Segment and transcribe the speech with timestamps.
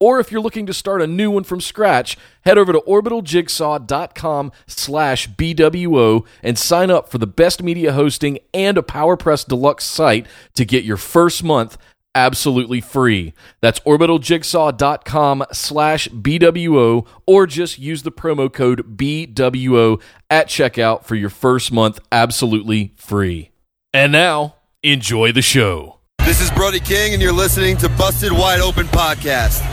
[0.00, 4.50] or if you're looking to start a new one from scratch, head over to orbitaljigsaw.com
[4.66, 10.26] slash BWO and sign up for the best media hosting and a PowerPress Deluxe site
[10.54, 11.76] to get your first month
[12.14, 13.34] absolutely free.
[13.60, 21.30] That's orbitaljigsaw.com slash BWO or just use the promo code BWO at checkout for your
[21.30, 23.50] first month absolutely free.
[23.92, 25.98] And now, enjoy the show.
[26.24, 29.72] This is Brody King, and you're listening to Busted Wide Open Podcast.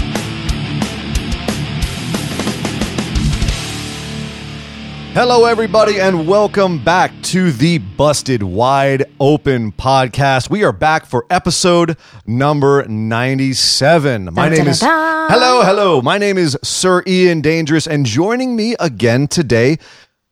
[5.13, 10.49] Hello, everybody, and welcome back to the Busted Wide Open podcast.
[10.49, 14.29] We are back for episode number 97.
[14.31, 14.79] My name is.
[14.81, 16.01] Hello, hello.
[16.01, 19.79] My name is Sir Ian Dangerous, and joining me again today,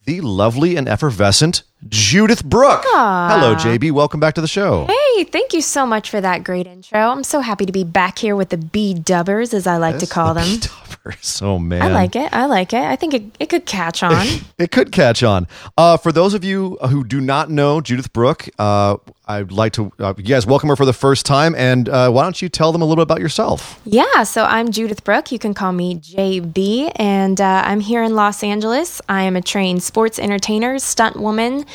[0.05, 2.83] the lovely and effervescent Judith Brooke.
[2.85, 3.91] Hello, JB.
[3.91, 4.85] Welcome back to the show.
[4.85, 6.99] Hey, thank you so much for that great intro.
[6.99, 10.07] I'm so happy to be back here with the B dubbers, as I like to
[10.07, 10.59] call them.
[11.21, 11.81] So, man.
[11.81, 12.31] I like it.
[12.33, 12.81] I like it.
[12.81, 14.27] I think it, it could catch on.
[14.57, 15.47] it could catch on.
[15.77, 19.91] Uh, for those of you who do not know Judith Brooke, uh, I'd like to,
[19.99, 21.55] uh, you guys, welcome her for the first time.
[21.55, 23.79] And uh, why don't you tell them a little bit about yourself?
[23.85, 25.31] yeah, so I'm Judith Brooke.
[25.31, 29.01] You can call me JB, and uh, I'm here in Los Angeles.
[29.07, 31.65] I am a trained sports entertainer, stunt woman,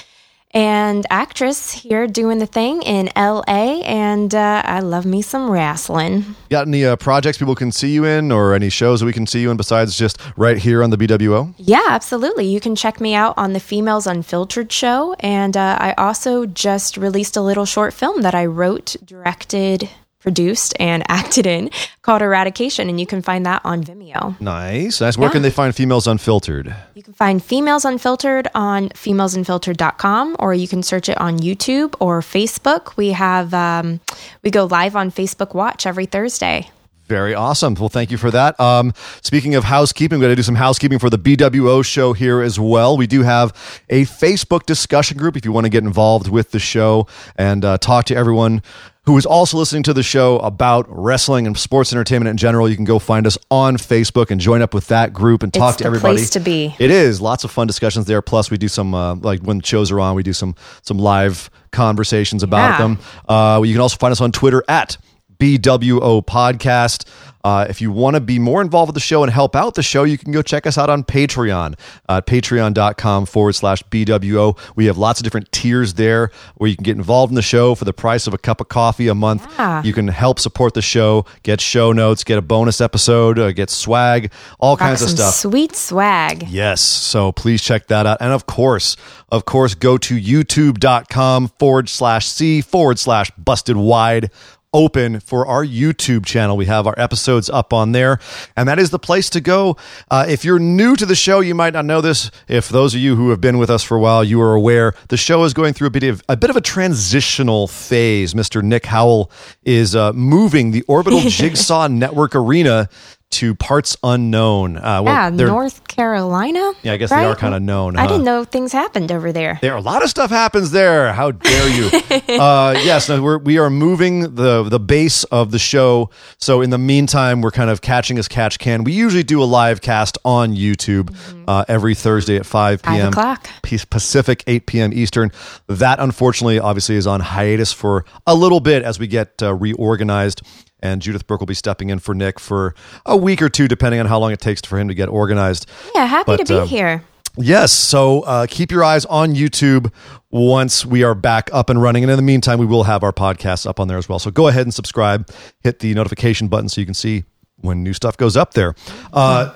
[0.54, 3.80] and actress here doing the thing in LA.
[3.82, 6.36] And uh, I love me some wrestling.
[6.48, 9.26] Got any uh, projects people can see you in or any shows that we can
[9.26, 11.52] see you in besides just right here on the BWO?
[11.58, 12.46] Yeah, absolutely.
[12.46, 15.14] You can check me out on the Females Unfiltered show.
[15.20, 19.90] And uh, I also just released a little short film that I wrote, directed,
[20.24, 21.70] produced, and acted in
[22.02, 22.88] called Eradication.
[22.88, 24.40] And you can find that on Vimeo.
[24.40, 25.00] Nice.
[25.00, 25.16] Nice.
[25.16, 26.74] Where can they find Females Unfiltered?
[26.94, 32.20] You can find Females Unfiltered on femalesunfiltered.com or you can search it on YouTube or
[32.20, 32.96] Facebook.
[32.96, 34.00] We have, um,
[34.42, 36.70] we go live on Facebook Watch every Thursday.
[37.14, 37.74] Very awesome.
[37.74, 38.58] Well, thank you for that.
[38.58, 38.92] Um,
[39.22, 42.58] speaking of housekeeping, we're going to do some housekeeping for the BWO show here as
[42.58, 42.96] well.
[42.96, 43.50] We do have
[43.88, 47.78] a Facebook discussion group if you want to get involved with the show and uh,
[47.78, 48.62] talk to everyone
[49.06, 52.68] who is also listening to the show about wrestling and sports entertainment in general.
[52.68, 55.74] You can go find us on Facebook and join up with that group and talk
[55.74, 56.16] It's to everybody.
[56.16, 56.74] place to be.
[56.80, 58.22] It is lots of fun discussions there.
[58.22, 61.48] Plus, we do some uh, like when shows are on, we do some some live
[61.70, 62.78] conversations about Yeah.
[62.78, 62.98] them.
[63.28, 64.96] Uh, you can also find us on Twitter at
[65.38, 67.06] BWO Podcast.
[67.44, 69.82] Uh, if you want to be more involved with the show and help out the
[69.82, 71.78] show, you can go check us out on Patreon
[72.08, 74.56] at patreon.com forward slash BWO.
[74.76, 77.74] We have lots of different tiers there where you can get involved in the show
[77.74, 79.46] for the price of a cup of coffee a month.
[79.58, 79.82] Yeah.
[79.82, 83.68] You can help support the show, get show notes, get a bonus episode, uh, get
[83.68, 85.34] swag, all Got kinds of stuff.
[85.34, 86.48] sweet swag.
[86.48, 86.80] Yes.
[86.80, 88.18] So please check that out.
[88.22, 88.96] And of course,
[89.30, 94.30] of course, go to youtube.com forward slash C forward slash busted wide
[94.74, 96.56] open for our YouTube channel.
[96.56, 98.18] We have our episodes up on there,
[98.56, 99.78] and that is the place to go.
[100.10, 102.30] Uh, if you're new to the show, you might not know this.
[102.48, 104.94] If those of you who have been with us for a while, you are aware
[105.08, 108.34] the show is going through a bit of a bit of a transitional phase.
[108.34, 108.62] Mr.
[108.62, 109.30] Nick Howell
[109.64, 112.88] is uh, moving the Orbital Jigsaw Network Arena
[113.34, 114.76] to parts unknown.
[114.76, 116.72] Uh, well, Yeah, North Carolina.
[116.82, 118.08] Yeah, I guess they are kinda known, I huh?
[118.08, 119.58] didn't know things happened over there.
[119.62, 121.12] There, a lot of stuff happens there.
[121.12, 121.86] How dare you?
[122.40, 126.10] uh, yes, no, we're we are moving the the base of the show.
[126.38, 128.84] So in the meantime, we're kind of catching as catch can.
[128.84, 131.14] We usually do a live cast on YouTube
[131.48, 132.94] uh, every Thursday at five Mm-hmm.
[132.94, 133.08] P.m.
[133.08, 133.48] o'clock.
[133.90, 134.92] Pacific, eight p.m.
[134.92, 135.30] Eastern.
[135.68, 140.42] That unfortunately, obviously, is on hiatus for a little bit as we get uh, reorganized.
[140.84, 142.74] And Judith Brooke will be stepping in for Nick for
[143.06, 145.66] a week or two, depending on how long it takes for him to get organized.
[145.94, 147.02] Yeah, happy But, to be um, here.
[147.38, 147.72] Yes.
[147.72, 149.90] So uh, keep your eyes on YouTube
[150.30, 152.04] once we are back up and running.
[152.04, 154.18] And in the meantime, we will have our podcasts up on there as well.
[154.18, 155.28] So go ahead and subscribe,
[155.60, 157.24] hit the notification button so you can see
[157.56, 158.74] when new stuff goes up there.
[159.12, 159.52] Uh,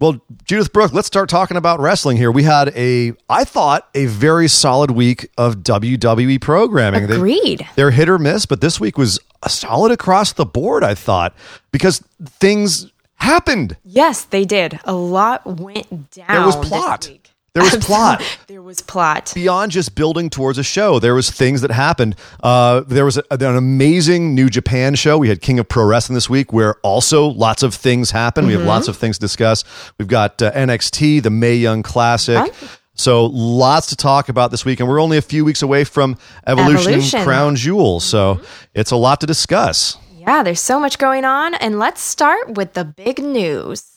[0.00, 2.32] well, Judith Brooke, let's start talking about wrestling here.
[2.32, 7.06] We had a, I thought, a very solid week of WWE programming.
[7.06, 7.68] They- Agreed.
[7.76, 11.34] they're hit or miss, but this week was solid across the board, I thought,
[11.70, 13.76] because things happened.
[13.84, 14.80] Yes, they did.
[14.84, 16.26] A lot went down.
[16.28, 17.10] There was plot.
[17.52, 18.22] There was plot.
[18.46, 19.32] There was plot.
[19.34, 23.24] beyond just building towards a show there was things that happened uh, there was a,
[23.30, 27.26] an amazing new japan show we had king of pro wrestling this week where also
[27.26, 29.64] lots of things happen we have lots of things to discuss
[29.98, 32.68] we've got uh, nxt the Mae Young classic Huh?
[32.94, 36.16] so lots to talk about this week and we're only a few weeks away from
[36.46, 37.24] evolution, Evolution.
[37.24, 38.40] crown jewel so
[38.74, 41.54] it's a lot to discuss Yeah, there's so much going on.
[41.54, 43.94] And let's start with the big news.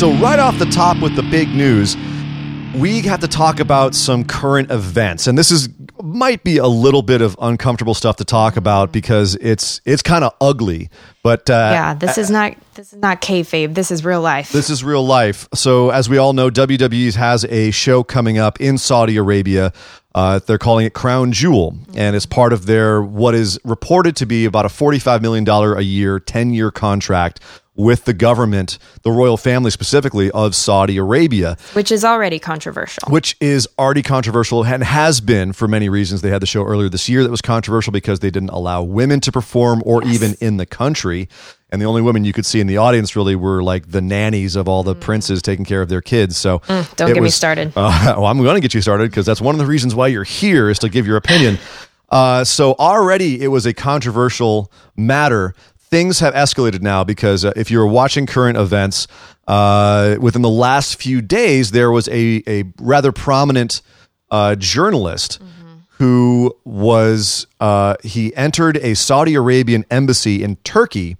[0.00, 1.94] So, right off the top with the big news,
[2.74, 5.68] we have to talk about some current events, and this is
[6.02, 10.24] might be a little bit of uncomfortable stuff to talk about because it's it's kind
[10.24, 10.88] of ugly.
[11.22, 13.74] But uh, Yeah, this is not this is not kayfabe.
[13.74, 14.50] This is real life.
[14.52, 15.46] this is real life.
[15.52, 19.70] So, as we all know, WWE has a show coming up in Saudi Arabia.
[20.14, 24.24] Uh, they're calling it Crown Jewel, and it's part of their what is reported to
[24.24, 27.40] be about a forty-five million dollar a year, ten-year contract
[27.80, 33.02] with the government, the royal family specifically of Saudi Arabia which is already controversial.
[33.08, 36.20] which is already controversial and has been for many reasons.
[36.20, 39.20] They had the show earlier this year that was controversial because they didn't allow women
[39.20, 41.28] to perform or even in the country.
[41.72, 44.56] And the only women you could see in the audience really were like the nannies
[44.56, 46.36] of all the princes taking care of their kids.
[46.36, 46.96] So Mm.
[46.96, 47.72] don't get me started.
[47.76, 50.08] Uh, well, I'm going to get you started because that's one of the reasons why
[50.08, 51.58] you're here is to give your opinion.
[52.08, 55.54] Uh, so already it was a controversial matter.
[55.90, 59.08] Things have escalated now because uh, if you're watching current events,
[59.48, 63.82] uh, within the last few days, there was a, a rather prominent
[64.30, 65.40] uh, journalist
[66.00, 71.16] who was uh, he entered a Saudi Arabian embassy in Turkey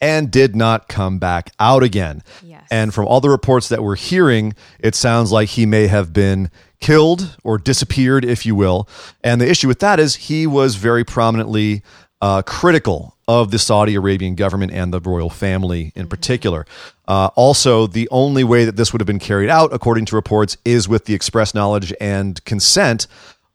[0.00, 2.22] and did not come back out again.
[2.42, 2.66] Yes.
[2.70, 6.50] And from all the reports that we're hearing, it sounds like he may have been
[6.80, 8.88] killed or disappeared, if you will.
[9.22, 11.82] And the issue with that is he was very prominently
[12.20, 16.64] uh, critical of the Saudi Arabian government and the royal family in particular.
[17.08, 20.56] Uh, also, the only way that this would have been carried out, according to reports,
[20.64, 23.06] is with the express knowledge and consent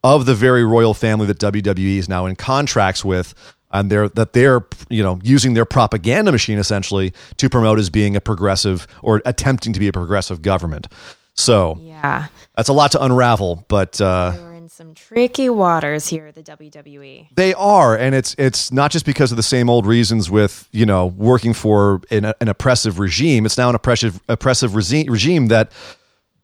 [0.03, 3.33] of the very royal family that WWE is now in contracts with,
[3.71, 8.15] and they're that they're you know using their propaganda machine essentially to promote as being
[8.15, 10.87] a progressive or attempting to be a progressive government.
[11.33, 12.27] So yeah.
[12.55, 14.33] that's a lot to unravel, but uh,
[14.71, 16.41] some tricky waters here at the.
[16.41, 17.27] WWE.
[17.35, 20.85] they are, and it's it's not just because of the same old reasons with you
[20.85, 23.45] know working for an, an oppressive regime.
[23.45, 25.71] It's now an oppressive oppressive regi- regime that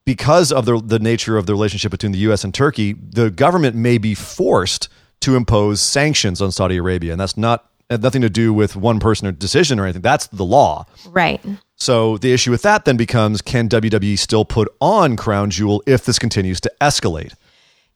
[0.06, 2.44] because of the the nature of the relationship between the U.S.
[2.44, 4.90] and Turkey, the government may be forced
[5.22, 9.28] to impose sanctions on Saudi Arabia, and that's not nothing to do with one person
[9.28, 10.02] or decision or anything.
[10.02, 10.86] That's the law.
[11.10, 11.42] Right.
[11.76, 16.06] So the issue with that then becomes: Can WWE still put on Crown Jewel if
[16.06, 17.34] this continues to escalate?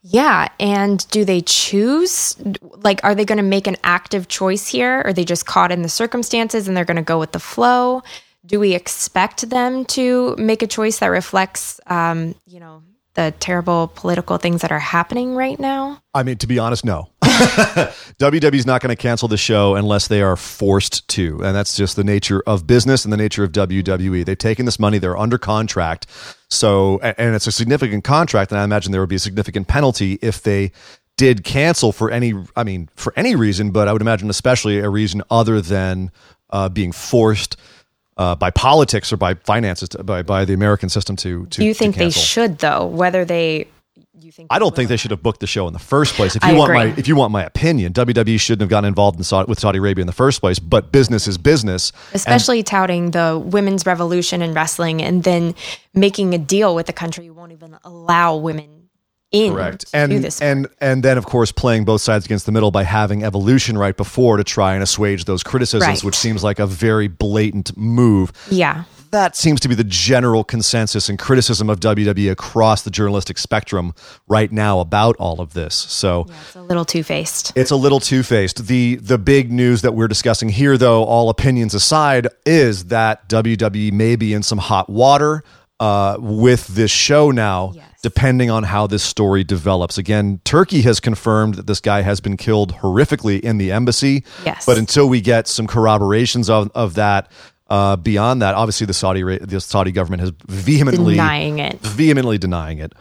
[0.03, 0.47] Yeah.
[0.59, 2.35] And do they choose?
[2.61, 5.01] Like, are they going to make an active choice here?
[5.05, 8.01] Are they just caught in the circumstances and they're going to go with the flow?
[8.45, 12.81] Do we expect them to make a choice that reflects, um, you know,
[13.13, 16.01] the terrible political things that are happening right now?
[16.13, 17.10] I mean, to be honest, no.
[18.19, 21.43] WWE's not going to cancel the show unless they are forced to.
[21.43, 24.25] And that's just the nature of business and the nature of WWE.
[24.25, 26.07] They've taken this money, they're under contract.
[26.49, 28.51] So, and it's a significant contract.
[28.51, 30.71] And I imagine there would be a significant penalty if they
[31.17, 34.89] did cancel for any, I mean, for any reason, but I would imagine especially a
[34.89, 36.11] reason other than
[36.51, 37.57] uh, being forced.
[38.17, 41.61] Uh, by politics or by finances, to, by by the American system to to.
[41.61, 42.85] Do you think they should, though?
[42.85, 43.67] Whether they,
[44.23, 46.35] you think I don't think they should have booked the show in the first place.
[46.35, 46.91] If I you want agree.
[46.91, 49.79] my if you want my opinion, WWE shouldn't have gotten involved in Saudi, with Saudi
[49.79, 50.59] Arabia in the first place.
[50.59, 51.91] But business is business.
[52.13, 55.55] especially touting the women's revolution in wrestling and then
[55.93, 58.89] making a deal with the country who won't even allow women
[59.31, 59.85] in Correct.
[59.93, 60.11] And
[60.41, 63.95] and and then of course playing both sides against the middle by having evolution right
[63.95, 66.03] before to try and assuage those criticisms, Right.
[66.03, 68.33] which seems like a very blatant move.
[68.49, 68.83] yeah.
[69.11, 73.93] That seems to be the general consensus and criticism of WWE across the journalistic spectrum
[74.27, 75.75] right now about all of this.
[75.75, 77.51] So Yeah, it's a little two faced.
[77.55, 78.67] It's a little two faced.
[78.67, 83.91] The the big news that we're discussing here, though, all opinions aside, is that WWE
[83.91, 85.43] may be in some hot water
[85.79, 87.85] uh, with this show now, Yes.
[88.03, 89.97] depending on how this story develops.
[89.97, 94.23] Again, Turkey has confirmed that this guy has been killed horrifically in the embassy.
[94.45, 94.63] Yes.
[94.65, 97.31] But until we get some corroborations of, of that,
[97.71, 101.79] uh, beyond that, obviously the Saudi the Saudi government has vehemently Denying it.
[101.79, 102.93] vehemently denying it.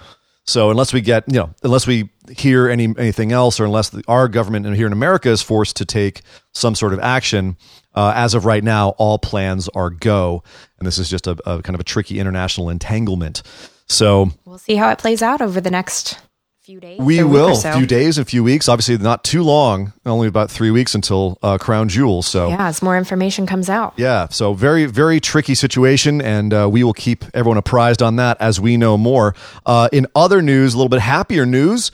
[0.46, 4.02] So unless we get, you know, unless we hear any anything else, or unless the,
[4.08, 6.22] our government here in America is forced to take
[6.54, 7.56] some sort of action,
[7.94, 10.42] uh, as of right now, all plans are go,
[10.78, 13.42] and this is just a, a kind of a tricky international entanglement.
[13.88, 16.18] So We'll see how it plays out over the next
[16.61, 17.00] few days.
[17.00, 17.52] We will.
[17.52, 17.73] A so.
[17.73, 18.69] few days, a few weeks.
[18.69, 19.93] Obviously, not too long.
[20.05, 22.23] Only about three weeks until uh, Crown Jewel.
[22.23, 23.95] So Yeah, as more information comes out.
[23.97, 28.37] Yeah, so very, very tricky situation, and uh, we will keep everyone apprised on that
[28.40, 29.35] as we know more.
[29.64, 31.90] Uh, in other news, a little bit happier news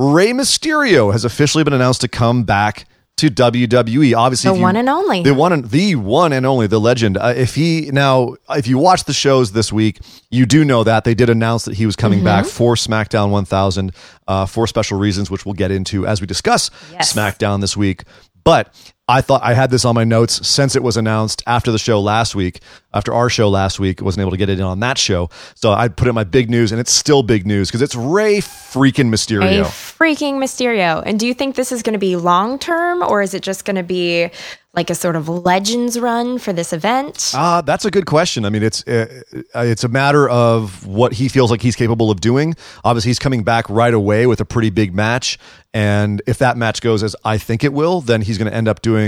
[0.00, 2.86] Rey Mysterio has officially been announced to come back
[3.20, 4.14] to WWE.
[4.16, 5.22] Obviously, The you- one and only.
[5.22, 7.16] the one and the one and only, the legend.
[7.16, 10.00] Uh, if he now, if you watch the shows this week,
[10.30, 12.50] you do know that they did announce that he was coming back Mm-hmm.
[12.56, 13.92] for SmackDown 1000
[14.28, 17.12] uh, for special reasons, which we'll get into as we discuss Yes.
[17.12, 18.04] SmackDown this week.
[18.42, 18.72] But
[19.10, 22.00] I thought I had this on my notes since it was announced after the show
[22.00, 22.60] last week,
[22.94, 24.00] after our show last week.
[24.00, 26.22] wasn't able to get it in on that show, so I put it in my
[26.22, 29.64] big news, and it's still big news because it's Rey freaking Mysterio.
[29.64, 31.02] freaking Mysterio.
[31.04, 33.64] And do you think this is going to be long term or is it just
[33.64, 34.30] going to be
[34.72, 37.32] like a sort of legends run for this event?
[37.36, 38.44] Uh, that's a good question.
[38.44, 39.22] I mean, it's uh,
[39.56, 42.54] it's a matter of what he feels like he's capable of doing.
[42.84, 45.38] Obviously, he's coming back right away with a pretty big match,
[45.74, 48.68] and if that match goes as I think it will, then he's going to end
[48.68, 48.99] up doing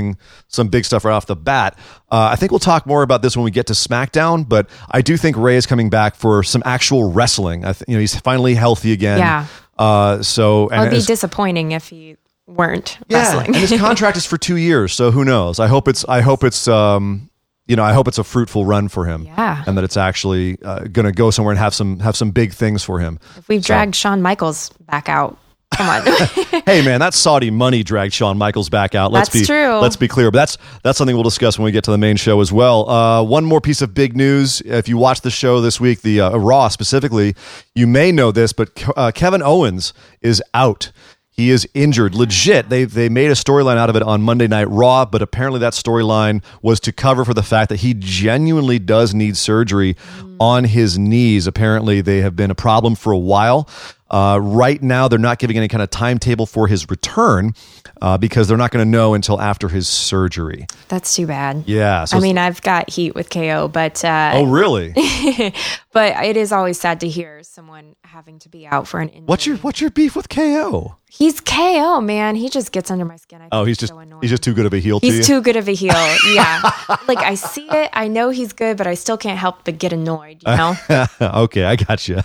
[0.49, 1.79] some big stuff right off the bat.
[2.11, 5.01] Uh, I think we'll talk more about this when we get to SmackDown, but I
[5.03, 7.65] do think Rey is coming back for some actual wrestling.
[7.65, 9.19] I th- you know, he's finally healthy again.
[9.19, 9.47] Yeah.
[9.79, 13.47] Uh, so and It'd be disappointing if he weren't yeah, wrestling.
[13.47, 15.59] and his contract is for two years, so who knows?
[15.59, 16.05] I hope it's.
[16.09, 16.69] I hope it's.
[16.69, 17.29] Um,
[17.67, 19.23] you know, I hope it's a fruitful run for him.
[19.25, 19.63] Yeah.
[19.67, 22.53] and that it's actually uh, going to go somewhere and have some have some big
[22.53, 23.19] things for him.
[23.37, 25.39] if we've dragged Shawn Michaels back out,
[25.73, 26.03] come on.
[26.67, 29.13] hey, man, that Saudi money dragged Shawn Michaels back out.
[29.13, 29.79] Let's That's be true.
[29.79, 32.17] Let's be clear, but that's that's something we'll discuss when we get to the main
[32.17, 32.89] show as well.
[32.89, 36.21] Uh, one more piece of big news: if you watched the show this week, the
[36.21, 37.35] uh, Raw specifically,
[37.75, 40.93] you may know this, but uh, Kevin Owens is out.
[41.35, 42.69] He is injured, legit.
[42.69, 45.73] They they made a storyline out of it on Monday Night Raw, but apparently that
[45.73, 49.97] storyline was to cover for the fact that he genuinely does need surgery
[50.39, 51.47] on his knees.
[51.47, 53.67] Apparently, they have been a problem for a while.
[54.13, 57.55] Uh, right now, they're not giving any kind of timetable for his return
[58.03, 60.67] uh, because they're not going to know until after his surgery.
[60.89, 61.65] That's too bad.
[61.67, 62.05] Yeah.
[62.05, 64.93] So I mean, I've got heat with KO, but uh, oh, really?
[65.93, 69.27] but it is always sad to hear someone having to be out for an injury.
[69.27, 70.97] what's your what's your beef with KO?
[71.15, 72.37] He's KO, man.
[72.37, 73.43] He just gets under my skin.
[73.43, 74.23] I Oh, he's just so annoying.
[74.23, 75.07] he's just too good of a heel to.
[75.07, 75.93] He's too good of a heel.
[76.35, 76.63] Yeah.
[77.07, 77.91] like I see it.
[77.93, 80.75] I know he's good, but I still can't help but get annoyed, you know?
[81.21, 82.17] okay, I got you.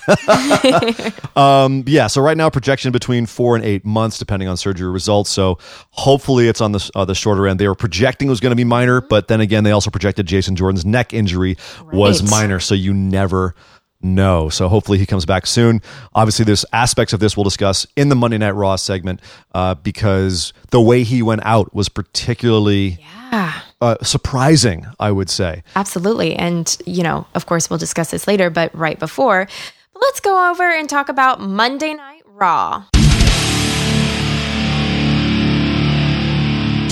[1.35, 5.29] um, yeah, so right now projection between four and eight months, depending on surgery results.
[5.31, 5.57] So
[5.89, 7.59] hopefully it's on the uh, the shorter end.
[7.59, 10.27] They were projecting it was going to be minor, but then again, they also projected
[10.27, 11.57] Jason Jordan's neck injury
[11.91, 12.61] was minor.
[12.61, 13.53] So you never
[14.01, 14.49] know.
[14.49, 15.81] So hopefully he comes back soon.
[16.13, 19.21] Obviously, there's aspects of this we'll discuss in the Monday Night Raw segment
[19.53, 22.99] uh, because the way he went out was particularly
[23.31, 23.61] yeah.
[23.81, 24.85] uh, surprising.
[24.99, 25.63] I would say.
[25.75, 26.35] Absolutely.
[26.35, 29.47] And, you know, of course, we'll discuss this later, but right before,
[29.93, 32.85] let's go over and talk about Monday Night Raw.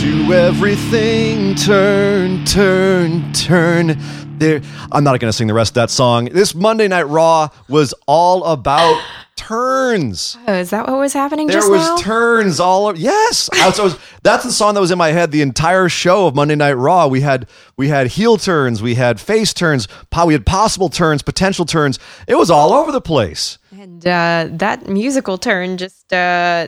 [0.05, 3.97] Do everything turn, turn, turn.
[4.37, 6.25] There, I'm not going to sing the rest of that song.
[6.25, 9.01] This Monday Night Raw was all about
[9.35, 10.37] turns.
[10.47, 11.97] Oh, is that what was happening There just was now?
[11.97, 12.85] turns all.
[12.85, 15.41] o- Yes, I was, I was- that's the song that was in my head the
[15.41, 17.07] entire show of Monday Night Raw.
[17.07, 21.23] We had we had heel turns, we had face turns, po- we had possible turns,
[21.23, 21.97] potential turns.
[22.27, 23.57] It was all over the place.
[23.71, 26.67] and uh, that musical turn just, uh,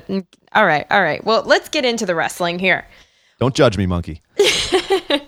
[0.56, 1.24] all right, all right.
[1.24, 2.88] Well, let's get into the wrestling here.
[3.40, 4.22] Don't judge me, monkey.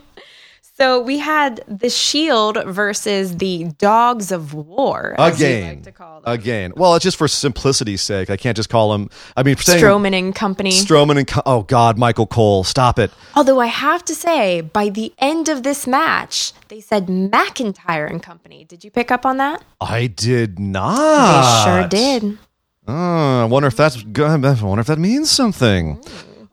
[0.82, 5.14] So we had the Shield versus the Dogs of War.
[5.20, 6.34] Again, like to call them.
[6.34, 6.72] again.
[6.78, 8.30] Well, it's just for simplicity's sake.
[8.30, 9.10] I can't just call them.
[9.36, 10.72] I mean, saying- Strowman and company.
[10.72, 13.12] Strowman and Co- oh god, Michael Cole, stop it.
[13.36, 18.24] Although I have to say, by the end of this match, they said McIntyre and
[18.24, 18.64] company.
[18.64, 19.62] Did you pick up on that?
[19.82, 21.66] I did not.
[21.66, 22.38] They sure did.
[22.88, 23.98] Oh, I wonder if that's.
[23.98, 24.02] I
[24.38, 26.02] wonder if that means something.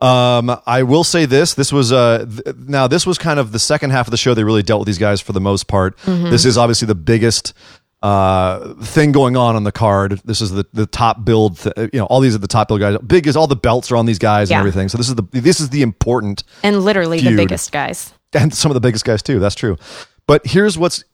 [0.00, 1.54] Um, I will say this.
[1.54, 4.34] This was uh, th- now this was kind of the second half of the show.
[4.34, 5.96] They really dealt with these guys for the most part.
[6.04, 7.54] This is obviously the biggest
[8.02, 10.20] uh thing going on on the card.
[10.24, 11.58] This is the the top build.
[11.58, 12.98] Th- you know, all these are the top build guys.
[12.98, 14.56] Big is all the belts are on these guys Yeah.
[14.58, 14.88] and everything.
[14.90, 17.32] So this is the this is the important And literally Feud.
[17.32, 18.12] the biggest guys.
[18.34, 19.38] and some of the biggest guys too.
[19.38, 19.78] That's true.
[20.26, 21.04] But here's what's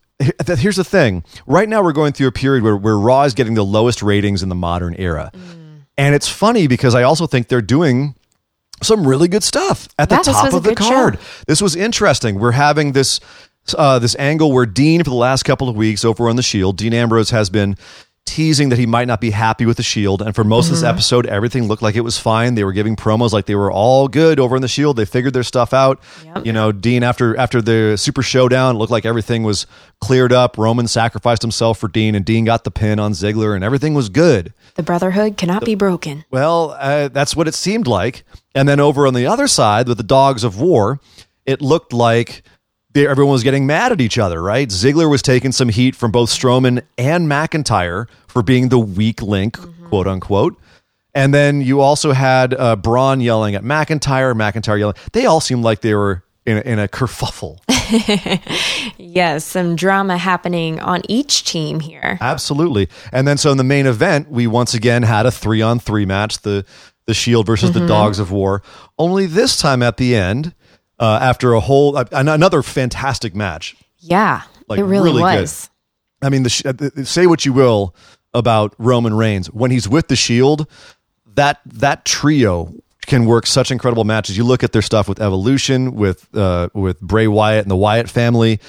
[0.56, 1.22] here's the thing.
[1.46, 4.42] Right now we're going through a period where, where Raw is getting the lowest ratings
[4.42, 5.30] in the modern era.
[5.96, 8.14] And it's funny because I also think they're doing
[8.82, 10.90] some really good stuff at the this top of the good show.
[10.90, 11.18] card.
[11.46, 12.38] This was interesting.
[12.38, 13.20] We're having this
[13.76, 16.76] uh, this angle where Dean for the last couple of weeks over on the Shield,
[16.76, 17.76] Dean Ambrose has been
[18.24, 20.22] teasing that he might not be happy with the Shield.
[20.22, 22.54] And for most of this episode, everything looked like it was fine.
[22.54, 24.96] They were giving promos like they were all good over in the Shield.
[24.96, 26.00] They figured their stuff out.
[26.24, 26.46] Yep.
[26.46, 29.66] You know, Dean after after the Super Showdown, it looked like everything was
[30.00, 30.56] cleared up.
[30.56, 34.08] Roman sacrificed himself for Dean, and Dean got the pin on Ziggler, and everything was
[34.08, 34.54] good.
[34.74, 36.24] The Brotherhood cannot be broken.
[36.30, 38.24] Well, uh, that's what it seemed like.
[38.54, 41.00] And then over on the other side with the Dogs of War,
[41.46, 42.42] it looked like
[42.92, 44.68] they, everyone was getting mad at each other, right?
[44.68, 49.58] Ziggler was taking some heat from both Strowman and McIntyre for being the weak link,
[49.88, 50.58] quote unquote.
[51.14, 54.96] And then you also had uh, Braun yelling at McIntyre, McIntyre yelling.
[55.12, 57.58] They all seemed like they were in a, in a kerfuffle.
[58.98, 62.16] Yes, some drama happening on each team here.
[62.20, 62.88] Absolutely.
[63.12, 66.06] And then so in the main event, we once again had a three on three
[66.06, 66.64] match, the
[67.06, 68.62] the Shield versus the Dogs of War.
[68.98, 70.54] Only this time at the end,
[70.98, 73.76] uh, after a whole uh, another fantastic match.
[73.98, 75.40] Yeah, Like, it really, really good.
[75.42, 75.70] was.
[76.22, 77.94] I mean, the, uh, say what you will
[78.32, 80.68] about Roman Reigns when he's with the Shield,
[81.34, 82.72] that that trio
[83.06, 84.36] can work such incredible matches.
[84.36, 88.08] You look at their stuff with Evolution, with uh, with Bray Wyatt and the Wyatt
[88.08, 88.60] family.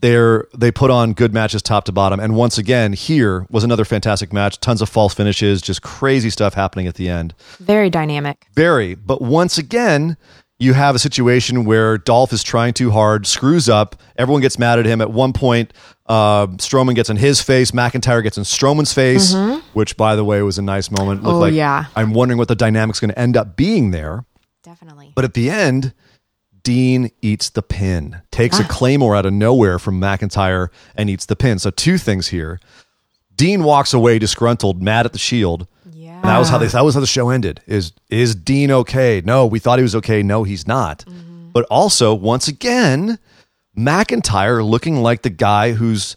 [0.00, 3.84] They're they put on good matches top to bottom, and once again, here was another
[3.84, 4.58] fantastic match.
[4.60, 7.34] Tons of false finishes, just crazy stuff happening at the end.
[7.58, 8.46] Very dynamic.
[8.54, 8.94] Very.
[8.94, 10.16] But once again,
[10.58, 13.96] you have a situation where Dolph is trying too hard, screws up.
[14.16, 15.00] Everyone gets mad at him.
[15.00, 15.72] At one point,
[16.06, 17.70] uh, Strowman gets in his face.
[17.70, 19.34] McIntyre gets in Strowman's face,
[19.74, 21.22] which, by the way, was a nice moment.
[21.22, 21.86] Looked Oh, like yeah.
[21.96, 24.24] I'm wondering what the dynamic's going to end up being there.
[24.62, 25.12] Definitely.
[25.14, 25.94] But at the end,
[26.62, 28.64] Dean eats the pin, takes Ah.
[28.64, 31.58] a claymore out of nowhere from McIntyre and eats the pin.
[31.58, 32.60] So two things here.
[33.36, 35.66] Dean walks away disgruntled, mad at the Shield.
[35.92, 36.16] Yeah.
[36.16, 37.60] And that was how they that was how the show ended.
[37.66, 39.22] Is is Dean okay?
[39.24, 40.22] No, we thought he was okay.
[40.22, 41.04] No, he's not.
[41.52, 43.18] But also, once again,
[43.76, 46.16] McIntyre looking like the guy who's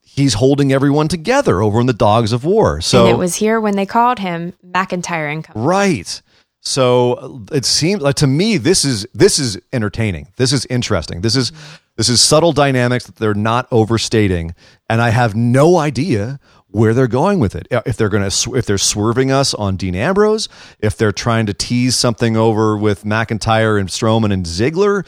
[0.00, 2.80] he's holding everyone together over in the Dogs of War.
[2.80, 5.66] So and it was here when they called him McIntyre and Company.
[5.66, 6.22] Right.
[6.64, 10.28] So uh, it seems like to me this is this is entertaining.
[10.36, 11.20] This is interesting.
[11.20, 11.52] This is
[11.96, 14.54] this is subtle dynamics that they're not overstating,
[14.88, 17.68] and I have no idea where they're going with it.
[17.70, 20.48] If they're going to if they're swerving us on Dean Ambrose,
[20.80, 25.06] if they're trying to tease something over with McIntyre and Strowman and Ziggler,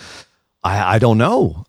[0.63, 1.65] I, I don't know.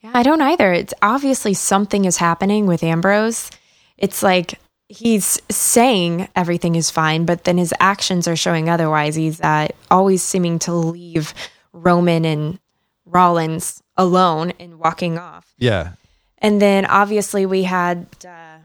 [0.00, 0.72] Yeah, I don't either.
[0.72, 3.50] It's obviously something is happening with Ambrose.
[3.98, 4.58] It's like
[4.92, 9.14] he's saying everything is fine, but then his actions are showing otherwise.
[9.14, 11.32] He's uh, always seeming to leave
[11.72, 12.58] Roman and
[13.06, 15.54] Rollins alone and walking off.
[15.58, 15.92] Yeah.
[16.38, 18.58] And then obviously we had uh,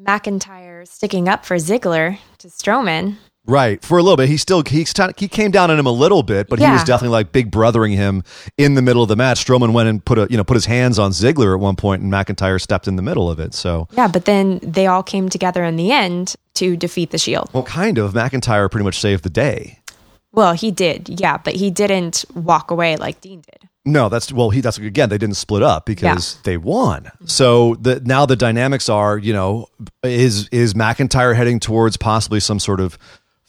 [0.00, 3.16] McIntyre sticking up for Ziggler to Strowman.
[3.46, 3.84] Right.
[3.84, 4.28] For a little bit.
[4.28, 7.12] He still he, he came down on him a little bit, but he was definitely
[7.12, 8.22] like big brothering him
[8.56, 9.44] in the middle of the match.
[9.44, 12.02] Strowman went and put a you know put his hands on Ziggler at one point
[12.02, 13.54] and McIntyre stepped in the middle of it.
[13.54, 17.50] So Yeah, but then they all came together in the end to defeat the Shield.
[17.52, 19.80] well kind of McIntyre pretty much saved the day.
[20.32, 23.68] Well, he did, yeah, but he didn't walk away like Dean did.
[23.86, 24.48] No, that's well.
[24.48, 25.10] He that's again.
[25.10, 27.10] They didn't split up because they won.
[27.26, 29.68] So the now the dynamics are, you know,
[30.02, 32.96] is is McIntyre heading towards possibly some sort of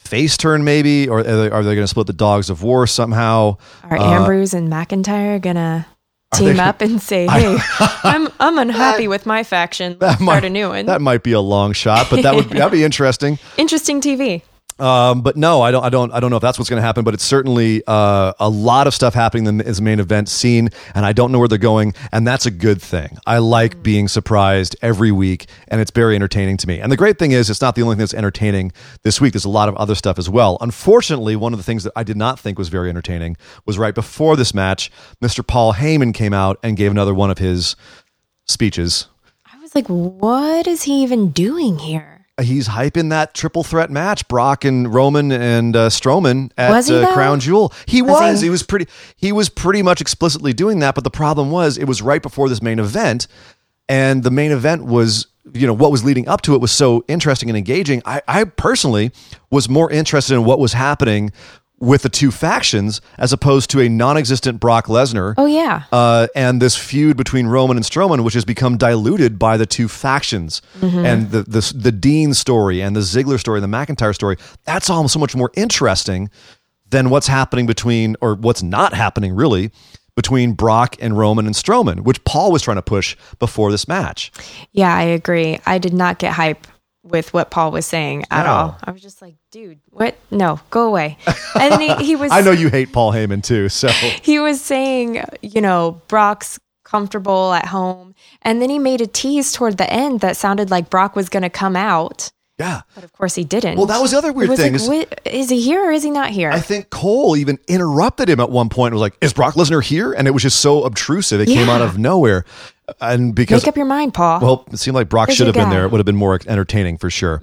[0.05, 2.87] face turn, maybe, or are they, are they going to split the dogs of war
[2.87, 3.57] somehow?
[3.83, 5.85] Are Ambrose and McIntyre gonna
[6.33, 7.57] team Uh, they- up and say, "Hey,
[8.03, 9.97] I'm I'm unhappy with my faction.
[9.99, 12.49] Let's might- start a new one." That might be a long shot, but that would
[12.49, 13.39] that'd be interesting.
[13.57, 14.41] Interesting TV.
[14.77, 16.85] Um, but no, I don't, I don't, I don't know if that's what's going to
[16.85, 17.05] happen.
[17.05, 21.05] But it's certainly uh, a lot of stuff happening in the main event scene, and
[21.05, 23.17] I don't know where they're going, and that's a good thing.
[23.25, 26.79] I like being surprised every week, and it's very entertaining to me.
[26.79, 29.33] And the great thing is, it's not the only thing that's entertaining this week.
[29.33, 30.57] There's a lot of other stuff as well.
[30.59, 33.95] Unfortunately, one of the things that I did not think was very entertaining was right
[33.95, 35.45] before this match, Mr.
[35.45, 37.75] Paul Heyman came out and gave another one of his
[38.45, 39.07] speeches.
[39.51, 44.27] I was like, "What is he even doing here?" He's hyping that triple threat match,
[44.27, 47.13] Brock and Roman and uh, Strowman at uh.
[47.13, 47.73] Crown Jewel.
[47.85, 48.19] He was.
[48.19, 48.47] Was he?
[48.47, 48.49] he?
[48.49, 48.87] was pretty.
[49.15, 50.95] He was pretty much explicitly doing that.
[50.95, 53.27] But the problem was, it was right before this main event,
[53.87, 55.27] and the main event was.
[55.53, 58.01] You know what was leading up to it was so interesting and engaging.
[58.03, 59.11] I, I personally
[59.51, 61.31] was more interested in what was happening
[61.79, 66.61] with the two factions as opposed to a non-existent Brock Lesnar Oh yeah, uh, and
[66.61, 71.31] this feud between Roman and Strowman, which has become diluted by the two factions, and
[71.31, 74.37] the, the the Dean story and the Ziggler story and the McIntyre story.
[74.63, 76.29] That's all so much more interesting
[76.89, 79.71] than what's happening between, or what's not happening really,
[80.15, 84.31] between Brock and Roman and Strowman, which Paul was trying to push before this match.
[84.71, 85.59] yeah, I agree.
[85.65, 86.65] I did not get hype
[87.05, 88.51] with what Paul was saying at No.
[88.51, 88.77] all.
[88.83, 90.15] I was just like, "Dude, what?
[90.31, 91.17] No, go away."
[91.59, 92.31] And then he, he was.
[92.31, 93.87] I know you hate Paul Heyman too, so
[94.21, 98.13] he was saying, you know, Brock's comfortable at home.
[98.41, 101.43] And then he made a tease toward the end that sounded like Brock was going
[101.43, 102.31] to come out.
[102.57, 102.81] Yeah.
[102.93, 103.77] But of course he didn't.
[103.77, 104.73] Well, that was the other weird was thing.
[104.77, 106.49] like, is is he here or is he not here?
[106.51, 108.93] I think Cole even interrupted him at one point.
[108.93, 111.41] and Was like, "Is Brock Lesnar here?" And it was just so obtrusive.
[111.41, 112.45] It came out of nowhere.
[113.01, 114.39] And because Make up your mind, Paul.
[114.39, 115.85] well, it seemed like Brock There's should have been there.
[115.85, 117.41] It would have been more entertaining for sure.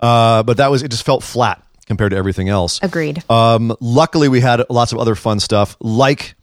[0.00, 0.90] Uh, but that was it.
[0.90, 2.80] Just felt flat compared to everything else.
[2.82, 3.22] Agreed.
[3.30, 6.34] Um, luckily, we had lots of other fun stuff, like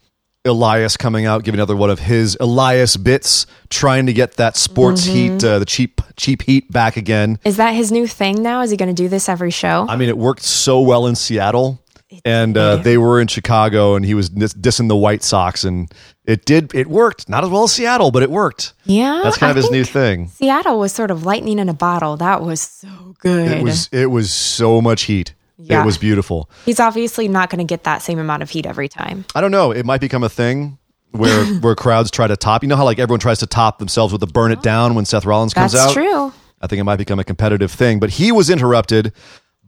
[0.48, 5.06] Elias coming out, giving another one of his Elias bits, trying to get that sports
[5.06, 5.34] Mm-hmm.
[5.34, 7.38] heat, uh, the cheap cheap heat back again.
[7.44, 8.62] is that his new thing now?
[8.62, 9.86] Is he going to do this every show?
[9.88, 11.80] I mean, it worked so well in Seattle,
[12.24, 15.92] and uh, they were in Chicago, and he was dis- dissing the White Sox, and
[16.24, 16.74] it did.
[16.74, 17.28] It worked.
[17.28, 18.72] Not as well as Seattle, but it worked.
[18.84, 19.20] yeah.
[19.22, 20.28] That's kind I of his new thing.
[20.28, 22.16] Seattle was sort of lightning in a bottle.
[22.16, 23.50] That was so good.
[23.52, 25.34] It was it was so much heat.
[25.58, 25.82] Yeah.
[25.82, 26.48] It was beautiful.
[26.64, 29.24] He's obviously not going to get that same amount of heat every time.
[29.34, 29.72] I don't know.
[29.72, 30.78] It might become a thing
[31.10, 32.62] where where crowds try to top.
[32.62, 35.04] You know how like everyone tries to top themselves with the burn it down when
[35.04, 35.94] Seth Rollins comes out?
[35.94, 36.30] That's out.
[36.30, 36.32] true.
[36.60, 37.98] I think it might become a competitive thing.
[38.00, 39.12] But he was interrupted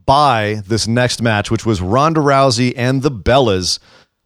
[0.07, 3.79] by this next match, which was Ronda Rousey and the Bellas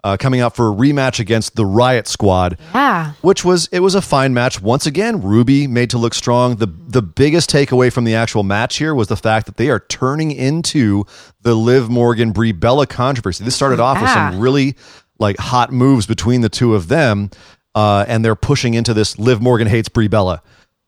[0.04, 2.58] uh, coming out for a rematch against the Riot Squad.
[2.74, 3.14] Yeah.
[3.22, 4.60] Which was it was a fine match.
[4.60, 6.56] Once again, Ruby made to look strong.
[6.56, 9.80] The the biggest takeaway from the actual match here was the fact that they are
[9.80, 11.04] turning into
[11.40, 13.44] the Liv Morgan Brie Bella controversy.
[13.44, 14.76] This started off with some really
[15.18, 17.30] like hot moves between the two of them,
[17.74, 20.42] uh, and they're pushing into this Liv Morgan hates Brie Bella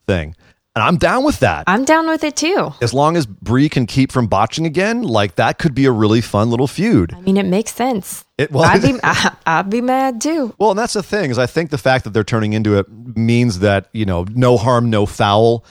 [0.06, 0.36] thing.
[0.76, 1.64] And I'm down with that.
[1.66, 2.72] I'm down with it too.
[2.82, 6.20] as long as Brie can keep from botching again, like that could be a really
[6.20, 7.14] fun little feud.
[7.14, 8.26] I mean, it makes sense.
[8.36, 8.94] It- well, I'd be,
[9.46, 10.54] I'd be mad too.
[10.58, 12.86] Well, and that's the thing is I think the fact that they're turning into it
[13.16, 15.64] means that you know no harm, no foul.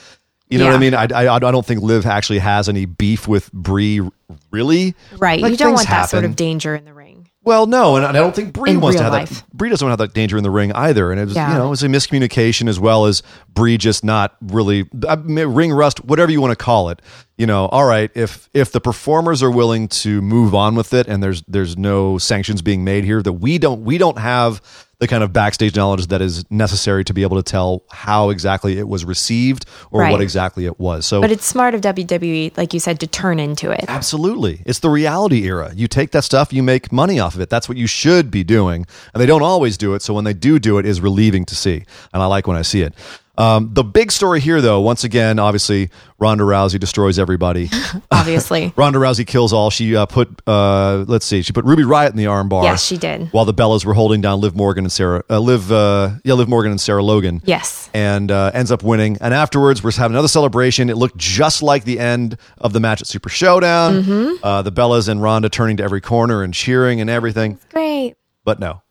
[0.49, 0.93] You know what I mean?
[0.93, 4.01] I, I I don't think Liv actually has any beef with Brie,
[4.51, 4.95] really.
[5.17, 5.39] Right.
[5.39, 7.04] Like, you don't want that sort of danger in the ring.
[7.45, 9.29] Well, no, and I don't think Brie In wants to have life.
[9.29, 9.53] that.
[9.53, 11.51] Brie doesn't want to have that danger in the ring either, and it was Yeah.
[11.53, 13.21] you know it was a miscommunication as well as
[13.53, 17.01] Brie just not really I mean, ring rust, whatever you want to call it.
[17.37, 21.07] You know, all right, if if the performers are willing to move on with it,
[21.07, 24.59] and there's there's no sanctions being made here, that we don't we don't have
[25.05, 28.79] the kind of backstage knowledge that is necessary to be able to tell how exactly
[28.79, 30.11] it was received or Right.
[30.11, 31.05] what exactly it was.
[31.05, 33.85] So But it's smart of WWE, like you said, to turn into it.
[33.87, 34.61] Absolutely.
[34.65, 35.71] It's the reality era.
[35.75, 37.49] You take that stuff, you make money off of it.
[37.51, 38.87] That's what you should be doing.
[39.13, 40.01] And they don't always do it.
[40.01, 41.85] So when they do do it is relieving to see.
[42.11, 42.93] And I like when I see it.
[43.37, 47.69] Um, the big story here, though, once again, obviously, Ronda Rousey destroys everybody.
[48.11, 48.73] Obviously.
[48.77, 49.69] Ronda Rousey kills all.
[49.69, 52.63] She uh, put, uh, let's see, she put Ruby Riot in the armbar.
[52.63, 53.27] Yes, she did.
[53.33, 56.47] While the Bellas were holding down Liv Morgan and Sarah, uh, Liv, uh, yeah, Liv
[56.47, 57.89] Morgan and Sarah Logan yes.
[57.93, 59.17] and uh, ends up winning.
[59.19, 60.89] And afterwards, we're having another celebration.
[60.89, 64.03] It looked just like the end of the match at Super Showdown.
[64.03, 64.43] Mm-hmm.
[64.43, 67.59] Uh, the Bellas and Ronda turning to every corner and cheering and everything.
[67.71, 68.15] Great.
[68.43, 68.81] But no.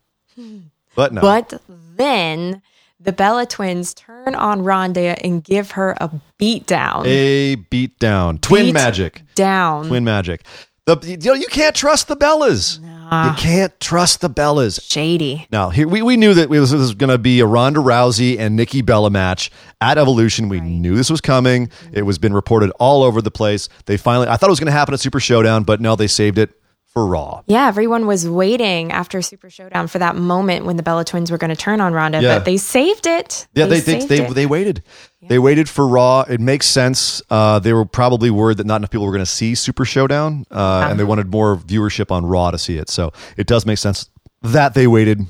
[0.95, 1.21] But no.
[1.21, 2.61] But then
[3.05, 7.05] the Bella twins turn on Ronda and give her a beat down.
[7.05, 8.39] a beat down.
[8.39, 9.21] Twin Beat magic.
[9.35, 9.87] Down.
[9.87, 10.43] Twin magic.
[10.85, 12.79] The, you, know, you can't trust the Bellas.
[12.79, 14.81] You can't trust the Bellas.
[14.81, 15.47] Shady.
[15.51, 18.55] Now, here we, we knew that this was going to be a Ronda Rousey and
[18.55, 20.49] Nikki Bella match at Evolution.
[20.49, 21.69] We knew this was coming.
[21.91, 23.69] It was been reported all over the place.
[23.85, 26.07] They finally, I thought it was going to happen at Super Showdown, but no, they
[26.07, 26.59] saved it
[26.95, 27.43] for Raw.
[27.45, 31.37] Yeah, everyone was waiting after Super Showdown for that moment when the Bella twins were
[31.37, 32.37] going to turn on Ronda, Yeah.
[32.37, 33.47] but they saved it.
[33.53, 34.81] Yeah, they they saved they, they waited.
[35.27, 36.21] They waited for Raw.
[36.21, 37.21] It makes sense.
[37.29, 40.45] Uh, they were probably worried that not enough people were going to see Super Showdown,
[40.49, 42.89] uh, and they wanted more viewership on Raw to see it.
[42.89, 44.09] So it does make sense
[44.43, 45.25] that they waited.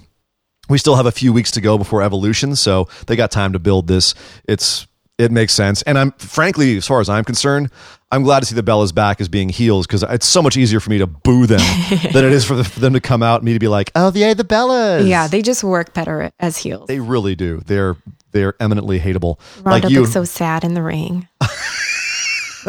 [0.70, 3.60] We still have a few weeks to go before Evolution, so they got time to
[3.60, 4.14] build this.
[4.48, 4.86] It's
[5.18, 7.70] it makes sense, and I'm frankly, as far as I'm concerned,
[8.12, 10.80] I'm glad to see the Bellas back as being heels because it's so much easier
[10.80, 11.60] for me to boo them
[12.14, 13.92] than it is for, the, for them to come out and me to be like,
[13.96, 16.88] "Oh, yay, the Bellas!" yeah, they just work better as heels.
[16.88, 17.62] They really do.
[17.66, 17.96] They're
[18.32, 19.40] they're eminently hateable.
[19.64, 21.28] Ronda like you, looks so sad in the ring.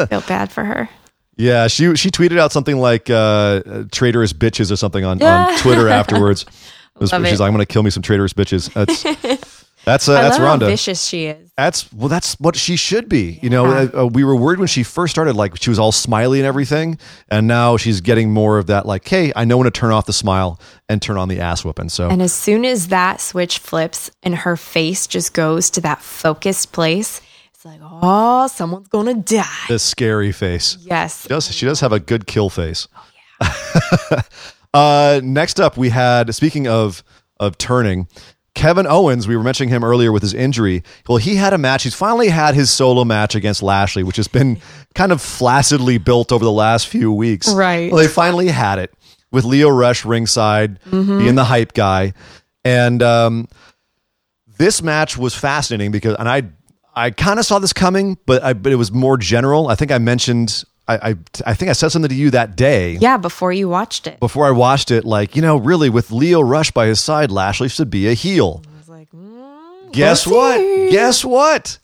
[0.08, 0.88] Feel bad for her.
[1.36, 1.66] yeah.
[1.68, 6.44] She she tweeted out something like uh, "traitorous bitches" or something on, on Twitter afterwards.
[6.98, 7.40] Was- she's it.
[7.40, 9.55] like, "I'm going to kill me some traitorous bitches." That's
[9.86, 10.64] that's uh, that's Ronda.
[10.64, 11.52] how vicious she is.
[11.56, 13.38] That's well, that's what she should be.
[13.40, 15.92] You know, uh, uh, we were worried when she first started, like she was all
[15.92, 19.66] smiley and everything, and now she's getting more of that, like, "Hey, I know when
[19.66, 22.64] to turn off the smile and turn on the ass whooping." So And as soon
[22.64, 27.20] as that switch flips and her face just goes to that focused place,
[27.54, 29.46] it's like, oh, someone's gonna die.
[29.68, 30.78] The scary face.
[30.80, 31.22] Yes.
[31.22, 32.88] She does she does have a good kill face.
[33.40, 34.20] Oh
[34.74, 37.04] uh, next up, we had speaking of
[37.38, 38.08] of turning.
[38.56, 40.82] Kevin Owens, we were mentioning him earlier with his injury.
[41.06, 41.82] Well, he had a match.
[41.82, 44.58] He's finally had his solo match against Lashley, which has been
[44.94, 47.52] kind of flaccidly built over the last few weeks.
[47.52, 47.92] Right.
[47.92, 48.92] Well, they finally had it
[49.30, 52.14] with Lio Rush ringside, being the hype guy.
[52.64, 53.46] And um,
[54.56, 56.44] this match was fascinating because, and I,
[56.94, 59.68] I kind of saw this coming, but I, but it was more general.
[59.68, 61.14] I think I mentioned, I, I,
[61.46, 64.20] I think I said something to you that day Yeah, before you watched it.
[64.20, 65.04] before I watched it.
[65.04, 68.62] Like, you know, really with Lio Rush by his side, Lashley should be a heel.
[68.72, 70.58] I was like, mm, Guess what?
[70.60, 70.90] see.
[70.90, 71.78] Guess what?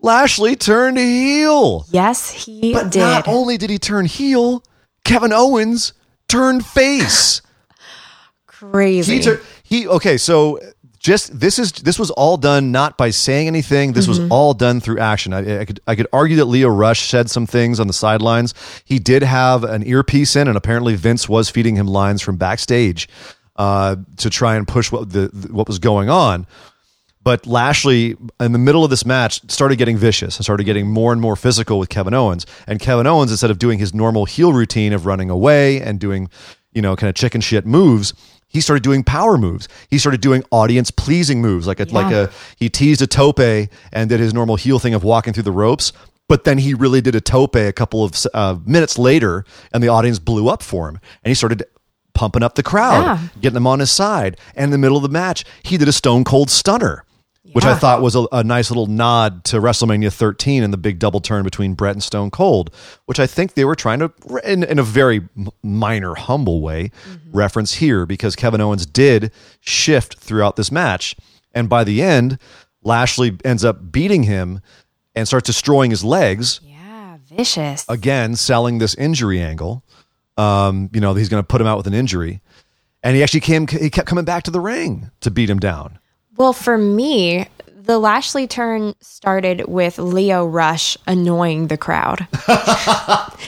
[0.00, 1.86] Lashley turned heel.
[1.90, 3.00] Yes, he But did.
[3.00, 4.62] not only did he turn heel,
[5.04, 5.92] Kevin Owens
[6.28, 7.40] turned face.
[8.46, 9.16] Crazy.
[9.18, 10.58] he tur- he okay, so
[11.04, 13.92] just this is this was all done not by saying anything.
[13.92, 15.34] This was all done through action.
[15.34, 18.54] I, I could I could argue that Lio Rush said some things on the sidelines.
[18.86, 23.06] He did have an earpiece in, and apparently Vince was feeding him lines from backstage
[23.56, 26.46] uh, to try and push what the what was going on.
[27.22, 31.12] But Lashley, in the middle of this match, started getting vicious and started getting more
[31.12, 32.46] and more physical with Kevin Owens.
[32.66, 36.30] And Kevin Owens, instead of doing his normal heel routine of running away and doing,
[36.72, 38.14] you know, kind of chicken shit moves,
[38.54, 39.68] he started doing power moves.
[39.90, 44.08] He started doing audience pleasing moves, like a like a he teased a tope and
[44.08, 45.92] did his normal heel thing of walking through the ropes.
[46.26, 49.88] But then he really did a tope a couple of uh, minutes later, and the
[49.88, 51.64] audience blew up for him, and he started
[52.14, 53.18] pumping up the crowd, Yeah.
[53.42, 54.38] getting them on his side.
[54.54, 57.04] And in the middle of the match, he did a Stone Cold Stunner,
[57.52, 60.98] which I thought was a, a nice little nod to WrestleMania 13 and the big
[60.98, 64.12] double turn between Bret and Stone Cold, which I think they were trying to,
[64.44, 65.28] in, in a very
[65.62, 66.90] minor, humble way,
[67.32, 69.30] reference here because Kevin Owens did
[69.60, 71.16] shift throughout this match.
[71.52, 72.38] And by the end,
[72.82, 74.60] Lashley ends up beating him
[75.14, 77.84] and starts destroying his legs yeah, vicious.
[77.88, 79.84] again selling this injury angle.
[80.36, 82.40] Um, you know, he's going to put him out with an injury.
[83.02, 85.98] And he actually came, he kept coming back to the ring to beat him down.
[86.36, 92.26] Well, for me, the Lashley turn started with Lio Rush annoying the crowd.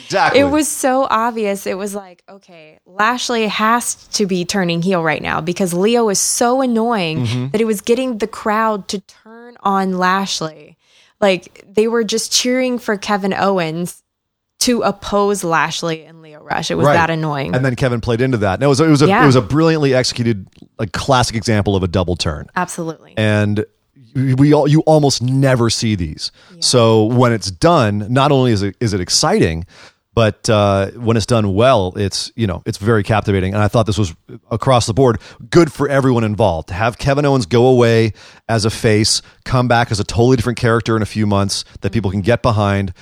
[0.07, 0.41] Exactly.
[0.41, 1.67] It was so obvious.
[1.67, 6.21] It was like, okay, Lashley has to be turning heel right now because Lio is
[6.21, 7.49] so annoying Mm-hmm.
[7.49, 10.77] that it was getting the crowd to turn on Lashley.
[11.21, 14.03] Like they were just cheering for Kevin Owens
[14.61, 16.16] to oppose Lashley and
[16.47, 16.71] Rush.
[16.71, 16.95] It was Right.
[16.95, 17.55] that annoying.
[17.55, 18.55] And then Kevin played into that.
[18.55, 19.23] And it was, it was a, Yeah.
[19.23, 20.47] it was a brilliantly executed,
[20.79, 22.47] like classic example of a double turn.
[22.57, 23.15] Absolutely.
[23.17, 23.65] and
[24.39, 26.31] we all you almost never see these.
[26.61, 29.67] So when it's done, not only is it is it exciting,
[30.15, 33.53] but uh, when it's done well, it's you know it's very captivating.
[33.53, 34.15] And I thought this was
[34.51, 38.15] across the board good for everyone involved to have Kevin Owens go away
[38.49, 41.93] as a face, come back as a totally different character in a few months that
[41.93, 42.95] people can get behind.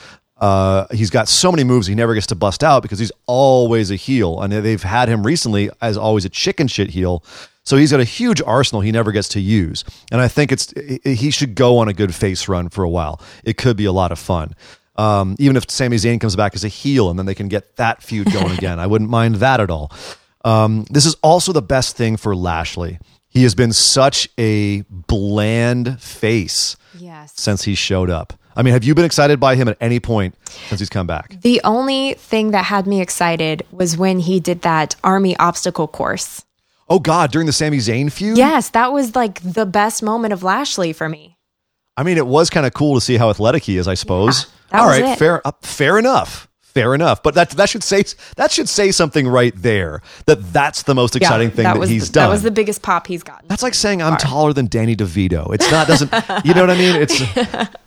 [0.44, 3.90] Uh, he's got so many moves he never gets to bust out because he's always
[3.90, 7.24] a heel, and they've had him recently as always a chicken shit heel.
[7.62, 10.74] So he's got a huge arsenal he never gets to use, and I think it's
[11.02, 13.22] he should go on a good face run for a while.
[13.42, 14.54] It could be a lot of fun.
[14.96, 17.76] Um, even if Sami Zayn comes back as a heel, and then they can get
[17.76, 19.90] that feud going again, I wouldn't mind that at all.
[20.44, 22.98] Um, this is also the best thing for Lashley.
[23.30, 27.32] He has been such a bland face yes.
[27.34, 28.34] since he showed up.
[28.56, 30.36] I mean, have you been excited by him at any point
[30.68, 31.40] since he's come back?
[31.42, 36.44] The only thing that had me excited was when he did that army obstacle course.
[36.88, 38.36] Oh God, during the Sami Zayn feud?
[38.36, 41.38] Yes, that was like the best moment of Lashley for me.
[41.96, 44.46] I mean, it was kind of cool to see how athletic he is, I suppose.
[44.70, 45.18] that All right, it.
[45.18, 46.48] fair uh, fair enough.
[46.60, 47.22] Fair enough.
[47.22, 48.02] But that that should say
[48.36, 50.02] that should say something right there.
[50.26, 52.26] That that's the most exciting thing that, was he's the, done.
[52.26, 53.46] That was the biggest pop he's gotten.
[53.46, 55.54] That's like saying I'm taller than Danny DeVito.
[55.54, 56.12] It's not doesn't
[56.44, 56.96] you know what I mean?
[57.00, 57.22] It's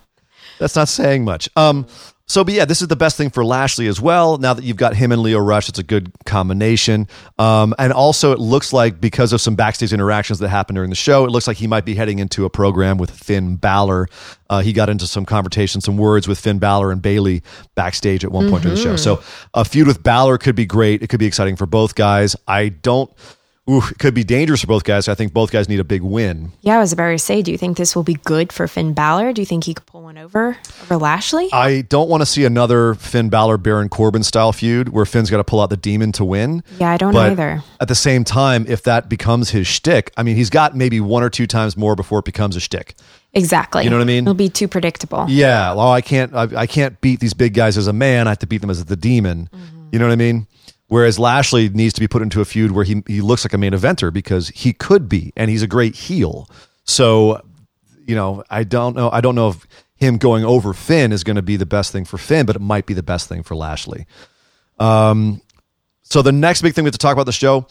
[0.58, 1.48] that's not saying much.
[1.56, 1.86] Um
[2.26, 4.36] so but yeah, this is the best thing for Lashley as well.
[4.36, 7.08] Now that you've got him and Lio Rush, it's a good combination.
[7.38, 10.96] Um and also it looks like because of some backstage interactions that happened during the
[10.96, 14.08] show, it looks like he might be heading into a program with Finn Balor.
[14.50, 17.42] Uh, he got into some conversation, some words with Finn Balor and Bayley
[17.74, 18.96] backstage at one point during the show.
[18.96, 21.02] So a feud with Balor could be great.
[21.02, 22.34] It could be exciting for both guys.
[22.46, 23.10] I don't
[23.70, 25.08] Ooh, it could be dangerous for both guys.
[25.08, 26.52] I think both guys need a big win.
[26.62, 28.94] yeah, I was about to say, do you think this will be good for Finn
[28.94, 29.34] Balor?
[29.34, 31.50] Do you think he could pull one over over Lashley?
[31.52, 35.36] I don't want to see another Finn Balor Baron Corbin style feud where Finn's got
[35.36, 36.62] to pull out the demon to win.
[36.78, 37.62] Yeah, I don't But either.
[37.78, 41.22] At the same time, if that becomes his shtick, I mean, he's got maybe one
[41.22, 42.94] or two times more before it becomes a shtick.
[43.34, 43.84] exactly.
[43.84, 44.24] You know what I mean?
[44.24, 45.26] It'll be too predictable.
[45.28, 48.26] Yeah, well, I can't, I, I can't beat these big guys as a man.
[48.26, 49.50] I have to beat them as the demon.
[49.52, 49.88] Mm-hmm.
[49.92, 50.46] You know what I mean?
[50.88, 53.58] Whereas Lashley needs to be put into a feud where he he looks like a
[53.58, 56.48] main eventer because he could be, and he's a great heel.
[56.84, 57.42] So,
[58.06, 59.10] you know, I don't know.
[59.10, 62.04] I don't know if him going over Finn is going to be the best thing
[62.06, 64.06] for Finn, but it might be the best thing for Lashley.
[64.78, 65.42] Um,
[66.02, 67.66] so the next big thing we have to talk about the show,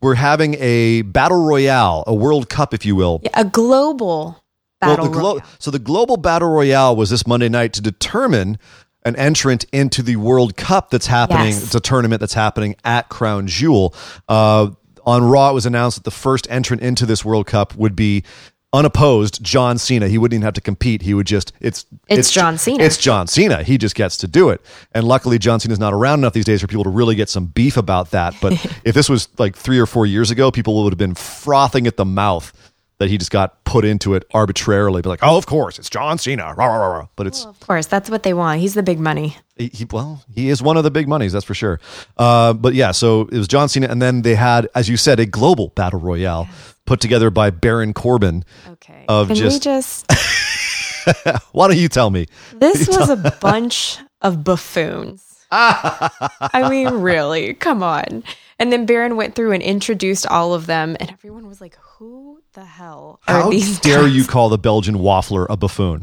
[0.00, 4.44] we're having a battle royale, a World Cup, if you will, Yeah, a global
[4.80, 5.46] battle well, the glo- royale.
[5.58, 8.58] so the global battle royale was this Monday night to determine
[9.04, 11.46] an entrant into the World Cup that's happening.
[11.46, 11.64] Yes.
[11.64, 13.94] It's a tournament that's happening at Crown Jewel.
[14.28, 14.70] Uh,
[15.04, 18.22] on Raw, it was announced that the first entrant into this World Cup would be
[18.72, 20.06] unopposed John Cena.
[20.08, 21.02] He wouldn't even have to compete.
[21.02, 22.84] He would just it's It's John Cena.
[22.84, 23.62] It's John Cena.
[23.62, 24.60] He just gets to do it.
[24.92, 27.46] And luckily John Cena's not around enough these days for people to really get some
[27.46, 28.34] beef about that.
[28.40, 28.52] But
[28.84, 31.96] if this was like 3 or 4 years ago, people would have been frothing at
[31.96, 32.52] the mouth
[33.00, 35.02] that he just got put into it arbitrarily.
[35.02, 37.06] Be like, "Oh, of course, it's John Cena." Rah, rah, rah.
[37.16, 38.60] But it's Of course, that's what they want.
[38.60, 39.36] He's the big money.
[39.56, 41.80] he, he- well, he is one of the big monies, that's for sure.
[42.16, 45.18] Uh, but yeah, so it was John Cena, and then they had, as you said,
[45.18, 46.48] a global battle royale
[46.84, 48.44] put together by Baron Corbin.
[48.68, 49.04] Okay.
[49.08, 50.06] Of Can just- we just
[51.52, 52.26] Why don't you tell me?
[52.54, 55.26] This was a bunch of buffoons.
[55.52, 58.22] I mean, really, come on.
[58.58, 62.40] And then Baron went through and introduced all of them, and everyone was like, "Who
[62.54, 66.02] the hell are How these?" dare guys?" you call the Belgian waffler a buffoon?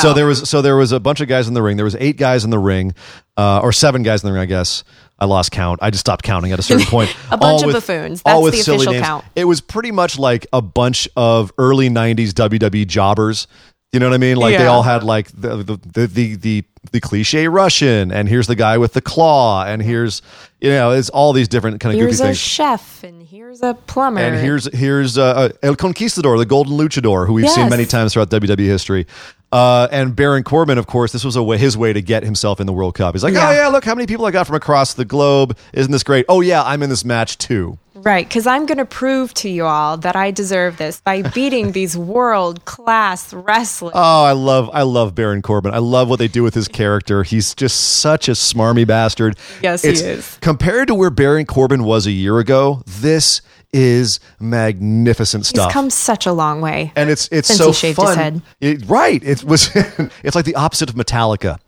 [0.00, 1.76] So there was so there was a bunch of guys in the ring.
[1.76, 2.94] There was eight guys in the ring,
[3.36, 4.84] uh, or seven guys in the ring, I guess.
[5.18, 5.80] I lost count.
[5.82, 7.14] I just stopped counting at a certain point.
[7.30, 8.22] A bunch All of with- buffoons.
[8.24, 9.06] all That's with the silly official names.
[9.06, 9.24] count.
[9.36, 13.46] It was pretty much like a bunch of early '90s WWE jobbers.
[13.92, 14.38] You know what I mean?
[14.38, 18.48] Like they all had like the the, the the the the cliche Russian, and here's
[18.48, 20.20] the guy with the claw, and here's
[20.60, 22.38] you know it's all these different kind of Here's goofy a things.
[22.38, 24.20] chef, and here's a plumber.
[24.20, 28.12] And here's here's uh, uh, El Conquistador, the Golden Luchador, who we've seen many times
[28.14, 29.06] throughout WWE history.
[29.52, 32.58] Uh, and Baron Corbin, of course, this was a way, his way to get himself
[32.58, 33.14] in the World Cup.
[33.14, 33.48] He's like, Yeah.
[33.48, 35.56] oh yeah, look how many people I got from across the globe.
[35.74, 36.24] Isn't this great?
[36.28, 37.78] Oh yeah, I'm in this match too.
[37.94, 41.72] right, because I'm going to prove to you all that I deserve this by beating
[41.78, 43.92] these world class wrestlers.
[43.94, 45.74] Oh, I love I love Baron Corbin.
[45.74, 47.22] I love what they do with his character.
[47.22, 49.36] He's just such a smarmy bastard.
[49.62, 50.38] Yes, he is.
[50.40, 55.72] Compared to where Baron Corbin was a year ago, this is magnificent He's stuff.
[55.72, 56.92] come such a long way.
[56.96, 58.16] and it's it's so he shaved his fun.
[58.18, 58.42] head.
[58.60, 59.22] It- right.
[59.22, 59.70] It was.
[60.22, 61.58] it's like the opposite of Metallica.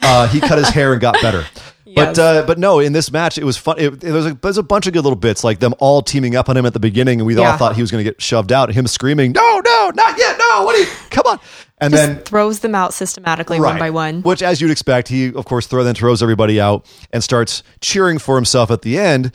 [0.00, 1.44] Uh, he cut his hair and got better.
[1.94, 3.78] But uh, but no, in this match it was fun.
[3.78, 6.34] It, it was a, there's a bunch of good little bits like them all teaming
[6.36, 8.18] up on him at the beginning, and we all thought he was going to get
[8.22, 8.72] shoved out.
[8.72, 10.38] Him screaming, "No, no, not yet!
[10.38, 10.86] No, what are you?
[11.10, 11.38] Come on!"
[11.82, 14.22] And Just then throws them out systematically one by one.
[14.22, 18.18] which, as you'd expect, he of course throw then throws everybody out and starts cheering
[18.18, 19.30] for himself at the end,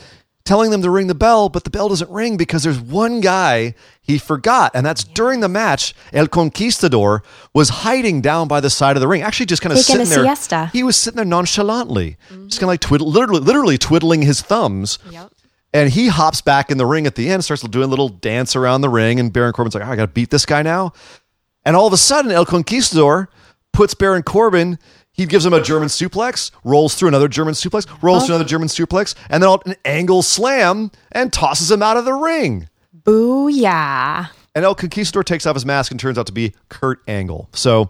[0.48, 3.76] telling them to ring the bell, but the bell doesn't ring because there's one guy
[4.02, 5.94] he forgot, and that's during the match.
[6.14, 7.22] El Conquistador
[7.54, 10.06] was hiding down by the side of the ring, actually just kind of Taking a
[10.06, 10.36] sitting there.
[10.36, 10.70] siesta.
[10.72, 12.48] He was sitting there nonchalantly, mm-hmm.
[12.48, 15.00] just kind of like twiddle, literally, literally twiddling his thumbs.
[15.12, 15.34] Yep.
[15.74, 18.56] And he hops back in the ring at the end, starts doing a little dance
[18.56, 20.94] around the ring, and Baron Corbin's like, oh, I got to beat this guy now.
[21.66, 23.28] And all of a sudden, El Conquistador
[23.74, 24.80] puts Baron Corbin.
[25.18, 28.38] He gives him a German suplex, rolls through another German suplex, rolls through oh.
[28.38, 32.70] another German suplex, and then an angle slam and tosses him out of the ring.
[33.02, 34.30] Booyah.
[34.54, 37.50] And El Conquistador takes off his mask and turns out to be Kurt Angle.
[37.54, 37.90] So,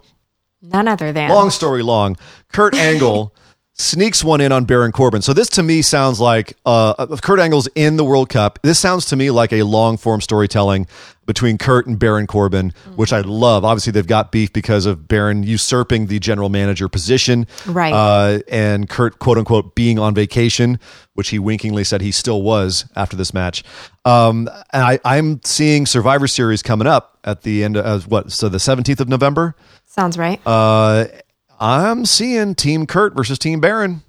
[0.61, 1.29] None other than.
[1.29, 2.15] long story long,
[2.53, 3.35] Kurt Angle
[3.79, 5.21] sneaks one in on Baron Corbin.
[5.21, 8.59] So this to me sounds like uh, Kurt Angle's in the World Cup.
[8.63, 10.87] This sounds to me like a long form storytelling
[11.27, 13.65] between Kurt and Baron Corbin, which I love.
[13.65, 17.93] Obviously, they've got beef because of Baron usurping the general manager position, Right.
[17.93, 20.79] Uh, and Kurt quote unquote being on vacation,
[21.13, 23.63] which he winkingly said he still was after this match.
[24.05, 28.31] Um, and I, I'm seeing Survivor Series coming up at the end of what?
[28.31, 29.55] So the 17th of November.
[29.85, 30.39] Sounds right.
[30.45, 31.05] Uh,
[31.59, 34.03] I'm seeing Team Kurt versus Team Baron.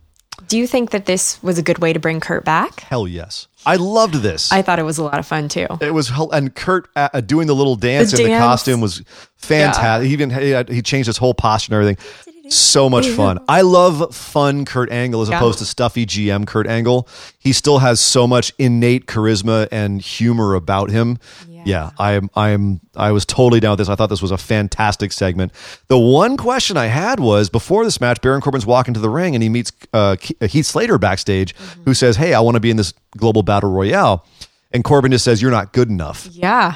[0.47, 2.81] Do you think that this was a good way to bring Kurt back?
[2.81, 4.53] Hell yes, I loved this.
[4.53, 5.67] I thought it was a lot of fun too.
[5.81, 9.03] it was and Kurt uh, uh, doing the little dance The in the costume was
[9.37, 10.07] fantastic.
[10.07, 12.28] He even he, he changed his whole posture and everything.
[12.51, 13.39] So much fun.
[13.49, 15.37] I love fun Kurt Angle as Yeah.
[15.37, 17.07] opposed to stuffy GM Kurt Angle.
[17.39, 21.19] He still has so much innate charisma and humor about him.
[21.49, 21.91] Yeah, Yeah.
[21.99, 22.13] I
[22.51, 22.81] am.
[22.97, 23.89] I was totally down with this.
[23.89, 25.53] I thought this was a fantastic segment.
[25.89, 29.35] The one question I had was before this match, Baron Corbin's walking to the ring
[29.35, 31.83] and he meets uh, Ke- Heath Slater backstage, Mm-hmm.
[31.85, 34.25] who says, "Hey, I want to be in this global battle royale."
[34.73, 36.75] And Corbin just says, "You're not good enough." Yeah.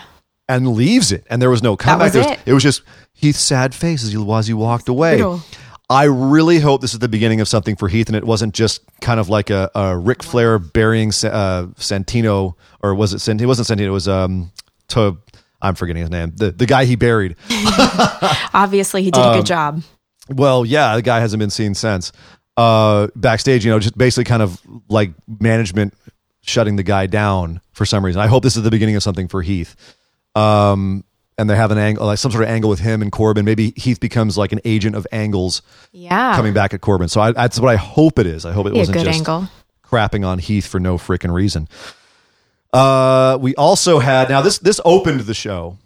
[0.57, 1.27] And leaves it.
[1.31, 2.13] And there was no comeback.
[2.13, 2.53] That was There it.
[2.55, 5.17] was just Heath's sad face as he, as he walked away.
[5.17, 5.41] brutal.
[5.91, 8.81] I really hope this is the beginning of something for Heath and it wasn't just
[9.03, 13.43] kind of like a, a Ric Flair burying uh, Santino, or was it Santino?
[13.43, 13.87] It wasn't Santino.
[13.87, 14.51] It was, um,
[14.89, 15.19] to,
[15.61, 16.33] I'm forgetting his name.
[16.35, 17.37] The, the guy he buried.
[18.55, 19.83] Obviously, he did Um, a good job.
[20.29, 22.13] Well, yeah, the guy hasn't been seen since.
[22.57, 25.95] Uh, backstage, you know, just basically kind of like management
[26.43, 28.21] shutting the guy down for some reason.
[28.21, 29.77] I hope this is the beginning of something for Heath.
[30.35, 31.05] Um,
[31.39, 33.45] and they have an angle, like some sort of angle with him and Corbin.
[33.45, 36.37] Maybe Heath becomes like an agent of angles Yeah.
[36.37, 37.09] coming back at Corbin.
[37.09, 38.45] So I, that's what I hope it is.
[38.47, 39.49] I hope it wasn't good just angle.
[39.85, 41.69] crapping on Heath for no freaking reason.
[42.73, 45.77] Uh, we also had now this this opened the show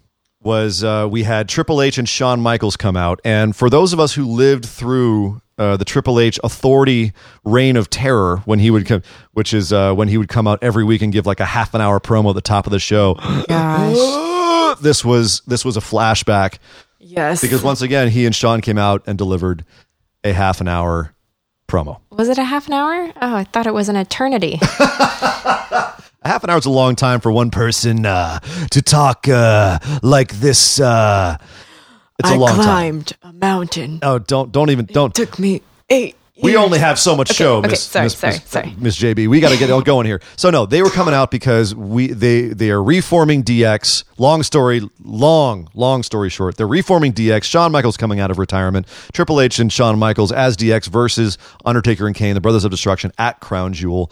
[0.41, 3.99] was uh, we had Triple H and Shawn Michaels come out, and for those of
[3.99, 7.11] us who lived through uh, the Triple H Authority
[7.43, 9.01] reign of terror when he would come,
[9.33, 11.73] which is uh, when he would come out every week and give like a half
[11.73, 13.15] an hour promo at the top of the show.
[13.49, 13.97] Gosh.
[14.75, 16.57] this was this was a flashback
[16.99, 17.41] Yes.
[17.41, 19.63] because once again he and Shawn came out and delivered
[20.23, 21.13] a half an hour
[21.67, 21.99] promo.
[22.11, 23.11] was it a half an hour?
[23.21, 24.59] Oh, I thought it was an eternity.
[26.23, 28.39] A half an hour is a long time for one person uh,
[28.71, 30.79] to talk uh, like this.
[30.79, 31.37] Uh,
[32.19, 33.05] it's a long time.
[33.21, 33.99] a mountain.
[34.01, 35.13] Oh, don't don't even don't.
[35.13, 36.15] Took me eight.
[36.41, 38.75] We only have so much show, okay, Miss, sorry, Miss, sorry, Miss- sorry.
[38.77, 39.27] Miss JB.
[39.27, 40.21] We got to get it going here.
[40.35, 44.03] So no, they were coming out because we they they are reforming DX.
[44.17, 47.43] Long story, long long story short, they're reforming DX.
[47.43, 48.87] Shawn Michaels coming out of retirement.
[49.13, 53.11] Triple H and Shawn Michaels as DX versus Undertaker and Kane, the Brothers of Destruction
[53.17, 54.11] at Crown Jewel.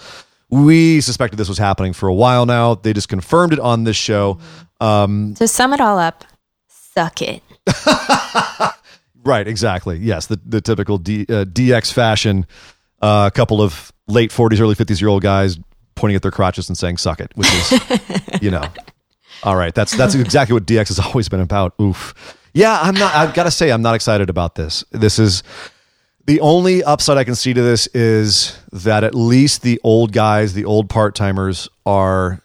[0.49, 2.75] We suspected this was happening for a while now.
[2.75, 4.39] They just confirmed it on this show.
[4.79, 6.23] To sum it all up,
[6.67, 7.41] suck it.
[9.25, 9.97] Right, exactly.
[9.97, 12.45] Yes, the the typical D, uh, DX fashion.
[13.01, 15.57] Uh, a couple of late forties, early fifties year old guys
[15.95, 18.01] pointing at their crotches and saying "suck it," which is,
[18.41, 18.63] you know,
[19.43, 19.73] all right.
[19.73, 21.73] That's that's exactly what DX has always been about.
[21.81, 22.13] Oof.
[22.53, 23.13] Yeah, I'm not.
[23.15, 24.83] I've got to say, I'm not excited about this.
[24.91, 25.43] This is
[26.25, 30.53] the only upside I can see to this is that at least the old guys,
[30.53, 32.41] the old part timers, are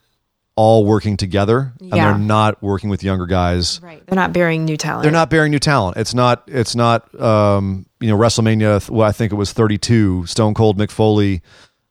[0.57, 4.05] all working together, and they're not working with younger guys Right.
[4.07, 5.05] They're not bearing new talent.
[5.05, 5.97] they're not bearing new talent.
[5.97, 6.43] It's not.
[6.47, 7.19] It's not.
[7.21, 8.89] Um, you know, WrestleMania.
[8.91, 10.27] Well, I think it was 32.
[10.27, 11.43] Stone Cold, Mick Foley,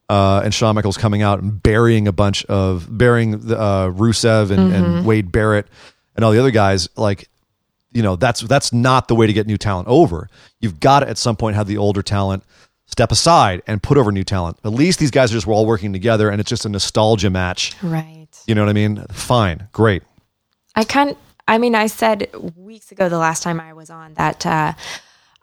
[0.09, 4.51] uh, and Shawn Michaels coming out and burying a bunch of burying the, uh, Rusev
[4.51, 5.67] and, and Wade Barrett
[6.15, 6.89] and all the other guys.
[6.95, 7.27] Like,
[7.91, 10.29] you know, that's that's not the way to get new talent over.
[10.59, 12.43] You've got to at some point have the older talent
[12.87, 14.57] step aside and put over new talent.
[14.65, 17.75] At least these guys are just all working together, and it's just a nostalgia match.
[17.83, 18.18] Right.
[18.45, 19.05] You know what I mean?
[19.11, 20.03] Fine, great.
[20.75, 21.15] I kind
[21.47, 24.73] I mean, I said weeks ago the last time I was on that uh,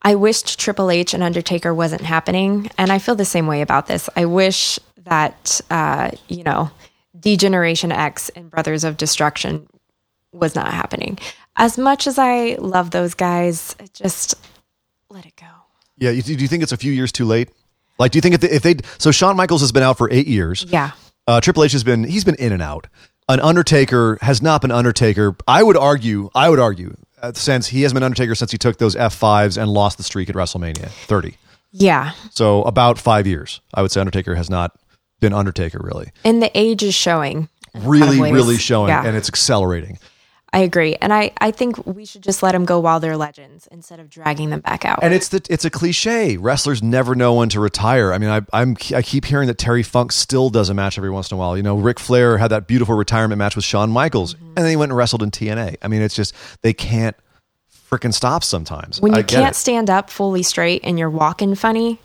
[0.03, 3.89] I wished Triple H and Undertaker wasn't happening, and I feel the same way about
[3.89, 4.09] this.
[4.15, 6.71] I wish that uh, you know,
[7.19, 9.67] D-Generation X and Brothers of Destruction
[10.33, 11.19] was not happening.
[11.57, 14.35] As much as I love those guys, just
[15.11, 15.47] let it go.
[15.99, 17.51] Yeah, do you think it's a few years too late?
[17.99, 20.11] Like, do you think if they, if they so Shawn Michaels has been out for
[20.13, 20.65] eight years.
[20.69, 20.93] Yeah.
[21.27, 22.87] Uh, Triple H has been he's been in and out.
[23.29, 25.37] An Undertaker has not been Undertaker.
[25.49, 26.31] I would argue.
[26.35, 29.57] I would argue uh, since he has been Undertaker since he took those F fives
[29.59, 31.37] and lost the streak at WrestleMania 30.
[31.73, 32.13] Yeah.
[32.31, 34.79] So about five years, I would say Undertaker has not
[35.21, 36.11] been Undertaker really.
[36.25, 37.49] And the age is showing.
[37.75, 39.05] in a lot of Really, really showing, Yeah.
[39.05, 39.99] and it's accelerating.
[40.57, 40.97] I agree.
[41.03, 44.09] And I, I think we should just let them go while they're legends instead of
[44.09, 45.01] dragging them back out.
[45.03, 46.39] And it's the it's a cliche.
[46.39, 48.13] Wrestlers never know when to retire.
[48.13, 51.11] I mean, I, I'm I keep hearing that Terry Funk still does a match every
[51.11, 51.59] once in a while.
[51.59, 54.47] You know, Ric Flair had that beautiful retirement match with Shawn Michaels, Mm-hmm.
[54.47, 55.77] and then he went and wrestled in TNA.
[55.83, 57.15] I mean, it's just they can't
[57.91, 59.01] freaking stop sometimes.
[59.01, 59.59] when you can't it.
[59.59, 62.01] stand up fully straight and you're walking funny,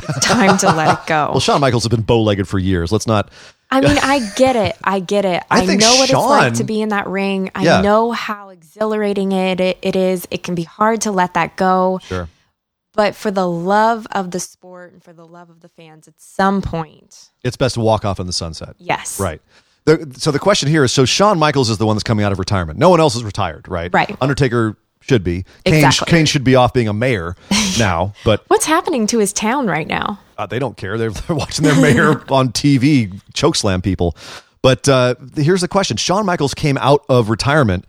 [0.00, 1.28] it's time to let it go.
[1.32, 2.90] Well, Shawn Michaels has been bow legged for years.
[2.92, 3.30] Let's not.
[3.70, 4.76] I mean, I get it.
[4.84, 5.42] I get it.
[5.50, 7.50] I I, know what it's like to be in that ring.
[7.54, 7.80] I Yeah.
[7.80, 10.26] know how exhilarating it, it it is.
[10.30, 11.98] It can be hard to let that go.
[12.04, 12.28] Sure.
[12.94, 16.14] But for the love of the sport and for the love of the fans, at
[16.20, 18.74] some point, It's best to walk off in the sunset.
[18.78, 19.18] yes.
[19.18, 19.40] Right.
[19.86, 22.30] The, so the question here is: so Shawn Michaels is the one that's coming out
[22.32, 22.78] of retirement.
[22.78, 23.92] No one else is retired, right?
[23.92, 24.14] Right.
[24.20, 25.44] Undertaker should be.
[25.64, 26.10] Kane, Exactly.
[26.10, 27.36] Kane should be off being a mayor
[27.78, 30.18] now, but What's happening to his town right now?
[30.38, 30.96] uh, they don't care.
[30.98, 34.16] They're, they're watching their mayor on TV chokeslam people.
[34.62, 37.84] But uh, here's the question: Shawn Michaels came out of retirement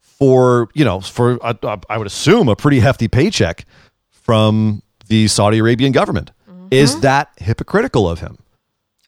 [0.00, 3.64] for you know for I would assume a pretty hefty paycheck
[4.10, 6.32] from the Saudi Arabian government.
[6.70, 8.36] Is that hypocritical of him?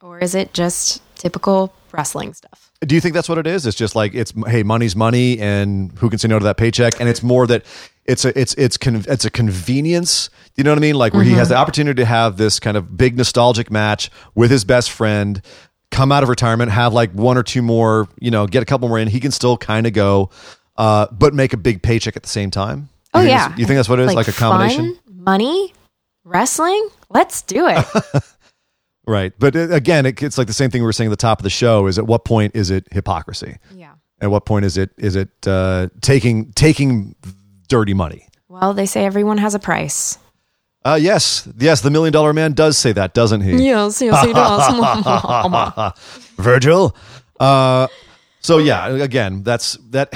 [0.00, 2.69] Or is it just typical wrestling stuff?
[2.86, 3.66] Do you think that's what it is?
[3.66, 6.98] It's just like it's hey, money's money, and who can say no to that paycheck?
[6.98, 7.64] And it's more that
[8.06, 10.30] it's a it's it's con, it's a convenience.
[10.56, 10.94] You know what I mean?
[10.94, 14.50] Like where he has the opportunity to have this kind of big nostalgic match with
[14.50, 15.42] his best friend,
[15.90, 18.88] come out of retirement, have like one or two more, you know, get a couple
[18.88, 19.08] more in.
[19.08, 20.30] He can still kind of go,
[20.76, 22.88] uh, but make a big paycheck at the same time.
[23.12, 23.54] Oh yeah.
[23.56, 24.14] you think that's what it is?
[24.14, 25.74] Like, a combination, fun, money,
[26.24, 26.88] wrestling.
[27.10, 27.84] Let's do it.
[29.06, 29.32] right?
[29.38, 31.38] But uh, again, it, it's like the same thing we were saying at the top
[31.38, 33.58] of the show: is at what point is it hypocrisy?
[33.74, 33.94] yeah.
[34.22, 37.14] At what point is it is it uh, taking taking
[37.68, 38.26] dirty money?
[38.48, 40.18] Well, they say everyone has a price.
[40.84, 43.52] Uh, yes, yes, the million dollar man does say that, doesn't he?
[43.64, 45.92] Yes, yes, he does.
[46.36, 46.96] Virgil.
[47.38, 47.86] Uh,
[48.40, 50.12] so yeah, again, that's that.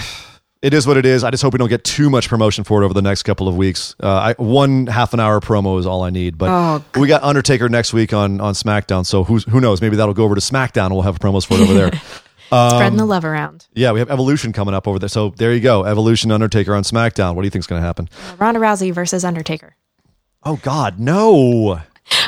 [0.65, 1.23] It is what it is.
[1.25, 3.49] I just hope we don't get too much promotion for it over the next couple
[3.49, 3.95] of weeks.
[4.03, 4.09] Uh,
[4.39, 6.39] I, one half an hour promo is all I need.
[6.39, 9.83] But Oh, we got Undertaker next week on on SmackDown, so who's who knows?
[9.83, 10.87] Maybe that'll go over to SmackDown.
[10.87, 11.91] and We'll have promos for it over there.
[12.49, 13.67] Spreading the love around.
[13.75, 15.09] yeah, we have Evolution coming up over there.
[15.11, 17.35] So there you go, Evolution Undertaker on SmackDown.
[17.35, 18.09] What do you think's going to happen?
[18.39, 19.77] Ronda Rousey versus Undertaker.
[20.45, 21.81] Oh God, no.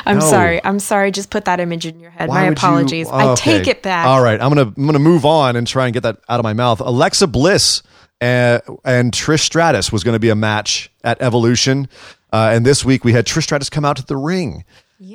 [0.05, 0.25] I'm No.
[0.25, 0.63] sorry.
[0.63, 1.11] I'm sorry.
[1.11, 2.29] Just put that image in your head.
[2.29, 3.09] Why my would you- apologies.
[3.09, 4.05] I take it back.
[4.05, 6.43] All right, I'm gonna I'm gonna move on and try and get that out of
[6.43, 6.81] my mouth.
[6.81, 7.81] Alexa Bliss
[8.21, 11.87] and, and Trish Stratus was going to be a match at Evolution.
[12.33, 14.63] Uh, and this week we had Trish Stratus come out to the ring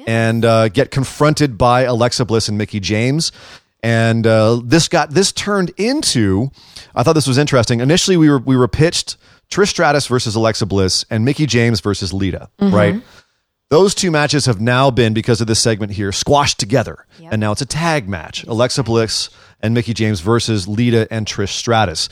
[0.07, 3.33] and uh, get confronted by Alexa Bliss and Mickie James.
[3.83, 6.51] And uh, this got this turned into.
[6.95, 7.81] I thought this was interesting.
[7.81, 9.17] Initially, we were we were pitched
[9.51, 12.95] Trish Stratus versus Alexa Bliss and Mickie James versus Lita, right?
[13.71, 17.07] Those two matches have now been, because of this segment here, squashed together.
[17.33, 19.31] And now it's a tag match Alexa Bliss
[19.61, 22.09] and Mickie James versus Lita and Trish Stratus.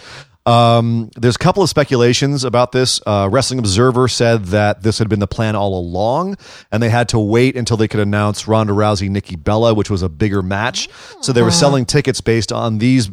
[0.47, 3.01] Um, there's a couple of speculations about this.
[3.07, 6.37] Uh, Wrestling Observer said that this had been the plan all along,
[6.73, 10.03] and they had to wait until they could announce Ronda Rousey, Nikki Bella, which was
[10.03, 10.89] a bigger match.
[11.21, 13.11] So they were selling tickets based on these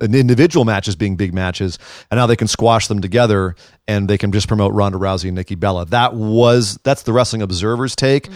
[0.00, 1.78] individual matches being big matches,
[2.10, 3.56] and now they can squash them together
[3.88, 5.86] and they can just promote Ronda Rousey and Nikki Bella.
[5.86, 8.28] That was that's the Wrestling Observer's take.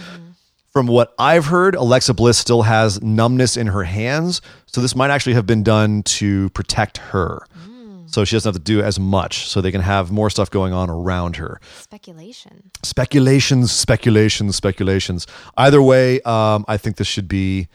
[0.73, 5.11] From what I've heard, Alexa Bliss still has numbness in her hands, so this might
[5.11, 7.47] actually have been done to protect her.
[8.13, 10.73] So she doesn't have to do as much, so they can have more stuff going
[10.73, 12.71] on around her Speculation.
[12.83, 15.27] speculations, speculations, speculations.
[15.57, 17.69] Either way, um, I think this should be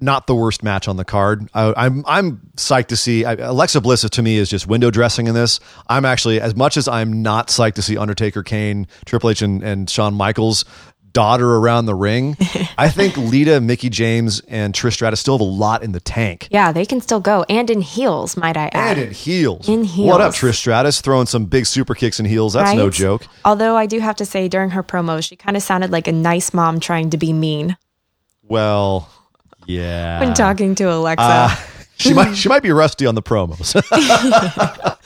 [0.00, 1.48] not the worst match on the card.
[1.54, 5.26] I, I'm I'm psyched to see I, Alexa Bliss to me is just window dressing
[5.26, 5.58] in this.
[5.88, 9.62] I'm actually as much as I'm not psyched to see Undertaker, Kane, Triple H, and,
[9.62, 10.64] and Shawn Michaels
[11.12, 12.36] daughter around the ring.
[12.78, 16.48] I think Lita, Mickie James, and Trish Stratus still have a lot in the tank.
[16.50, 17.44] Yeah, they can still go.
[17.48, 18.98] And in heels, might I add.
[18.98, 19.68] And in heels.
[19.68, 20.08] In heels.
[20.08, 20.32] What up.
[20.34, 21.00] Trish Stratus?
[21.00, 22.52] Throwing some big super kicks in heels.
[22.54, 23.26] That's no joke.
[23.44, 26.12] Although I do have to say, during her promo, she kind of sounded like a
[26.12, 27.76] nice mom trying to be mean
[28.42, 29.10] Well,
[29.66, 30.20] yeah.
[30.20, 31.22] when talking to Alexa.
[31.24, 31.56] Uh,
[31.96, 33.74] she might she might be rusty on the promos.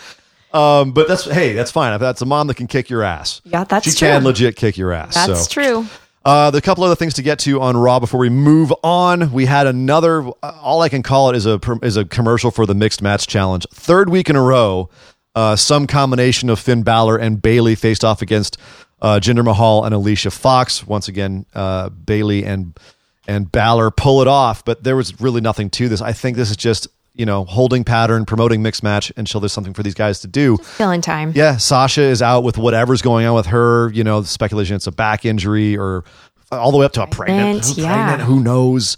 [0.53, 1.93] um, but that's hey, that's fine.
[1.95, 3.93] If that's a mom that can kick your ass, Yeah, that's true.
[3.93, 5.15] she can legit kick your ass.
[5.15, 5.61] That's so.
[5.63, 5.87] true.
[6.25, 9.33] Uh, the couple other things to get to on Raw before we move on.
[9.33, 10.25] We had another.
[10.29, 13.27] uh, All I can call it is a is a commercial for the mixed match
[13.27, 13.67] challenge.
[13.73, 14.89] Third week in a row,
[15.35, 18.57] uh, some combination of Finn Balor and Bayley faced off against
[19.01, 20.87] uh, Jinder Mahal and Alicia Fox.
[20.87, 22.79] Once again, uh, Bayley and
[23.27, 26.01] and Balor pull it off, but there was really nothing to this.
[26.01, 29.75] I think this is just you know holding pattern, promoting mixed match until there's something
[29.75, 30.57] for these guys to do.
[30.59, 31.33] Filling time.
[31.35, 33.91] Yeah, Sasha is out with whatever's going on with her.
[33.93, 36.05] You know, speculation it's a back injury or
[36.51, 37.63] all the way up to a pregnant.
[37.63, 38.07] Pregnant, Who, yeah.
[38.07, 38.97] pregnant, who knows?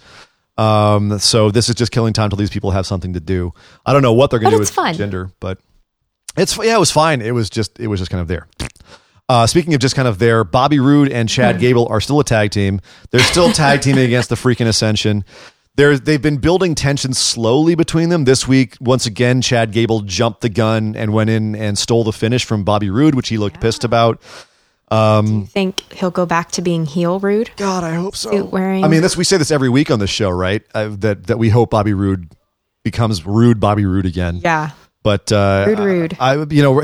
[0.56, 3.52] Um, so this is just killing time till these people have something to do.
[3.84, 4.94] I don't know what they're going to do it's with fun.
[4.94, 5.58] gender, but
[6.36, 7.20] it's yeah, it was fine.
[7.22, 8.46] It was just it was just kind of there.
[9.28, 11.34] Uh, speaking of just kind of there, Bobby Roode and Hmm.
[11.34, 12.80] Chad Gable are still a tag team.
[13.10, 15.24] They're still tag teaming against the freaking Ascension.
[15.76, 18.24] They're, they've been building tension slowly between them.
[18.24, 22.12] This week, once again, Chad Gable jumped the gun and went in and stole the
[22.12, 24.22] finish from Bobby Roode, which he looked pissed about.
[24.90, 27.50] Um think he'll go back to being heel rude?
[27.56, 28.30] God, I hope so.
[28.30, 28.84] Suit wearing.
[28.84, 30.62] I mean, this we say this every week on the show, right?
[30.74, 32.30] Uh, that that we hope Bobby Roode
[32.84, 34.36] becomes rude Bobby Roode again.
[34.44, 34.70] Yeah.
[35.04, 36.16] But uh, Rude, rude.
[36.18, 36.80] I, you know,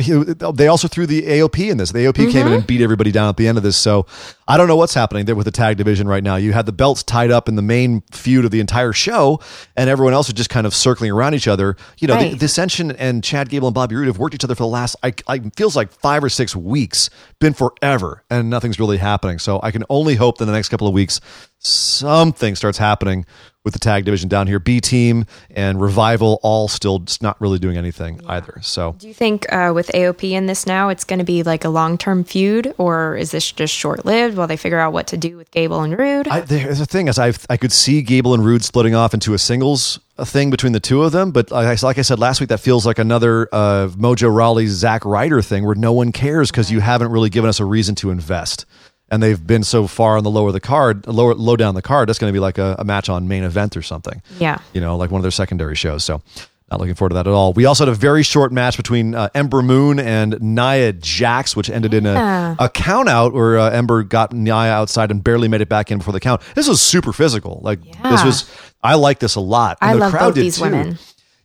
[0.52, 1.90] they also threw the AOP in this.
[1.90, 2.46] The AOP came Mm-hmm.
[2.48, 3.76] in and beat everybody down at the end of this.
[3.78, 4.04] So
[4.46, 6.36] I don't know what's happening there with the tag division right now.
[6.36, 9.40] You had the belts tied up in the main feud of the entire show,
[9.76, 11.76] and everyone else is just kind of circling around each other.
[11.98, 12.38] You know, the, Right.
[12.38, 14.96] the Ascension and Chad Gable and Bobby Roode have worked each other for the last,
[15.02, 17.08] I, I feels like five or six weeks,
[17.38, 19.38] been forever, and nothing's really happening.
[19.38, 21.20] So I can only hope that in the next couple of weeks
[21.60, 23.26] something starts happening
[23.64, 24.58] with the tag division down here.
[24.58, 28.58] B Team and Revival all still just not really doing anything either.
[28.62, 31.64] So Do you think uh, with AOP in this now, it's going to be like
[31.64, 35.08] a long term feud, or is this just short lived while they figure out what
[35.08, 36.28] to do with Gable and Roode?
[36.28, 39.34] I, there's the thing is I I could see Gable and Roode splitting off into
[39.34, 42.40] a singles thing between the two of them, but like I, like I said last
[42.40, 46.50] week, that feels like another uh, Mojo Rawley Zack Ryder thing where no one cares
[46.50, 48.66] because you haven't really given us a reason to invest.
[49.10, 52.08] And they've been so far on the lower the card, lower low down the card.
[52.08, 54.22] That's going to be like a, a match on main event or something.
[54.38, 54.58] Yeah.
[54.72, 56.04] you know, like one of their secondary shows.
[56.04, 56.22] So
[56.70, 57.52] not looking forward to that at all.
[57.52, 61.68] We also had a very short match between uh, Ember Moon and Nia Jax, which
[61.68, 62.54] ended in Yeah.
[62.60, 65.90] a, a count out where uh, Ember got Nia outside and barely made it back
[65.90, 66.40] in before the count.
[66.54, 67.58] This was super physical.
[67.64, 68.48] Like this was,
[68.84, 69.78] I like this a lot.
[69.80, 70.62] And I the love crowd both did these too.
[70.62, 70.98] women.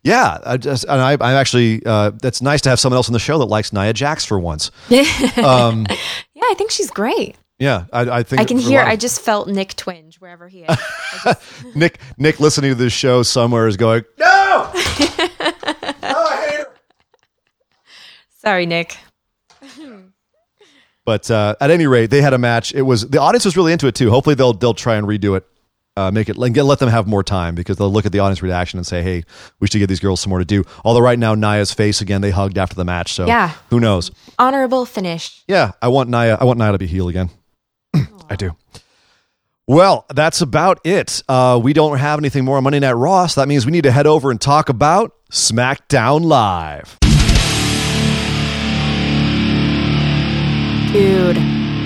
[0.03, 1.83] Yeah, I just and I, I'm actually.
[1.83, 4.39] Uh, it's nice to have someone else on the show that likes Nia Jax for
[4.39, 4.69] once.
[5.35, 7.35] Yeah, I think she's great.
[7.59, 10.63] Yeah, I, I think I can hear, of- I just felt Nick twinge wherever he
[10.63, 10.77] is.
[11.23, 11.41] Just-
[11.75, 14.25] Nick Nick listening to this show somewhere is going no.
[14.27, 14.71] oh,
[16.03, 16.67] I hate her.
[18.41, 18.97] sorry, Nick.
[21.05, 22.73] But uh, at any rate, they had a match.
[22.73, 24.09] It was the audience was really into it too.
[24.09, 25.45] Hopefully, they'll they'll try and redo it,
[25.95, 28.41] uh, make it like, let them have more time because they'll look at the audience
[28.41, 29.23] reaction and say, "Hey,
[29.59, 32.21] we should give these girls some more to do." Although right now, Nia's face again,
[32.21, 33.51] they hugged after the match, so Yeah.
[33.69, 34.09] who knows?
[34.39, 35.43] Honorable finish.
[35.47, 36.37] Yeah, I want Nia.
[36.41, 37.29] I want Nia to be heel again.
[38.29, 38.55] I do.
[39.67, 41.23] Well, that's about it.
[41.27, 43.83] Uh, we don't have anything more on Monday Night Raw, so that means we need
[43.85, 46.99] to head over and talk about SmackDown Live.
[50.93, 51.37] Dude,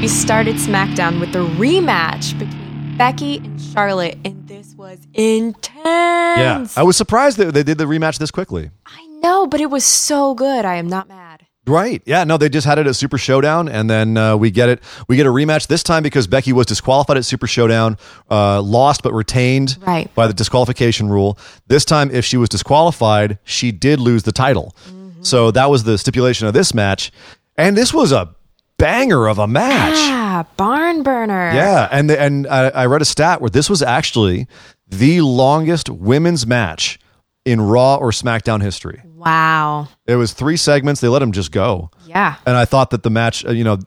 [0.01, 5.86] we started SmackDown with the rematch between Becky and Charlotte, and this was intense.
[5.86, 8.72] Yeah, I was surprised that they did the rematch this quickly.
[8.86, 10.66] I know, but it was so good.
[10.66, 11.28] I am not mad.
[11.70, 12.01] Right.
[12.05, 12.24] Yeah.
[12.24, 14.82] No, they just had it at Super Showdown, and then uh, we get it.
[15.07, 17.97] We get a rematch this time because Becky was disqualified at Super Showdown,
[18.30, 20.13] uh, lost but retained Right.
[20.15, 21.38] by the disqualification rule.
[21.67, 24.76] This time, if she was disqualified, she did lose the title.
[25.22, 27.11] So that was the stipulation of this match,
[27.57, 28.34] and this was a
[28.78, 29.95] banger of a match.
[29.97, 31.51] Ah, barn burner.
[31.53, 34.47] Yeah, and the, and I, I read a stat where this was actually
[34.88, 36.97] the longest women's match
[37.45, 39.01] in Raw or SmackDown history.
[39.05, 39.87] Wow.
[40.05, 41.01] It was three segments.
[41.01, 41.89] They let them just go.
[42.05, 42.35] Yeah.
[42.45, 43.77] And I thought that the match, uh, you know,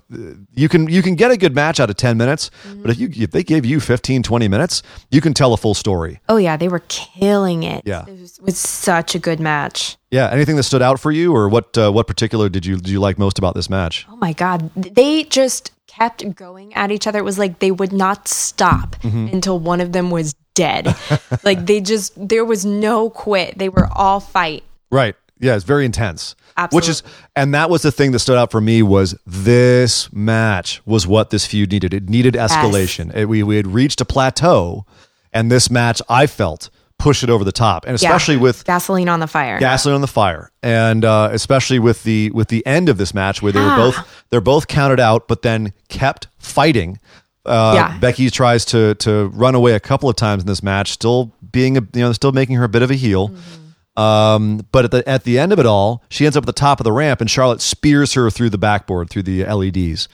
[0.55, 2.83] you can you can get a good match out of 10 minutes, Mm-hmm.
[2.83, 5.75] but if you if they give you 15 20 minutes, you can tell a full
[5.75, 6.21] story.
[6.29, 7.83] Oh yeah, they were killing it.
[7.87, 8.05] Yeah.
[8.07, 9.97] It was, was such a good match.
[10.11, 12.89] Yeah, anything that stood out for you or what uh, what particular did you did
[12.89, 14.07] you like most about this match?
[14.11, 17.19] Oh my god, they just kept going at each other.
[17.19, 19.29] It was like they would not stop Mm-hmm.
[19.35, 20.95] until one of them was dead.
[21.45, 23.59] like they just there was no quit.
[23.59, 24.63] They were all fight.
[24.91, 25.15] Right.
[25.39, 26.35] Yeah, it's very intense.
[26.71, 27.03] Which is
[27.35, 31.31] and that was the thing that stood out for me was this match was what
[31.31, 31.93] this feud needed.
[31.95, 33.15] It needed escalation.
[33.15, 34.85] It- we we had reached a plateau
[35.33, 36.69] and this match I felt
[37.03, 37.85] pushed it over the top.
[37.87, 38.09] And Yeah.
[38.09, 39.59] especially with gasoline on the fire.
[39.59, 43.43] gasoline on the fire, and uh, especially with the with the end of this match
[43.43, 43.97] where they were both
[44.31, 46.99] they're both counted out, but then kept fighting.
[47.45, 47.99] Uh, Yeah.
[47.99, 51.77] Becky tries to to run away a couple of times in this match, still being
[51.77, 53.29] a, you know still making her a bit of a heel.
[53.31, 54.03] Mm-hmm.
[54.03, 56.53] Um, but at the at the end of it all, she ends up at the
[56.53, 60.09] top of the ramp, and Charlotte spears her through the backboard through the LEDs.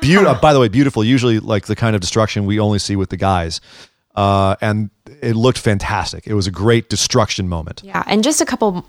[0.00, 1.02] Beau- uh, by the way, beautiful.
[1.04, 3.60] Usually, like the kind of destruction we only see with the guys,
[4.14, 4.88] uh, and
[5.22, 6.26] it looked fantastic.
[6.26, 7.82] It was a great destruction moment.
[7.84, 8.86] Yeah, and just a couple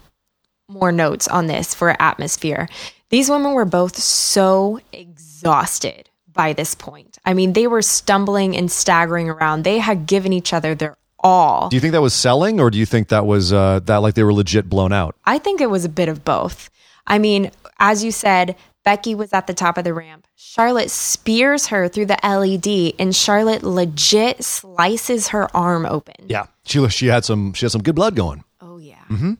[0.68, 2.68] more notes on this for atmosphere.
[3.10, 7.18] These women were both so exhausted by this point.
[7.26, 9.64] I mean, they were stumbling and staggering around.
[9.64, 11.70] They had given each other their all.
[11.70, 14.14] Do you think that was selling, or do you think that was uh, that like
[14.14, 15.16] they were legit blown out?
[15.26, 16.70] I think it was a bit of both.
[17.08, 18.56] I mean, as you said,
[18.90, 20.26] Becky was at the top of the ramp.
[20.36, 26.16] Charlotte spears her through the LED, and Charlotte legit slices her arm open.
[26.28, 28.44] Yeah, she she had some she had some good blood going.
[28.60, 28.96] Oh, yeah.
[29.12, 29.34] Mm-hmm.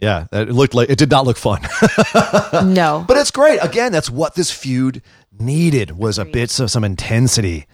[0.00, 1.62] Yeah, it looked like it did not look fun,
[2.74, 3.04] No.
[3.06, 3.60] but it's great.
[3.62, 5.00] Again, that's what this feud
[5.38, 7.66] needed was a bit of some intensity.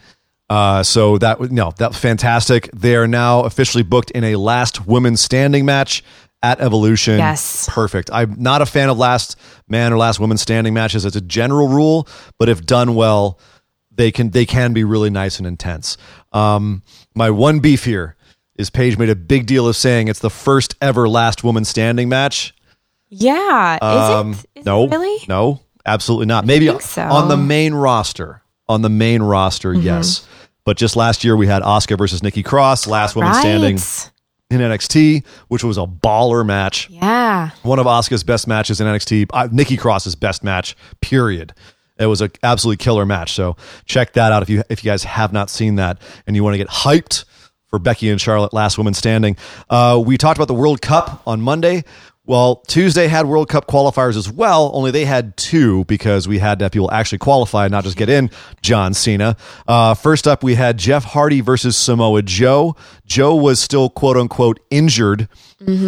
[0.50, 2.68] Uh, so that was no, that was fantastic.
[2.74, 6.04] They are now officially booked in a last woman standing match
[6.42, 7.18] at Evolution.
[7.18, 7.68] Yes.
[7.70, 8.10] perfect.
[8.12, 9.36] I'm not a fan of last
[9.68, 12.06] man or last woman standing matches as a general rule,
[12.38, 13.38] but if done well,
[13.90, 15.96] they can they can be really nice and intense.
[16.32, 16.82] Um,
[17.14, 18.14] my one beef here
[18.56, 22.08] is Paige made a big deal of saying it's the first ever last woman standing
[22.08, 22.54] match.
[23.08, 23.76] Yeah.
[23.76, 24.60] Is Um, it?
[24.60, 25.24] Is no, it really?
[25.28, 26.44] no, absolutely not.
[26.46, 26.74] Maybe so.
[26.76, 27.12] Mm-hmm.
[27.12, 28.42] on the main roster.
[28.68, 30.26] On the main roster, yes.
[30.64, 33.40] But just last year we had Asuka versus Nikki Cross, last woman Right.
[33.40, 33.78] standing
[34.50, 36.88] in NXT, which was a baller match.
[36.90, 37.50] Yeah.
[37.62, 39.28] One of Asuka's best matches in NXT.
[39.32, 40.76] Uh, Nikki Cross's best match.
[41.00, 41.52] Period.
[41.98, 43.32] It was an absolutely killer match.
[43.32, 46.44] So check that out if you if you guys have not seen that and you
[46.44, 47.24] want to get hyped
[47.68, 49.36] for Becky and Charlotte, last woman standing.
[49.68, 51.84] Uh, we talked about the World Cup on Monday.
[52.28, 56.58] Well, Tuesday had World Cup qualifiers as well, only they had two because we had
[56.58, 58.30] to have people actually qualify, and not just get in.
[58.62, 59.34] John Cena.
[59.66, 62.76] Uh, first up, we had Jeff Hardy versus Samoa Joe.
[63.06, 65.28] Joe was still quote unquote injured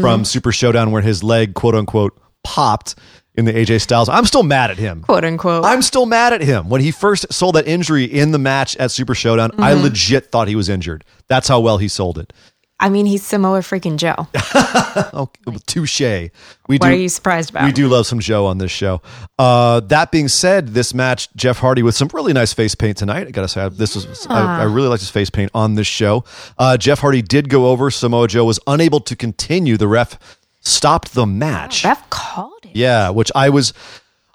[0.01, 2.95] from Super Showdown, where his leg quote unquote popped
[3.35, 4.09] in the AJ Styles.
[4.09, 5.03] I'm still mad at him.
[5.03, 5.65] Quote unquote.
[5.65, 6.69] I'm still mad at him.
[6.71, 9.83] When he first sold that injury in the match at Super Showdown, I Mm-hmm.
[9.85, 11.05] legit thought he was injured.
[11.29, 12.33] That's how well he sold it.
[12.81, 14.27] I mean, he's Samoa freaking Joe.
[15.13, 15.31] Oh,
[15.67, 16.01] touche.
[16.01, 16.29] We
[16.67, 16.87] What do.
[16.89, 17.65] are you surprised about?
[17.65, 19.01] We do love some Joe on this show.
[19.39, 23.29] Uh, that being said, this match, Jeff Hardy with some really nice face paint tonight.
[23.29, 26.25] I gotta say, this is I, I really liked his face paint on this show.
[26.59, 27.91] Uh, Jeff Hardy did go over.
[27.91, 29.77] Samoa Joe was unable to continue.
[29.77, 30.19] The ref
[30.61, 31.85] stopped the match.
[31.85, 32.75] Ref called it.
[32.75, 33.73] Yeah, which I was.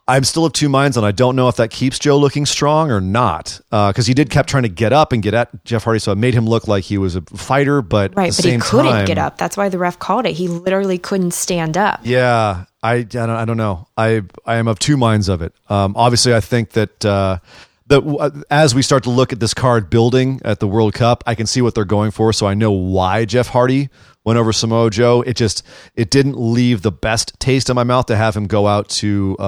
[0.08, 2.92] I'm still of two minds, and I don't know if that keeps Joe looking strong
[2.92, 3.60] or not.
[3.72, 6.18] Because he did kept trying to get up and get at Jeff Hardy, so it
[6.18, 7.82] made him look like he was a fighter.
[7.82, 9.38] But Right, at the but he couldn't time- get up.
[9.40, 10.34] That's why the ref called it.
[10.34, 12.02] He literally couldn't stand up.
[12.04, 13.88] Yeah, I, I don't, I don't know.
[13.98, 15.54] I I am of two minds of it.
[15.70, 17.40] Um, obviously, I think that uh,
[17.88, 21.24] that w- as we start to look at this card building at the World Cup,
[21.28, 22.34] I can see what they're going for.
[22.34, 23.90] So I know why Jeff Hardy
[24.24, 25.22] went over Samoa Joe.
[25.22, 25.62] It just
[25.96, 29.36] it didn't leave the best taste in my mouth to have him go out to
[29.40, 29.44] uh,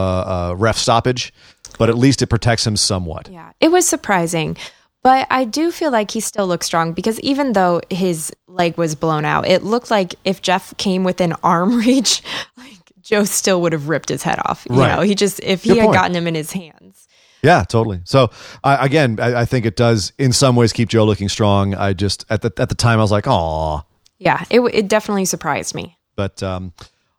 [0.51, 1.33] uh, ref stoppage,
[1.79, 3.27] but at least it protects him somewhat.
[3.29, 4.55] Yeah, it was surprising.
[5.03, 8.93] But I do feel like he still looks strong because even though his leg was
[8.93, 12.21] blown out, it looked like if Jeff came within arm reach,
[12.57, 14.67] like Joe still would have ripped his head off.
[14.69, 14.95] You Right.
[14.95, 15.95] know, he just if he Good had point.
[15.95, 17.06] gotten him in his hands.
[17.43, 18.01] Yeah, totally.
[18.05, 18.31] So
[18.63, 21.75] I again, I, I think it does in some ways keep Joe looking strong.
[21.75, 23.81] I just at the at the time I was like, "Aw."
[24.19, 25.97] Yeah, it, it definitely surprised me.
[26.15, 26.73] But um,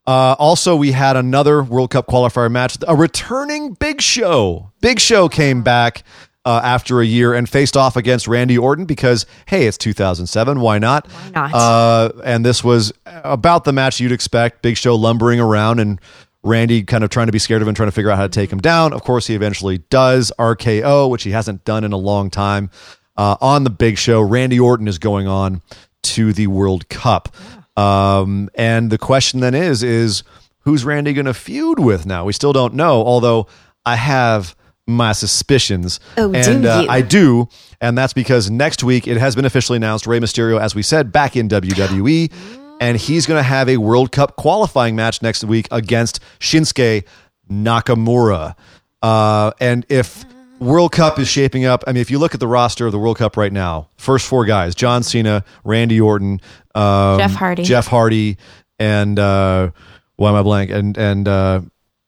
[0.09, 2.79] uh, also, we had another World Cup qualifier match.
[2.89, 4.73] A returning Big Show.
[4.81, 6.03] Big Show came back
[6.45, 10.61] uh, after a year and faced off against Randy Orton because, hey, it's 2007.
[10.61, 11.07] Why not?
[11.07, 11.55] Why not?
[11.55, 14.63] Uh, and this was about the match you'd expect.
[14.63, 16.01] Big Show lumbering around and
[16.43, 18.29] Randy kind of trying to be scared of him, trying to figure out how to
[18.29, 18.93] take him down.
[18.93, 22.71] Of course, he eventually does RKO, which he hasn't done in a long time.
[23.17, 25.61] Uh, on the Big Show, Randy Orton is going on
[26.05, 27.35] to the World Cup.
[27.77, 30.23] Um, and the question then is, is
[30.61, 32.25] who's Randy going to feud with now?
[32.25, 33.49] We still don't know, although
[33.85, 34.55] I have
[34.87, 36.01] my suspicions.
[36.17, 36.89] Oh, do and uh, you?
[36.89, 37.49] I do.
[37.81, 41.13] And that's because next week it has been officially announced Rey Mysterio, as we said,
[41.13, 42.33] back in WWE.
[42.81, 47.05] And he's going to have a World Cup qualifying match next week against Shinsuke
[47.51, 48.55] Nakamura.
[49.03, 50.25] Uh, and if
[50.61, 52.99] World Cup is shaping up, I mean, if you look at the roster of the
[52.99, 56.41] World Cup right now, first four guys John Cena, Randy Orton,
[56.75, 57.63] um, Jeff Hardy.
[57.65, 58.37] Jeff Hardy,
[58.79, 59.71] and uh,
[60.17, 60.71] why am I blank?
[60.71, 61.61] And, and uh,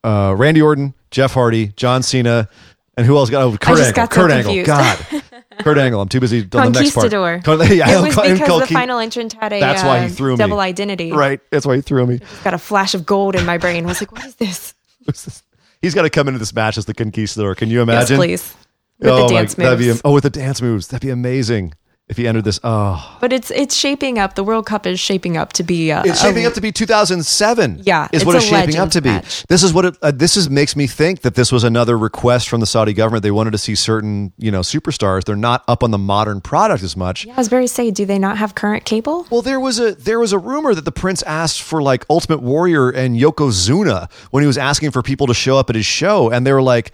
[0.04, 2.48] uh, Randy Orton, Jeff Hardy, John Cena,
[2.96, 3.42] and who else got?
[3.42, 4.06] Oh, Kurt Angle.
[4.08, 4.64] Kurt Angle.
[4.64, 5.06] God.
[5.62, 6.00] Kurt Angle.
[6.00, 7.10] I'm too busy on the next part.
[7.10, 7.42] Conquistador.
[7.76, 10.36] Yeah, it was because the final entrant had a That's why he uh, threw me.
[10.38, 11.12] double identity.
[11.12, 11.40] Right.
[11.50, 12.20] That's why he threw me.
[12.44, 13.84] Got a flash of gold in my brain.
[13.84, 14.74] I was like, what is this?
[15.82, 17.54] He's got to come into this match as the conquistador.
[17.54, 18.16] Can you Yes, imagine?
[18.16, 18.54] please.
[18.98, 20.02] With oh, the dance my, that'd be- moves.
[20.04, 20.88] oh, with the dance moves.
[20.88, 21.72] That'd be amazing
[22.10, 22.58] if he entered this.
[22.64, 24.34] Oh, But it's it's shaping up.
[24.34, 25.92] The World Cup is shaping up to be.
[25.92, 27.82] Uh, it's shaping up to be 2007.
[27.84, 29.10] Yeah, is it's what it's shaping up to be.
[29.10, 29.46] match.
[29.46, 29.96] This is what it.
[30.02, 33.22] Uh, this is makes me think that this was another request from the Saudi government.
[33.22, 35.24] They wanted to see certain, you know, superstars.
[35.24, 37.28] They're not up on the modern product as much.
[37.28, 39.28] I was very say, do they not have current cable?
[39.30, 42.42] Well, there was a there was a rumor that the prince asked for like Ultimate
[42.42, 46.28] Warrior and Yokozuna when he was asking for people to show up at his show,
[46.30, 46.90] and they were like,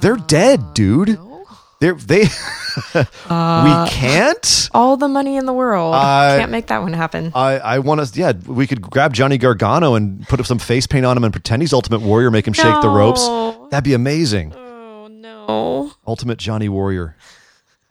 [0.00, 1.18] "They're dead, dude.
[1.84, 2.22] They're they.
[2.94, 5.94] we can't." All the money in the world.
[5.94, 7.30] I- Can't make that one happen.
[7.34, 11.04] I, I want to, yeah, we could grab Johnny Gargano and put some face paint
[11.04, 13.26] on him and pretend he's Ultimate Warrior, make him shake the ropes.
[13.70, 14.54] That'd be amazing.
[14.54, 15.92] oh no.
[16.06, 17.16] Ultimate Johnny Warrior.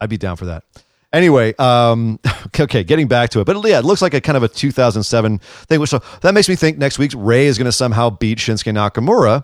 [0.01, 0.63] I'd be down for that.
[1.13, 4.35] Anyway, um, okay, okay, getting back to it, but yeah, it looks like a kind
[4.35, 5.79] of a 2007 thing.
[5.79, 8.73] Which so that makes me think next week Rey is going to somehow beat Shinsuke
[8.73, 9.43] Nakamura,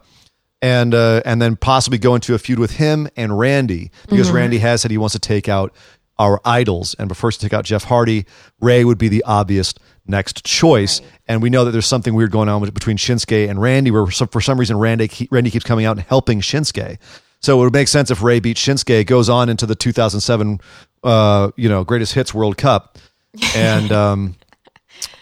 [0.62, 4.60] and uh, and then possibly go into a feud with him and Randy because Randy
[4.60, 5.74] has said he wants to take out
[6.18, 8.26] our idols, and first to take out Jeff Hardy,
[8.60, 9.74] Rey would be the obvious
[10.06, 11.02] next choice.
[11.28, 14.42] And we know that there's something weird going on between Shinsuke and Randy, where for
[14.42, 16.98] some, reason Randy Randy keeps coming out and helping Shinsuke.
[17.42, 20.60] So it would make sense if Rey beats Shinsuke, goes on into the 2007,
[21.04, 22.98] uh, you know, greatest hits World Cup,
[23.56, 24.36] and um,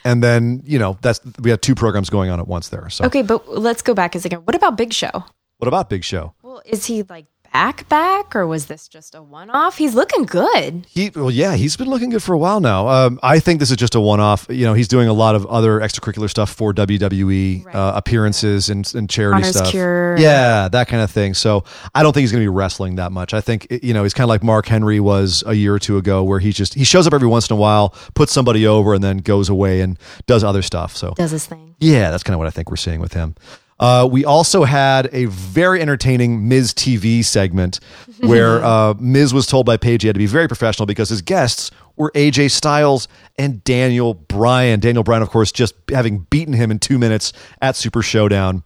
[0.08, 2.90] and then you know that's we have two programs going on at once there.
[2.90, 4.40] So Okay, but let's go back a second.
[4.48, 5.12] What about Big Show?
[5.58, 6.34] what about Big Show?
[6.44, 7.26] Well, is he like
[7.58, 9.78] back back or was this just a one off?
[9.80, 10.86] He's looking good.
[10.88, 12.88] He well, yeah, he's been looking good for a while now.
[12.88, 14.46] Um, I think this is just a one-off.
[14.48, 17.74] You know, he's doing a lot of other extracurricular stuff for WWE Right.
[17.76, 19.72] uh, appearances and, and charity Honor's stuff.
[19.72, 20.18] Cure.
[20.20, 21.34] Yeah, that kind of thing.
[21.34, 21.64] So
[21.96, 23.34] I don't think he's going to be wrestling that much.
[23.34, 25.98] I think you know he's kind of like Mark Henry was a year or two
[25.98, 28.94] ago, where he just he shows up every once in a while, puts somebody over,
[28.94, 29.98] and then goes away and
[30.28, 30.96] does other stuff.
[30.96, 31.74] So Does his thing.
[31.80, 33.34] yeah, that's kind of what I think we're seeing with him.
[33.80, 37.80] Uh, we also had a very entertaining Miz TV segment
[38.22, 41.22] where uh, Miz was told by Paige he had to be very professional because his
[41.22, 43.08] guests were AJ Styles
[43.38, 44.80] and Daniel Bryan.
[44.80, 48.64] Daniel Bryan, of course, just having beaten him in two minutes at Super Showdown.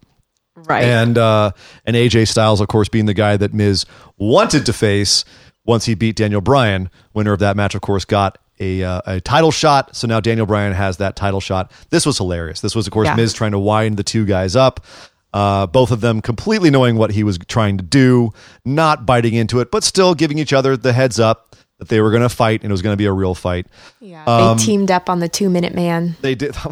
[0.55, 0.83] Right.
[0.83, 1.51] And uh,
[1.85, 3.85] and AJ Styles, of course, being the guy that Miz
[4.17, 5.25] wanted to face
[5.65, 6.89] once he beat Daniel Bryan.
[7.13, 9.95] Winner of that match, of course, got a uh, a title shot.
[9.95, 11.71] So now Daniel Bryan has that title shot.
[11.89, 12.61] This was hilarious.
[12.61, 13.15] This was, of course, Yeah.
[13.15, 14.85] Miz trying to wind the two guys up.
[15.33, 18.31] Uh, both of them completely knowing what he was trying to do,
[18.65, 22.11] not biting into it, but still giving each other the heads up that they were
[22.11, 23.65] going to fight and it was going to be a real fight.
[24.01, 24.23] yeah.
[24.25, 26.15] um, they teamed up on the two minute man.
[26.21, 26.53] They did.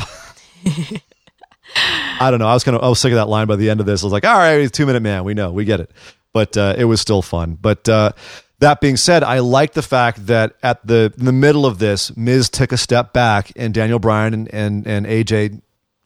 [2.20, 2.48] I don't know.
[2.48, 4.04] I was kind of I was sick of that line by the end of this.
[4.04, 5.24] I was like, all right, two minute man.
[5.24, 5.92] We know, we get it.
[6.34, 7.58] But uh, it was still fun.
[7.60, 8.12] But uh,
[8.60, 12.16] that being said, I like the fact that at the in the middle of this,
[12.18, 15.62] Miz took a step back, and Daniel Bryan and and, and AJ, you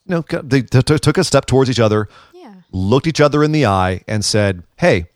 [0.06, 2.54] know, they t- t- took a step towards each other, Yeah.
[2.72, 5.08] looked each other in the eye, and said, "Hey,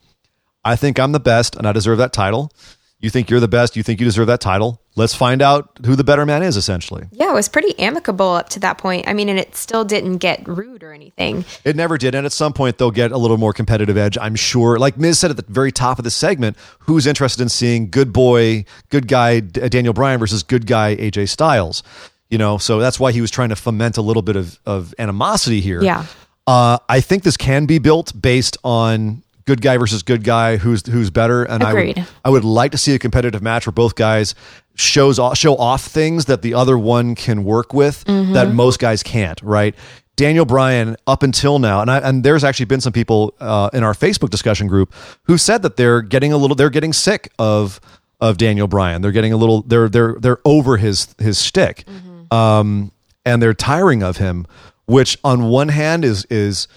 [0.65, 2.51] I think I'm the best, and I deserve that title.
[2.99, 3.75] You think you're the best.
[3.75, 4.81] You think you deserve that title.
[4.95, 7.05] Let's find out who the better man is." Essentially.
[7.11, 9.07] Yeah, it was pretty amicable up to that point.
[9.07, 11.45] I mean, and it still didn't get rude or anything.
[11.63, 12.15] It never did.
[12.15, 14.79] And at some point, they'll get a little more competitive edge, I'm sure.
[14.79, 18.11] Like Miz said at the very top of the segment, who's interested in seeing good
[18.11, 21.83] boy, good guy uh, Daniel Bryan versus good guy AJ Styles?
[22.29, 24.93] You know, so that's why he was trying to foment a little bit of, of
[24.99, 25.81] animosity here.
[25.81, 26.05] Yeah.
[26.45, 30.85] Uh, I think this can be built based on good guy versus good guy, who's
[30.85, 31.43] who's better.
[31.43, 34.35] And I would, I would like to see a competitive match where both guys
[34.75, 39.01] shows off, show off things that the other one can work with that most guys
[39.01, 39.41] can't.
[39.41, 39.73] Right.
[40.17, 43.83] Daniel Bryan, up until now, and I, and there's actually been some people uh, in
[43.83, 44.91] our Facebook discussion group
[45.23, 47.79] who said that they're getting a little, they're getting sick of
[48.19, 49.03] of Daniel Bryan.
[49.03, 51.85] They're getting a little, they're they're they're over his his shtick,
[52.31, 52.91] um,
[53.25, 54.47] and they're tiring of him.
[54.87, 56.67] Which on one hand is is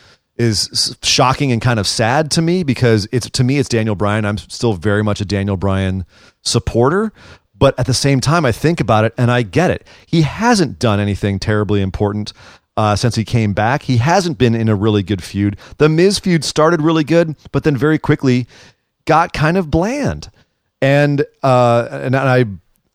[0.41, 4.25] is shocking and kind of sad to me because it's to me it's Daniel Bryan.
[4.25, 6.07] I'm still very much a Daniel Bryan
[6.41, 7.13] supporter,
[7.57, 9.87] but at the same time I think about it and I get it.
[10.07, 12.33] He hasn't done anything terribly important
[12.79, 13.83] uh, since he came back.
[13.83, 15.59] He hasn't been in a really good feud.
[15.77, 18.47] The Miz feud started really good, but then very quickly
[19.05, 20.31] got kind of bland.
[20.81, 22.47] And uh, and I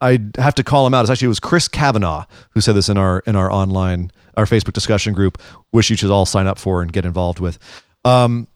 [0.01, 1.01] I have to call him out.
[1.01, 4.45] It's actually it was Chris Kavanaugh who said this in our in our online our
[4.45, 5.41] Facebook discussion group,
[5.71, 7.57] which you should all sign up for and get involved with.
[8.03, 8.47] Um,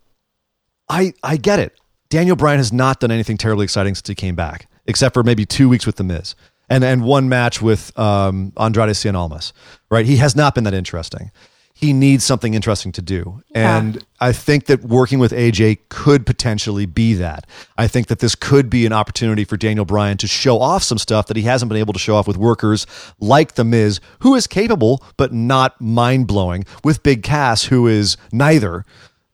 [0.89, 1.73] I I get it.
[2.09, 5.45] Daniel Bryan has not done anything terribly exciting since he came back, except for maybe
[5.45, 6.35] two weeks with the Miz
[6.69, 9.53] and and one match with um, Andrade Cien Almas.
[9.89, 11.31] Right, he has not been that interesting.
[11.79, 16.85] He needs something interesting to do, and I think that working with AJ could potentially
[16.85, 17.47] be that.
[17.77, 20.97] I think that this could be an opportunity for Daniel Bryan to show off some
[20.97, 22.85] stuff that he hasn't been able to show off with workers
[23.21, 28.17] like The Miz, who is capable but not mind blowing, with Big Cass, who is
[28.33, 28.83] neither.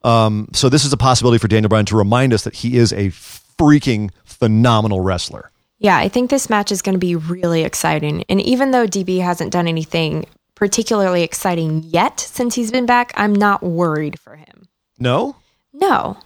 [0.04, 2.94] Um, so this is a possibility for Daniel Bryan to remind us that he is
[2.94, 5.50] a freaking phenomenal wrestler.
[5.80, 8.24] Yeah, I think this match is going to be really exciting.
[8.30, 13.34] And even though DB hasn't done anything particularly exciting yet since he's been back, I'm
[13.34, 14.68] not worried for him.
[15.00, 15.36] No,
[15.74, 16.18] No.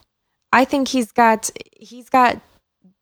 [0.51, 1.49] I think he's got
[1.79, 2.39] he's got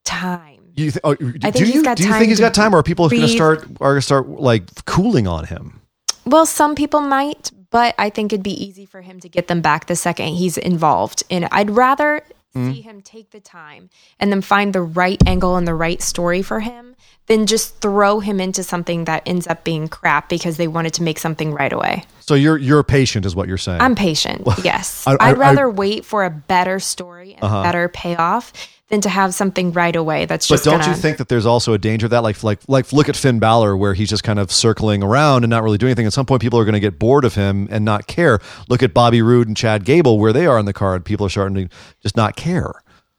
[0.06, 0.60] time.
[0.76, 2.74] you th- oh, do think you he's got do you time think he's got time,
[2.76, 5.80] or are people going to start are going to start like cooling on him?
[6.26, 9.62] Well, some people might, but I think it'd be easy for him to get them
[9.62, 11.24] back the second he's involved.
[11.30, 12.22] And I'd rather
[12.56, 12.72] Mm-hmm.
[12.72, 16.42] see him take the time and then find the right angle and the right story
[16.42, 16.96] for him
[17.28, 21.04] than just throw him into something that ends up being crap because they wanted to
[21.04, 22.04] make something right away.
[22.22, 23.82] So you're you're patient, is what you're saying.
[23.82, 24.48] I'm patient.
[24.64, 25.06] yes.
[25.06, 27.58] I- I, I- would rather wait for a better story and Uh-huh.
[27.60, 28.52] a better payoff
[28.90, 30.64] than to have something right away that's just.
[30.64, 32.94] but don't gonna, you think that there's also a danger of that, like like like
[32.94, 35.90] look at Finn Balor, where he's just kind of circling around and not really doing
[35.90, 36.06] anything.
[36.06, 38.40] At some point, people are going to get bored of him and not care.
[38.70, 41.04] Look at Bobby Roode and Chad Gable, where they are on the card.
[41.04, 42.72] People are starting to just not care.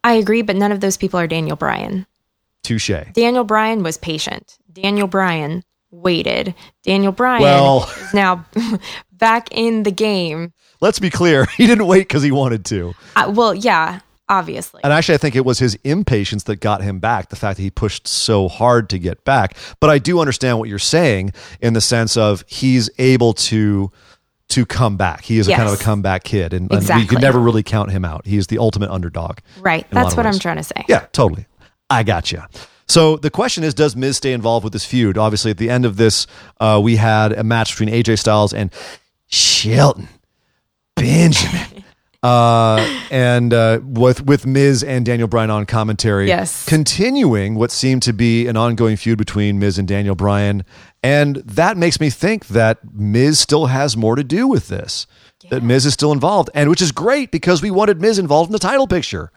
[0.03, 2.07] I agree, but none of those people are Daniel Bryan.
[2.63, 2.91] Touche.
[3.13, 4.59] Daniel Bryan was patient.
[4.73, 6.55] Daniel Bryan waited.
[6.83, 8.45] Daniel Bryan Well- is now
[9.13, 10.53] back in the game.
[10.81, 11.47] Let's be clear.
[11.57, 12.95] He didn't wait because he wanted to.
[13.17, 14.81] Uh, well, yeah, obviously.
[14.85, 17.63] And actually, I think it was his impatience that got him back, the fact that
[17.63, 19.57] he pushed so hard to get back.
[19.81, 23.91] But I do understand what you're saying in the sense of he's able to
[24.51, 25.25] to come back.
[25.25, 27.07] He is a kind of a comeback kid, and, and we Exactly.
[27.07, 28.25] could never really count him out.
[28.27, 29.39] He is the ultimate underdog.
[29.61, 29.85] right.
[29.91, 30.85] in a lot That's what I'm trying to say.
[30.89, 31.45] Yeah, totally.
[31.91, 32.43] I got you.
[32.87, 35.19] So the question is, does Miz stay involved with this feud?
[35.19, 36.27] Obviously, at the end of this,
[36.61, 38.71] uh, we had a match between AJ Styles and
[39.27, 40.09] Shelton
[40.97, 41.85] Benjamin.
[42.21, 46.67] Uh, and uh, with with Miz and Daniel Bryan on commentary, Yes.
[46.67, 50.65] continuing what seemed to be an ongoing feud between Miz and Daniel Bryan,
[51.01, 55.07] and that makes me think that Miz still has more to do with this.
[55.51, 58.53] That Miz is still involved, and which is great because we wanted Miz involved in
[58.53, 59.31] the title picture,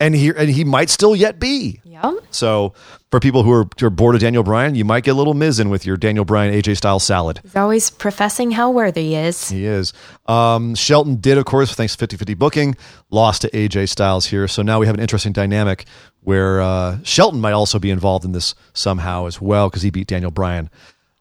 [0.00, 1.80] and he and he might still yet be.
[1.84, 2.14] Yep.
[2.30, 2.74] So
[3.10, 5.32] for people who are, who are bored of Daniel Bryan, you might get a little
[5.32, 7.40] Miz in with your Daniel Bryan AJ style salad.
[7.42, 9.48] He's always professing how worthy he is.
[9.48, 9.94] He is.
[10.26, 12.76] Um, Shelton did, of course, thanks to 50 50 booking,
[13.10, 14.46] lost to AJ Styles here.
[14.48, 15.86] So now we have an interesting dynamic
[16.20, 20.08] where uh, Shelton might also be involved in this somehow as well because he beat
[20.08, 20.68] Daniel Bryan.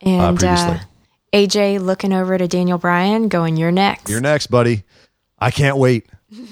[0.01, 0.75] And previously.
[0.75, 0.79] uh,
[1.33, 4.83] AJ looking over to Daniel Bryan, going, "You're next." You're next, buddy.
[5.39, 6.07] I can't wait.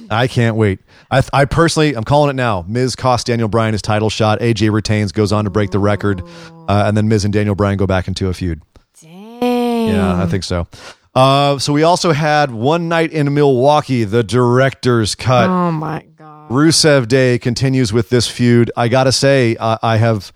[0.10, 0.80] I can't wait.
[1.10, 2.64] I, I personally, I'm calling it now.
[2.68, 4.40] Miz cost Daniel Bryan his title shot.
[4.40, 6.22] AJ retains, goes on to break the record,
[6.68, 8.62] uh, and then Miz and Daniel Bryan go back into a feud.
[9.02, 9.88] Dang.
[9.90, 10.68] Yeah, I think so.
[11.16, 15.50] Uh, so we also had one night in Milwaukee, the director's cut.
[15.50, 16.50] Oh my god.
[16.50, 18.72] Rusev Day continues with this feud.
[18.76, 20.34] I gotta say, I, I have,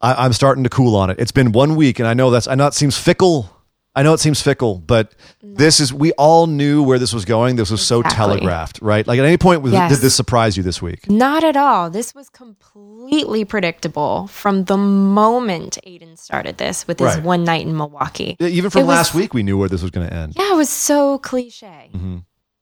[0.00, 1.18] I, I'm starting to cool on it.
[1.20, 3.50] It's been one week, and I know that's, I know it seems fickle.
[3.96, 7.54] I know it seems fickle, but this is, we all knew where this was going.
[7.54, 9.06] This was so telegraphed, right?
[9.06, 9.92] Like at any point, Yes.
[9.92, 11.08] did this surprise you this week?
[11.08, 11.90] Not at all.
[11.90, 17.22] This was completely predictable from the moment Aiden started this with his Right.
[17.22, 18.36] one night in Milwaukee.
[18.40, 20.32] Even from It was- last week, we knew where this was going to end.
[20.36, 21.90] Yeah, it was so cliche.
[21.94, 22.16] Mm-hmm.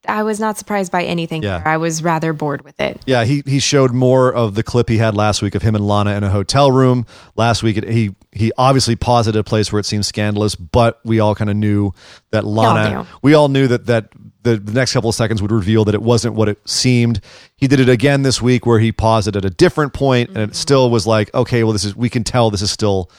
[0.07, 1.43] I was not surprised by anything.
[1.43, 1.59] Yeah.
[1.59, 1.67] there.
[1.67, 3.01] I was rather bored with it.
[3.05, 5.87] Yeah, he he showed more of the clip he had last week of him and
[5.87, 7.05] Lana in a hotel room.
[7.35, 10.99] Last week, it, he he obviously paused at a place where it seemed scandalous, but
[11.03, 11.93] we all kind of knew
[12.31, 12.89] that Lana.
[12.89, 13.07] knew.
[13.21, 14.09] We all knew that that
[14.43, 17.21] the, the next couple of seconds would reveal that it wasn't what it seemed.
[17.55, 20.41] He did it again this week where he paused at a different point, and it
[20.47, 20.53] mm-hmm.
[20.53, 23.09] still was like, okay, well, this is we can tell this is still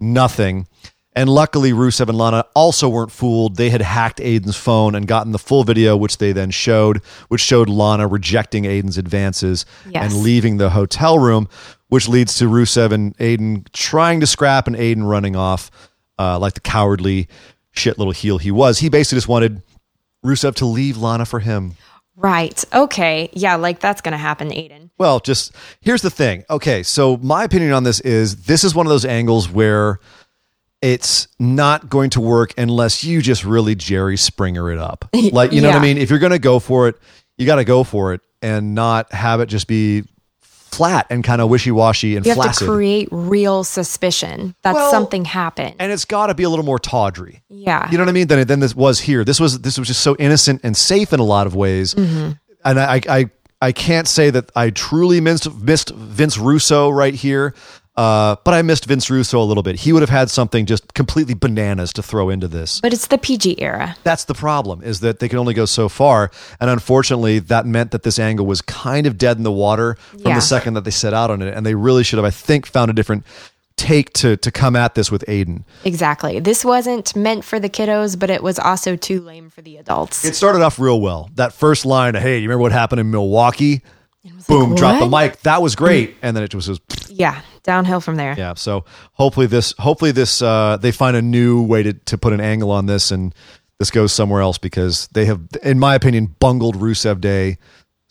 [0.00, 0.66] nothing.
[1.14, 3.56] And luckily, Rusev and Lana also weren't fooled.
[3.56, 7.42] They had hacked Aiden's phone and gotten the full video, which they then showed, which
[7.42, 10.10] showed Lana rejecting Aiden's advances Yes.
[10.12, 11.48] and leaving the hotel room,
[11.88, 15.70] which leads to Rusev and Aiden trying to scrap and Aiden running off
[16.18, 17.28] uh, like the cowardly
[17.72, 18.78] shit little heel he was.
[18.78, 19.62] He basically just wanted
[20.24, 21.74] Rusev to leave Lana for him.
[22.16, 22.64] Right.
[22.72, 23.28] Okay.
[23.34, 24.90] Yeah, like that's going to happen, Aiden.
[24.98, 26.44] Well, just here's the thing.
[26.48, 29.98] Okay, so my opinion on this is this is one of those angles where
[30.82, 35.08] it's not going to work unless you just really Jerry Springer it up.
[35.32, 35.96] Like, you know what I mean?
[35.96, 36.96] If you're going to go for it,
[37.38, 40.02] you got to go for it and not have it just be
[40.42, 45.24] flat and kind of wishy-washy and You have to create real suspicion that Well, something
[45.24, 45.76] happened.
[45.78, 47.42] and it's got to be a little more tawdry.
[47.48, 47.90] yeah.
[47.90, 48.26] You know what I mean?
[48.26, 49.22] Than it than this was here.
[49.24, 51.94] This was this was just so innocent and safe in a lot of ways.
[51.94, 52.32] Mm-hmm.
[52.64, 53.30] And I, I
[53.60, 57.54] I can't say that I truly missed missed Vince Russo right here.
[57.94, 59.76] Uh, but I missed Vince Russo a little bit.
[59.80, 62.80] He would have had something just completely bananas to throw into this.
[62.80, 63.96] but it's the PG era.
[64.02, 66.30] That's the problem is that they can only go so far.
[66.58, 70.20] And unfortunately, that meant that this angle was kind of dead in the water from
[70.22, 70.34] Yeah.
[70.36, 71.54] the second that they set out on it.
[71.54, 73.24] And they really should have, I think, found a different
[73.76, 75.64] take to to come at this with Aiden.
[75.84, 76.38] Exactly.
[76.40, 80.24] This wasn't meant for the kiddos, but it was also too lame for the adults.
[80.24, 81.28] It started off real well.
[81.34, 83.82] That first line, hey, you remember what happened in Milwaukee?
[84.46, 85.40] Boom, like, drop the mic.
[85.42, 86.16] That was great.
[86.22, 88.34] And then it just was yeah, downhill from there.
[88.38, 88.54] yeah.
[88.54, 92.40] So hopefully this hopefully this uh they find a new way to, to put an
[92.40, 93.34] angle on this and
[93.78, 97.58] this goes somewhere else because they have in my opinion bungled Rusev Day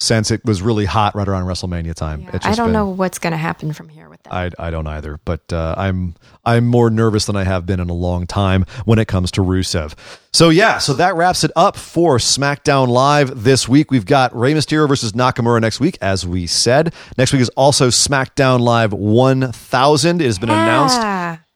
[0.02, 2.28] since it was really hot right around WrestleMania time.
[2.34, 4.34] It's I don't been- know what's going to happen from here with that.
[4.34, 7.88] I, I don't either, but uh, I'm I'm more nervous than I have been in
[7.90, 9.94] a long time when it comes to Rusev.
[10.34, 13.92] So yeah, so that wraps it up for SmackDown Live this week.
[13.92, 16.94] We've got Rey Mysterio versus Nakamura next week, as we said.
[17.18, 20.22] Next week is also SmackDown Live 1000.
[20.22, 21.00] It has been announced.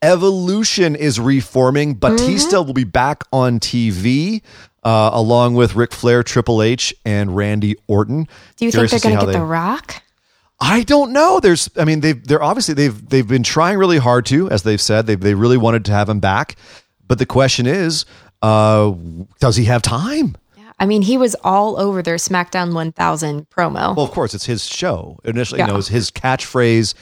[0.06, 1.96] Evolution is reforming.
[1.96, 4.42] Batista will be back on TV.
[4.84, 8.28] Uh, along with Ric Flair, Triple H, and Randy Orton.
[8.56, 10.04] Do you Curious think they're going to get they- The Rock?
[10.60, 11.40] I don't know.
[11.40, 14.80] There's, I mean, they've, they're obviously they've they've been trying really hard to, as they've
[14.80, 16.56] said, they they really wanted to have him back,
[17.08, 18.06] but the question is,
[18.44, 18.94] uh,
[19.40, 20.38] does he have time?
[20.56, 20.72] Yeah.
[20.80, 23.96] I mean, he was all over their SmackDown 1000 promo.
[23.96, 25.20] Well, of course, it's his show.
[25.26, 25.74] Initially, you Yeah.
[25.74, 26.94] know, it's his catchphrase,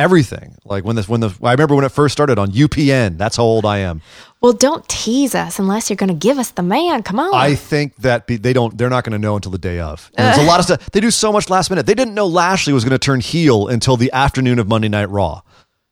[0.00, 0.56] everything.
[0.64, 3.18] Like when this, when the, I remember when it first started on UPN.
[3.18, 4.00] That's how old I am.
[4.40, 7.02] well, don't tease us unless you're going to give us the man.
[7.02, 7.34] Come on.
[7.34, 8.76] I think that be, they don't.
[8.76, 10.10] They're not going to know until the day of.
[10.16, 10.90] And there's a lot of stuff.
[10.90, 11.86] They do so much last minute.
[11.86, 15.10] They didn't know Lashley was going to turn heel until the afternoon of Monday Night
[15.10, 15.42] Raw.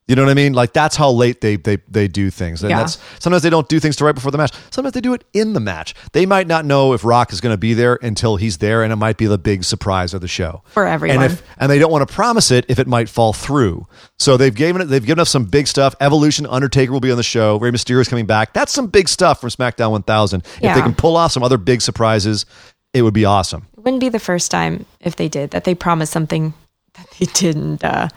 [0.09, 0.55] You know what I mean?
[0.55, 2.63] Like that's how late they they they do things.
[2.63, 2.79] And Yeah.
[2.79, 4.53] that's sometimes they don't do things to right before the match.
[4.71, 5.95] Sometimes they do it in the match.
[6.13, 8.91] They might not know if Rock is going to be there until he's there, and
[8.93, 11.23] it might be the big surprise of the show For everyone.
[11.23, 13.87] And if and they don't want to promise it if it might fall through.
[14.19, 14.87] So they've given it.
[14.87, 15.95] They've given us some big stuff.
[16.01, 17.59] Evolution, Undertaker will be on the show.
[17.59, 18.55] Rey Mysterio is coming back.
[18.55, 20.43] That's some big stuff from SmackDown 1000.
[20.57, 22.47] If they can pull off some other big surprises,
[22.95, 23.67] it would be awesome.
[23.77, 26.55] it wouldn't be the first time if they did that they promised something
[26.95, 28.09] that they didn't uh,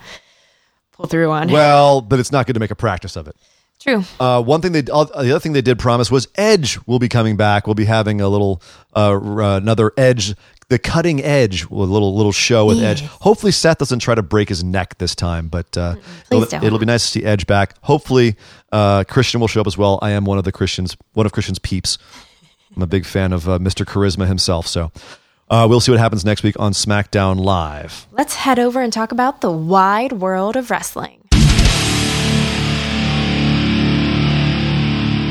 [0.92, 1.50] pull through on.
[1.50, 3.36] Well, but it's not good to make a practice of it.
[3.80, 4.04] True.
[4.20, 7.08] Uh, one thing they, uh, the other thing they did promise was Edge will be
[7.08, 7.66] coming back.
[7.66, 8.62] We'll be having a little,
[8.94, 10.36] uh, r- another Edge,
[10.68, 13.02] the cutting edge, a little little show with Edge.
[13.02, 16.64] Hopefully, Seth doesn't try to break his neck this time, but uh, Please it'll, don't.
[16.64, 17.74] it'll be nice to see Edge back.
[17.82, 18.36] Hopefully,
[18.70, 19.98] uh, Christian will show up as well.
[20.00, 21.98] I am one of the Christians, one of Christian's peeps.
[22.74, 23.84] I'm a big fan of uh, Mr.
[23.84, 24.66] Charisma himself.
[24.66, 24.92] So
[25.52, 28.08] uh, we'll see what happens next week on SmackDown Live.
[28.10, 31.18] Let's head over and talk about the wide world of wrestling.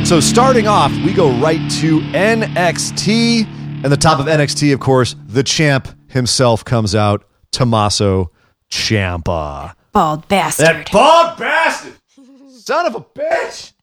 [0.06, 3.48] So starting off, we go right to NXT.
[3.84, 8.30] And the top of NXT, of course, the champ himself comes out, Tommaso
[8.70, 9.74] Ciampa.
[9.92, 10.68] Bald bastard.
[10.68, 11.94] That bald bastard!
[12.52, 13.74] Son of a bitch!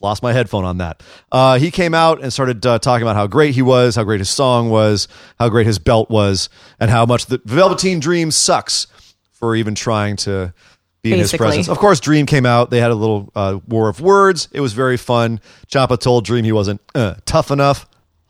[0.00, 1.02] Lost my headphone on that.
[1.32, 4.20] Uh, he came out and started uh, talking about how great he was, how great
[4.20, 5.08] his song was,
[5.40, 8.86] how great his belt was, and how much the Velveteen Dream sucks
[9.32, 10.54] for even trying to
[11.02, 11.68] be in his presence.
[11.68, 12.70] Of course, Dream came out.
[12.70, 14.48] They had a little uh, war of words.
[14.52, 15.40] It was very fun.
[15.68, 17.86] Ciampa told Dream he wasn't uh, tough enough.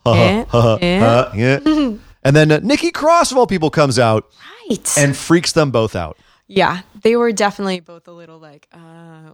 [0.06, 1.30] Eh, eh.
[1.34, 1.58] Yeah.
[2.22, 4.30] and then uh, Nikki Cross, of all people, comes out
[4.70, 4.98] Right.
[4.98, 6.16] and freaks them both out.
[6.50, 8.78] Yeah, they were definitely both a little like, uh,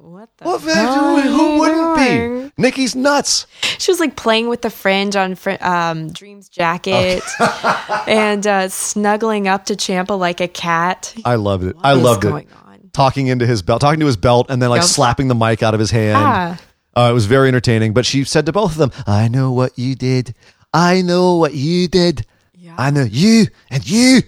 [0.00, 0.44] what the?
[0.46, 2.48] Well, hell who wouldn't doing?
[2.48, 2.52] be?
[2.58, 3.46] Nikki's nuts.
[3.78, 7.22] She was like playing with the fringe on fr- um, Dream's jacket
[8.08, 11.14] and uh, snuggling up to Ciampa like a cat.
[11.24, 11.76] I loved it.
[11.82, 12.32] I What is loved it.
[12.32, 12.46] on?
[12.92, 14.88] Talking into his belt, talking to his belt, and then like Yep.
[14.90, 16.18] slapping the mic out of his hand.
[16.18, 16.56] Yeah.
[16.96, 17.92] Uh, it was very entertaining.
[17.92, 20.34] But she said to both of them, "I know what you did.
[20.72, 22.26] I know what you did.
[22.54, 22.74] Yeah.
[22.78, 24.22] I know you and you.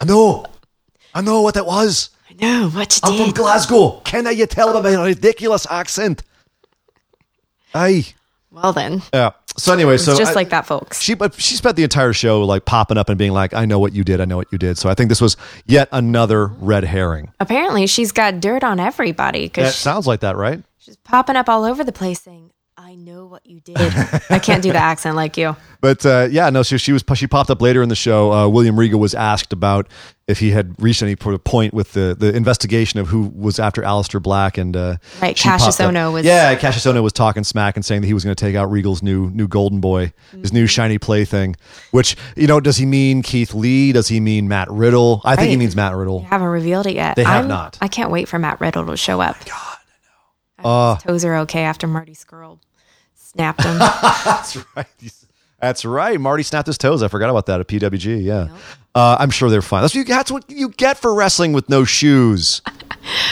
[0.00, 0.46] I know.
[1.14, 2.10] I know what that was.
[2.40, 3.30] Know what you I'm from.
[3.32, 4.00] Glasgow.
[4.04, 6.22] Can I you tell by my ridiculous accent?
[7.74, 8.06] Aye.
[8.50, 9.30] Well, then, Yeah.
[9.56, 11.00] So anyway, so just I- like that, folks.
[11.00, 13.78] she but she spent the entire show like popping up and being like, "I know
[13.78, 14.20] what you did.
[14.20, 17.30] I know what you did." So I think this was yet another red herring.
[17.38, 20.62] Apparently, she's got dirt on everybody That because sounds like that, right?
[20.78, 22.50] she's popping up all over the place saying,
[22.94, 23.76] I know what you did.
[24.30, 25.56] I can't do the accent like you.
[25.80, 26.62] But uh, yeah, no.
[26.62, 28.32] So she was she popped up later in the show.
[28.32, 29.88] Uh, William Regal was asked about
[30.28, 34.22] if he had reached any point with the the investigation of who was after Aleister
[34.22, 36.54] Black and uh, Right, Kassius Ohno was- yeah.
[36.54, 39.02] Kassius Ohno was talking smack and saying that he was going to take out Regal's
[39.02, 40.54] new new golden boy, his Mm-hmm.
[40.56, 41.56] new shiny plaything.
[41.90, 43.90] Which you know, does he mean Keith Lee?
[43.90, 45.20] Does he mean Matt Riddle?
[45.24, 46.20] I think he means Matt Riddle.
[46.20, 47.16] They haven't revealed it yet.
[47.16, 47.76] They have not.
[47.80, 49.36] I can't wait for Matt Riddle to show up.
[49.44, 49.78] God,
[50.64, 52.60] Uh, toes are okay after Marty Scurll
[53.34, 53.78] snapped him.
[54.24, 54.86] That's right.
[55.60, 56.20] That's right.
[56.20, 57.02] Marty snapped his toes.
[57.02, 58.22] I forgot about that at PWG.
[58.22, 58.48] Yeah.
[58.94, 59.82] Uh, I'm sure they're fine.
[59.82, 62.60] That's what, you, that's what you get for wrestling with no shoes.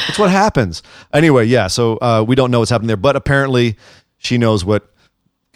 [0.06, 0.82] that's what happens.
[1.12, 1.66] Anyway, yeah.
[1.66, 3.76] So uh, we don't know what's happening there, but apparently
[4.18, 4.91] she knows what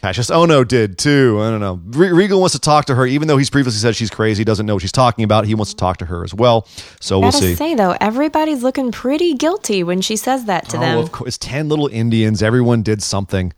[0.03, 1.38] Kassius Ohno did too.
[1.40, 1.80] I don't know.
[1.86, 4.66] Re- Regal wants to talk to her, even though he's previously said she's crazy, doesn't
[4.66, 5.47] know what she's talking about.
[5.47, 6.68] He wants to talk to her as well.
[7.01, 7.55] So we'll Gotta see.
[7.55, 10.99] say though, everybody's looking pretty guilty when she says that to Oh, them.
[10.99, 11.38] of course.
[11.38, 12.42] 10 little Indians.
[12.42, 13.55] Everyone did something.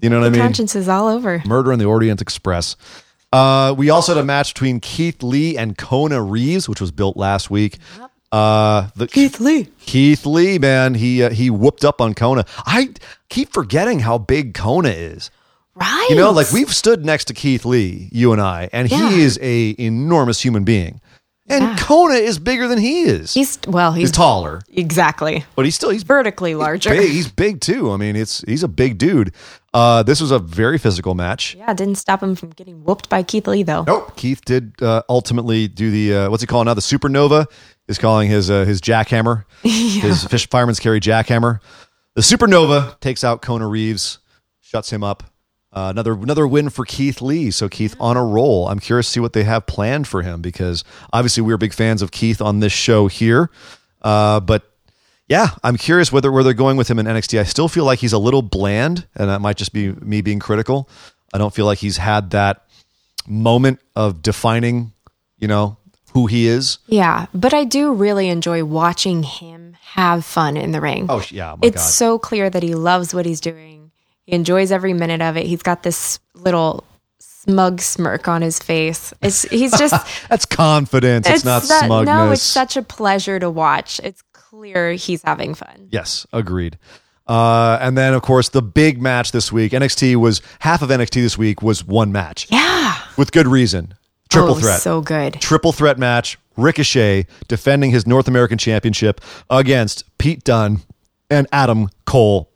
[0.00, 0.40] You know what I mean?
[0.40, 1.42] Conscience is all over.
[1.44, 2.76] Murder in the Orient Express.
[3.32, 7.16] Uh, we also had a match between Keith Lee and Kona Reeves, which was built
[7.16, 7.78] last week.
[8.30, 9.66] Uh, the Keith Lee.
[9.80, 12.44] Keith Lee, man, he uh, he whooped up on Kona.
[12.64, 12.90] I
[13.28, 15.30] keep forgetting how big Kona is.
[15.80, 16.06] Right.
[16.10, 19.10] You know, like we've stood next to Keith Lee, you and I, and Yeah.
[19.10, 21.00] he is a enormous human being.
[21.48, 21.76] And Yeah.
[21.80, 23.34] Kona is bigger than he is.
[23.34, 26.90] he's well, he's, he's taller, exactly but he's still he's vertically larger.
[26.90, 27.10] big.
[27.10, 27.90] He's big too.
[27.92, 29.32] I mean, it's he's a big dude.
[29.74, 31.54] Uh, this was a very physical match.
[31.56, 33.82] Yeah, didn't stop him from getting whooped by Keith Lee though.
[33.84, 34.14] Nope.
[34.16, 36.74] Keith did uh, ultimately do the uh, what's he calling now?
[36.74, 37.46] The supernova
[37.88, 41.60] is calling his uh, his jackhammer, his fish fireman's carry jackhammer.
[42.14, 44.18] The supernova takes out Kona Reeves,
[44.60, 45.24] shuts him up.
[45.72, 47.50] Uh, another another win for Keith Lee.
[47.50, 48.68] So Keith on a roll.
[48.68, 52.02] I'm curious to see what they have planned for him because obviously we're big fans
[52.02, 53.50] of Keith on this show here.
[54.02, 54.64] Uh, but
[55.28, 57.38] yeah, I'm curious whether where they're going with him in NXT.
[57.38, 60.40] I still feel like he's a little bland, and that might just be me being
[60.40, 60.88] critical.
[61.32, 62.64] I don't feel like he's had that
[63.28, 64.92] moment of defining,
[65.38, 65.76] you know,
[66.14, 66.78] who he is.
[66.88, 71.06] Yeah, but I do really enjoy watching him have fun in the ring.
[71.08, 71.90] Oh yeah, my it's God.
[71.90, 73.79] so clear that he loves what he's doing.
[74.30, 75.44] He enjoys every minute of it.
[75.46, 76.84] He's got this little
[77.18, 79.12] smug smirk on his face.
[79.20, 79.92] It's he's just
[80.28, 81.28] That's confidence.
[81.28, 82.06] It's, not that- smugness.
[82.14, 84.00] No, it's such a pleasure to watch.
[84.04, 85.88] It's clear he's having fun.
[85.90, 86.78] Yes, agreed.
[87.26, 89.72] Uh, and then, of course, the big match this week.
[89.72, 92.96] NXT was half of NXT this week was one match Yeah.
[93.16, 93.94] with good reason.
[94.28, 94.80] Triple oh, threat.
[94.80, 95.34] So good.
[95.40, 96.38] triple threat match.
[96.56, 100.82] Ricochet defending his North American Championship against Pete Dunne
[101.30, 102.48] and Adam Cole.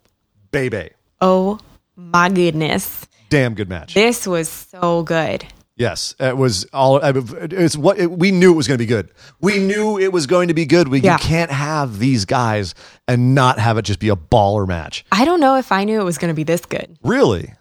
[0.52, 0.90] Baby.
[1.26, 1.58] Oh
[1.96, 3.06] my goodness.
[3.30, 3.94] Damn good match.
[3.94, 5.44] This was so good.
[5.76, 7.00] Yes, it was all.
[7.02, 9.10] It's what it, we knew it was going to be good.
[9.40, 10.86] We knew it was going to be good.
[10.86, 11.14] We, Yeah.
[11.14, 12.76] You can't have these guys
[13.08, 15.04] and not have it just be a baller match.
[15.10, 16.96] I don't know if I knew it was going to be this good.
[17.02, 17.54] Really?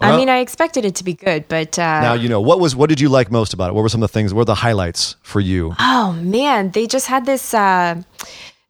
[0.00, 2.76] I mean, I expected it to be good, but uh, Now you know what was.
[2.76, 3.72] What did you like most about it?
[3.74, 4.32] What were some of the things?
[4.32, 5.74] What were the highlights for you?
[5.80, 8.00] Oh man, they just had this uh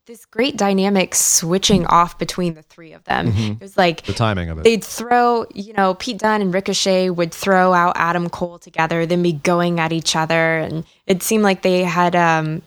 [0.07, 3.29] this great dynamic switching off between the three of them.
[3.29, 4.13] It was like Mm-hmm.
[4.13, 4.65] The timing of it.
[4.65, 9.23] they'd throw, you know, Pete Dunne and Ricochet would throw out Adam Cole together, then
[9.23, 12.63] be going at each other, and it seemed like they had um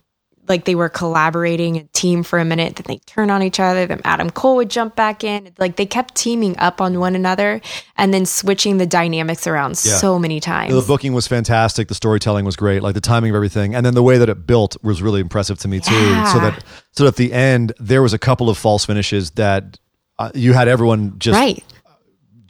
[0.50, 2.76] like they were collaborating a team for a minute.
[2.76, 3.86] Then they turn on each other.
[3.86, 5.54] Then Adam Cole would jump back in.
[5.60, 7.62] Like they kept teaming up on one another
[7.96, 9.96] and then switching the dynamics around Yeah.
[9.98, 10.74] so many times.
[10.74, 11.88] The booking was fantastic.
[11.88, 12.82] The storytelling was great.
[12.82, 15.60] Like the timing of everything, and then the way that it built was really impressive
[15.60, 15.94] to me too.
[15.94, 16.34] Yeah.
[16.34, 19.78] So that so that at the end there was a couple of false finishes that
[20.18, 21.64] uh, you had everyone just right.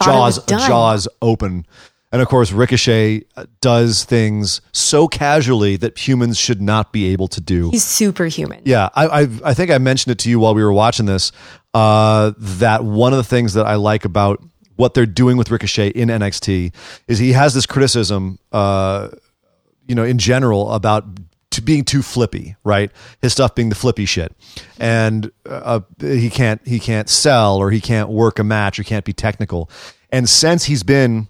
[0.01, 1.65] Jaws jaws open.
[2.11, 7.27] And of course, Ricochet uh, does things so casually that humans should not be able
[7.27, 7.69] to do.
[7.69, 8.61] He's superhuman.
[8.65, 11.31] Yeah, I, I I think I mentioned it to you while we were watching this.
[11.73, 14.43] Uh, that one of the things that I like about
[14.75, 16.73] what they're doing with Ricochet in NXT
[17.07, 19.09] is he has this criticism, uh,
[19.87, 21.05] you know, in general about
[21.51, 22.91] to being too flippy, right?
[23.21, 24.33] His stuff being the flippy shit,
[24.79, 29.05] and uh, he can't he can't sell or he can't work a match or can't
[29.05, 29.69] be technical.
[30.11, 31.27] And since he's been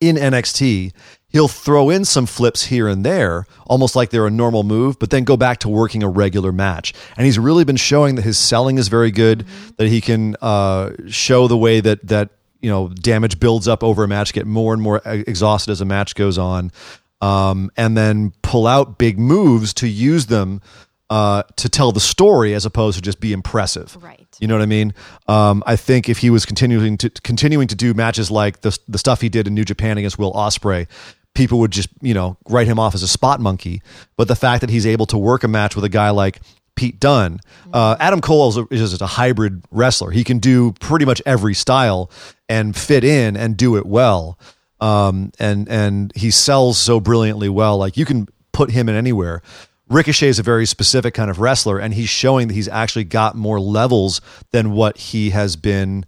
[0.00, 0.92] in NXT,
[1.28, 5.10] he'll throw in some flips here and there, almost like they're a normal move, but
[5.10, 6.94] then go back to working a regular match.
[7.16, 9.44] And he's really been showing that his selling is very good,
[9.76, 12.30] that he can uh, show the way that that
[12.60, 15.84] you know damage builds up over a match, get more and more exhausted as a
[15.84, 16.72] match goes on,
[17.20, 20.60] um, and then pull out big moves to use them.
[21.10, 24.26] Uh, to tell the story as opposed to just be impressive, Right.
[24.40, 24.92] You know what I mean?
[25.26, 28.98] Um, I think if he was continuing to continuing to do matches like the the
[28.98, 30.86] stuff he did in New Japan against Will Ospreay,
[31.34, 33.80] people would just you know write him off as a spot monkey.
[34.18, 36.40] But the fact that he's able to work a match with a guy like
[36.76, 37.40] Pete Dunne,
[37.72, 40.10] uh, Adam Cole is, a, is just a hybrid wrestler.
[40.10, 42.10] He can do pretty much every style
[42.48, 44.38] and fit in and do it well.
[44.80, 47.78] Um, and and he sells so brilliantly well.
[47.78, 49.42] Like you can put him in anywhere.
[49.90, 53.34] Ricochet is a very specific kind of wrestler, and he's showing that he's actually got
[53.36, 54.20] more levels
[54.52, 56.04] than what he has been.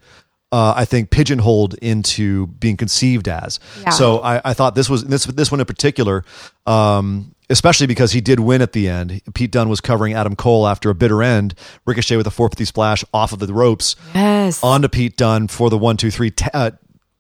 [0.53, 3.61] Uh, I think pigeonholed into being conceived as.
[3.83, 3.91] Yeah.
[3.91, 6.25] So I, I thought this was this this one in particular,
[6.67, 9.23] um, especially because he did win at the end.
[9.33, 11.55] Pete Dunne was covering Adam Cole after a bitter end.
[11.87, 14.61] Ricochet with a 450 splash off of the ropes Yes.
[14.63, 16.33] onto Pete Dunne for the one two three.
[16.33, 16.71] Ta- uh,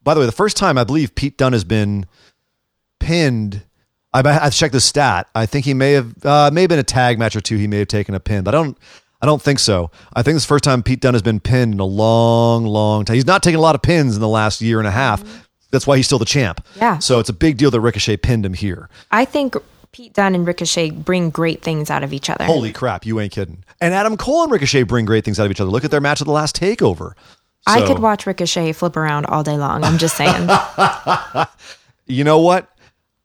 [0.02, 2.06] by the way, the first time I believe Pete Dunne has been
[2.98, 3.62] pinned.
[4.12, 5.28] I, I've checked the stat.
[5.34, 7.56] I think he may have uh, may have been a tag match or two.
[7.56, 8.78] He may have taken a pin, but I don't.
[9.22, 9.90] I don't think so.
[10.14, 12.64] I think this is the first time Pete Dunne has been pinned in a long,
[12.64, 13.16] long time.
[13.16, 15.46] He's not taken a lot of pins in the last year and a half.
[15.70, 16.66] That's why he's still the champ.
[16.76, 16.98] Yeah.
[17.00, 18.88] So it's a big deal that Ricochet pinned him here.
[19.10, 19.56] I think
[19.92, 22.44] Pete Dunne and Ricochet bring great things out of each other.
[22.44, 23.62] Holy crap, you ain't kidding.
[23.78, 25.70] And Adam Cole and Ricochet bring great things out of each other.
[25.70, 27.12] Look at their match at the last takeover.
[27.66, 29.84] I could watch Ricochet flip around all day long.
[29.84, 30.48] I'm just saying.
[32.10, 32.68] You know what?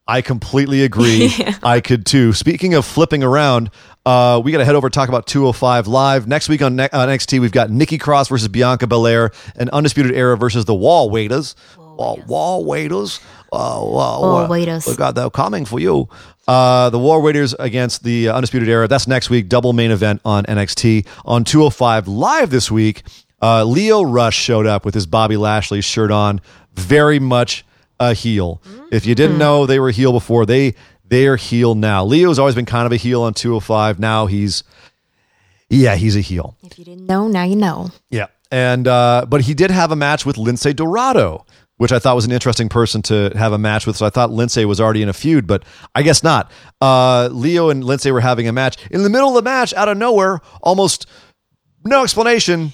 [0.07, 1.31] I completely agree.
[1.63, 2.33] I could too.
[2.33, 3.71] Speaking of flipping around,
[4.05, 6.27] uh, we got to head over and talk about 205 Live.
[6.27, 10.13] Next week on, ne- on NXT, we've got Nikki Cross versus Bianca Belair and Undisputed
[10.13, 11.55] Era versus the Wall Waiters.
[11.77, 13.19] Wall, wall Waiters.
[13.51, 14.85] Uh, well, Wall uh, Waiters.
[14.85, 16.07] We got that coming for you.
[16.47, 18.87] Uh, the War Waiters against the uh, Undisputed Era.
[18.87, 19.49] That's next week.
[19.49, 21.07] Double main event on NXT.
[21.25, 23.03] On 205 Live this week,
[23.41, 26.41] uh, Lio Rush showed up with his Bobby Lashley shirt on.
[26.73, 27.65] Very much
[27.99, 28.61] a heel.
[28.91, 30.75] If you didn't know they were a heel before, they
[31.07, 32.03] they are heel now.
[32.03, 33.99] Lio's always been kind of a heel on 205.
[33.99, 34.63] Now he's
[35.69, 36.57] yeah, he's a heel.
[36.63, 37.89] if you didn't know, now you know.
[38.09, 38.27] Yeah.
[38.51, 41.45] And uh, but he did have a match with Lince Dorado,
[41.77, 43.97] which I thought was an interesting person to have a match with.
[43.97, 45.63] So I thought Lince was already in a feud, but
[45.95, 46.51] I guess not.
[46.79, 48.77] Uh, Lio and Lince were having a match.
[48.91, 51.07] In the middle of the match, out of nowhere, almost
[51.83, 52.73] no explanation,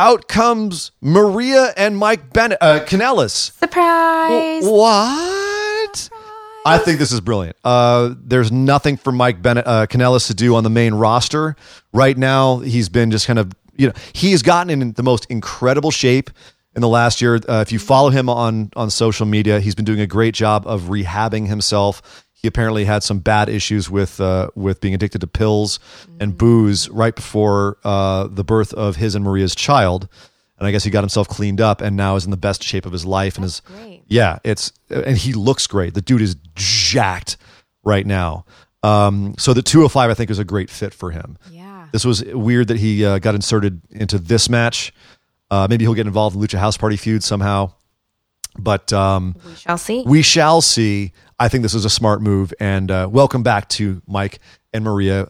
[0.00, 3.52] out comes Maria and Mike Bennett, uh, Kanellis.
[3.58, 4.64] Surprise!
[4.64, 6.10] What?
[6.64, 7.56] I think this is brilliant.
[7.62, 11.54] Uh, there's nothing for Mike Bennett, uh, Kanellis to do on the main roster
[11.92, 12.58] right now.
[12.58, 16.30] He's been just kind of, you know, he's gotten in the most incredible shape
[16.74, 17.36] in the last year.
[17.36, 20.66] Uh, if you follow him on on social media, he's been doing a great job
[20.66, 22.24] of rehabbing himself.
[22.40, 25.78] He apparently had some bad issues with uh, with being addicted to pills
[26.18, 30.08] and booze right before uh, the birth of his and Maria's child.
[30.58, 32.84] And I guess he got himself cleaned up and now is in the best shape
[32.86, 34.02] of his life and is great.
[34.08, 35.94] yeah, it's and he looks great.
[35.94, 37.36] The dude is jacked
[37.84, 38.44] right now.
[38.82, 41.36] Um, so the 205 I think is a great fit for him.
[41.50, 41.88] Yeah.
[41.92, 44.92] This was weird that he uh, got inserted into this match.
[45.50, 47.72] Uh, maybe he'll get involved in Lucha House Party feud somehow.
[48.58, 50.02] But um, We shall see.
[50.06, 51.12] we shall see.
[51.40, 52.52] I think this is a smart move.
[52.60, 54.38] And uh, welcome back to Mike
[54.72, 55.28] and Maria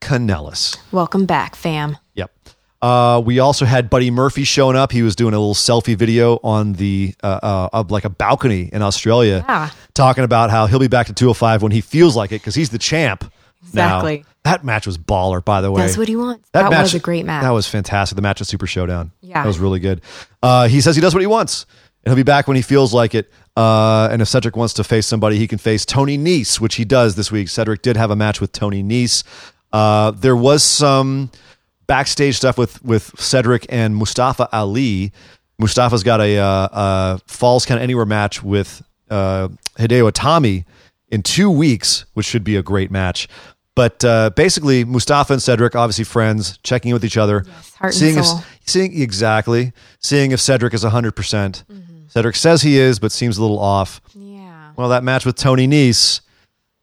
[0.00, 0.76] Kanellis.
[0.92, 1.96] Welcome back, fam.
[2.14, 2.30] Yep.
[2.82, 4.92] Uh, we also had Buddy Murphy showing up.
[4.92, 8.70] He was doing a little selfie video on the uh, uh, of like a balcony
[8.72, 9.70] in Australia, Yeah.
[9.92, 12.70] talking about how he'll be back to 205 when he feels like it because he's
[12.70, 13.24] the champ.
[13.74, 13.96] now.
[13.98, 14.24] Exactly.
[14.44, 15.82] That match was baller, by the way.
[15.82, 16.48] That's what he wants.
[16.52, 17.42] That, match was a great match.
[17.42, 18.16] That was fantastic.
[18.16, 19.12] The match at Super Showdown.
[19.20, 19.42] Yeah.
[19.42, 20.00] That was really good.
[20.42, 21.66] Uh, he says he does what he wants.
[22.04, 23.30] And he'll be back when he feels like it.
[23.56, 26.84] Uh, and if Cedric wants to face somebody, he can face Tony Nese, which he
[26.84, 27.48] does this week.
[27.48, 29.22] Cedric did have a match with Tony Nese.
[29.72, 31.30] Uh, there was some
[31.86, 35.12] backstage stuff with with Cedric and Mustafa Ali.
[35.58, 40.64] Mustafa's got a, uh, uh falls count anywhere match with uh, Hideo Itami
[41.08, 43.28] in two weeks, which should be a great match.
[43.74, 47.44] But uh, basically, Mustafa and Cedric, obviously friends, checking in with each other,
[47.76, 48.38] heart and seeing soul.
[48.38, 51.64] if seeing exactly seeing if Cedric is hundred percent.
[52.10, 54.00] Cedric says he is, but seems a little off.
[54.14, 54.72] yeah.
[54.76, 56.20] Well, that match with Tony Nese,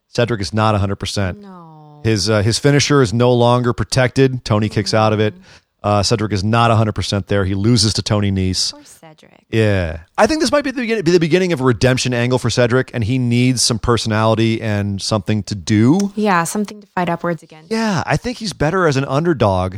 [0.08, 1.40] Cedric is not hundred percent.
[1.40, 2.00] No.
[2.04, 4.44] His uh, his finisher is no longer protected.
[4.44, 5.34] Tony kicks out of it.
[5.80, 7.44] Uh, Cedric is not 100% there.
[7.44, 8.72] He loses to Tony Nese.
[8.72, 9.46] Poor Cedric.
[9.48, 10.00] Yeah.
[10.18, 12.50] I think this might be the, beginning, be the beginning of a redemption angle for
[12.50, 16.12] Cedric, and he needs some personality and something to do.
[16.16, 17.64] Yeah, something to fight upwards again.
[17.68, 19.76] Yeah, I think he's better as an underdog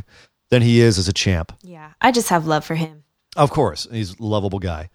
[0.48, 1.52] than he is as a champ.
[1.60, 3.04] Yeah, I just have love for him.
[3.36, 4.88] Of course, he's a lovable guy.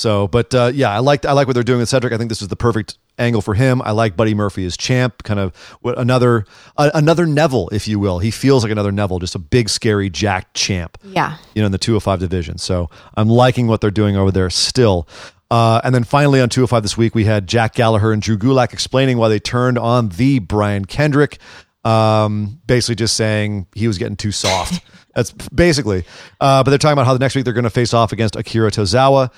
[0.00, 2.14] So, but uh, yeah, I like I like what they're doing with Cedric.
[2.14, 3.82] I think this is the perfect angle for him.
[3.82, 5.52] I like Buddy Murphy as champ, kind of
[5.84, 6.46] another
[6.78, 8.18] uh, another Neville, if you will.
[8.18, 10.96] He feels like another Neville, just a big, scary, jacked champ.
[11.04, 11.36] Yeah.
[11.54, 12.56] you know, in the 205 division.
[12.56, 15.06] So I'm liking what they're doing over there still.
[15.50, 18.72] Uh, and then finally on 205 this week, we had Jack Gallagher and Drew Gulak
[18.72, 21.36] explaining why they turned on the Brian Kendrick,
[21.84, 24.82] um, basically just saying he was getting too soft.
[25.14, 26.04] That's basically.
[26.40, 28.36] Uh, but they're talking about how the next week they're going to face off against
[28.36, 29.30] Akira Tozawa.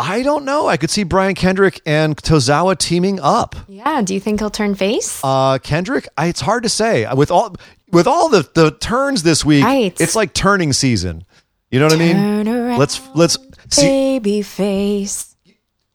[0.00, 0.68] I don't know.
[0.68, 3.56] I could see Brian Kendrick and Tozawa teaming up.
[3.66, 4.00] Yeah.
[4.02, 5.20] Do you think he'll turn face?
[5.24, 7.04] Uh, Kendrick, I, it's hard to say.
[7.14, 7.56] With all
[7.90, 10.00] with all the, the turns this week, Right.
[10.00, 11.24] it's like turning season.
[11.70, 12.48] You know what I mean?
[12.48, 13.38] Around, Let's let's
[13.70, 13.82] see.
[13.82, 15.34] baby face.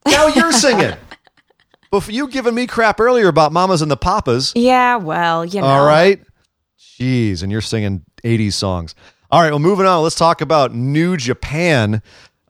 [0.06, 0.96] Now you're singing.
[1.90, 4.52] But you giving me crap earlier about mamas and the papas.
[4.56, 4.98] Yeah.
[4.98, 5.68] Well, you know.
[5.68, 6.20] All right.
[7.00, 8.96] Jeez, and you're singing 80s songs.
[9.32, 10.04] All right, well, moving on.
[10.04, 12.02] Let's talk about New Japan.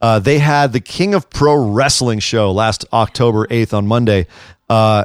[0.04, 4.26] Uh, they had the King of Pro Wrestling show last October 8th on Monday.
[4.68, 5.04] Uh,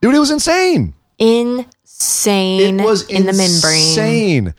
[0.00, 0.92] dude, it was insane.
[1.20, 2.80] Insane.
[2.80, 3.76] It was in the membrane.
[3.76, 4.54] insane.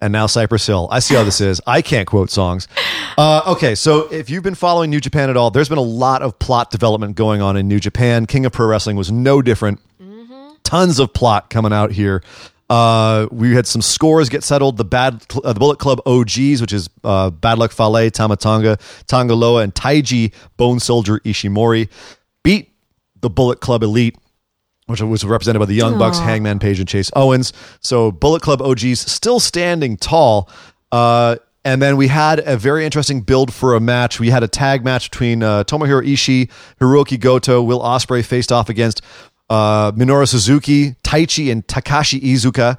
[0.00, 0.88] And now Cypress Hill.
[0.90, 1.60] I see how this is.
[1.64, 2.66] I can't quote songs.
[3.16, 6.22] Uh, okay, so if you've been following New Japan at all, there's been a lot
[6.22, 8.26] of plot development going on in New Japan.
[8.26, 9.80] King of Pro Wrestling was no different.
[10.64, 12.24] Tons of plot coming out here.
[12.70, 14.76] Uh, we had some scores get settled.
[14.76, 18.78] The bad, uh, the Bullet Club OGs, which is uh, Bad Luck Fale, Tama Tonga,
[19.06, 21.88] Tangaloa, and Taiji Bone Soldier Ishimori,
[22.44, 22.72] beat
[23.20, 24.16] the Bullet Club Elite
[24.86, 27.52] which was represented by the Young Bucks, Hangman Page, and Chase Owens.
[27.80, 30.50] So Bullet Club OGs still standing tall.
[30.90, 34.18] Uh, and then we had a very interesting build for a match.
[34.18, 38.68] We had a tag match between uh, Tomohiro Ishii, Hiroki Goto, Will Ospreay faced off
[38.68, 39.02] against
[39.50, 42.78] uh, Minoru Suzuki, Taichi, and Takashi Iizuka.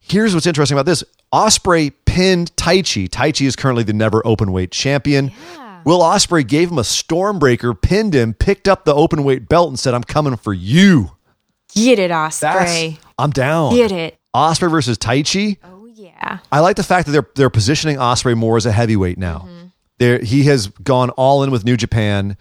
[0.00, 3.08] Here's what's interesting about this: Ospreay pinned Taichi.
[3.08, 5.32] Taichi is currently the never open weight champion.
[5.84, 9.78] Will Ospreay gave him a stormbreaker, pinned him, picked up the open weight belt, and
[9.78, 11.12] said, "I'm coming for you."
[11.74, 12.98] Get it, That's Ospreay.
[13.18, 13.74] I'm down.
[13.74, 14.18] Get it.
[14.34, 15.56] Ospreay versus Taichi.
[15.64, 16.38] Oh yeah.
[16.50, 19.38] I like the fact that they're they're positioning Ospreay more as a heavyweight now.
[19.38, 19.66] Mm-hmm.
[19.98, 22.36] There he has gone all in with New Japan,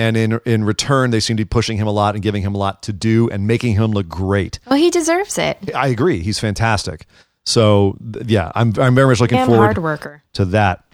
[0.00, 2.54] and in in return they seem to be pushing him a lot and giving him
[2.54, 4.58] a lot to do and making him look great.
[4.66, 5.56] Well, he deserves it.
[5.74, 6.20] I agree.
[6.20, 7.06] He's fantastic.
[7.44, 10.22] So th- yeah, I'm I'm very much looking Damn forward hard worker.
[10.34, 10.84] to that.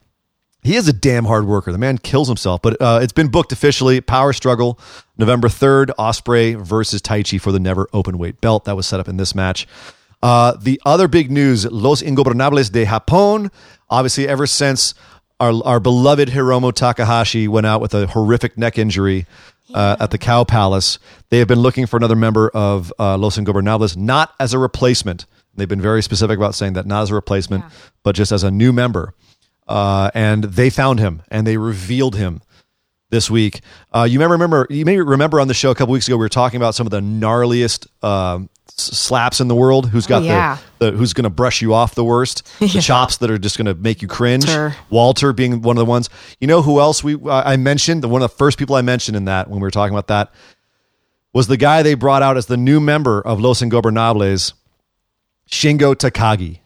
[0.63, 1.71] He is a damn hard worker.
[1.71, 4.01] The man kills himself, but uh, it's been booked officially.
[4.01, 4.81] Power Struggle,
[5.17, 8.65] November 3rd, Ospreay versus Taichi for the never open weight belt.
[8.65, 9.69] That was set up in this match.
[10.25, 13.53] Uh, the other big news Los Ingobernables de Japón.
[13.89, 14.95] Obviously, ever since
[15.41, 19.27] our, our beloved Hiromu Takahashi went out with a horrific neck injury
[19.75, 20.99] uh, at the Cow Palace,
[21.31, 25.27] they have been looking for another member of uh, Los Ingobernables, not as a replacement.
[25.57, 27.65] They've been very specific about saying that not as a replacement,
[28.03, 29.13] but just as a new member
[29.69, 32.41] uh, and they found him and they revealed him
[33.11, 33.61] this week.
[33.93, 36.25] Uh, you may remember, you may remember on the show a couple weeks ago we
[36.25, 39.89] were talking about some of the gnarliest um, slaps in the world.
[39.89, 40.59] Who's got yeah.
[40.79, 42.47] the, the who's going to brush you off the worst?
[42.77, 44.47] The chops that are just going to make you cringe.
[44.47, 44.77] Walter.
[44.91, 46.11] Walter being one of the ones.
[46.41, 48.03] You know who else we uh, I mentioned?
[48.03, 50.09] The one of the first people I mentioned in that when we were talking about
[50.09, 50.33] that
[51.33, 54.53] was the guy they brought out as the new member of Los Ingobernables,
[55.49, 56.61] Shingo Takagi.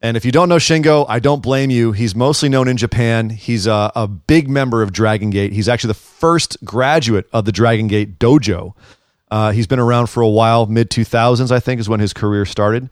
[0.00, 1.90] And if you don't know Shingo, I don't blame you.
[1.90, 3.30] He's mostly known in Japan.
[3.30, 5.52] He's a, a big member of Dragon Gate.
[5.52, 8.74] He's actually the first graduate of the Dragon Gate dojo.
[9.30, 10.66] Uh, he's been around for a while.
[10.66, 12.90] Mid 2000s, I think, is when his career started.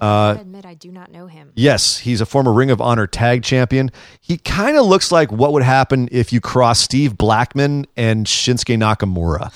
[0.00, 1.52] I admit I do not know him.
[1.54, 3.90] Yes, he's a former Ring of Honor tag champion.
[4.20, 8.78] He kind of looks like what would happen if you cross Steve Blackman and Shinsuke
[8.78, 9.52] Nakamura.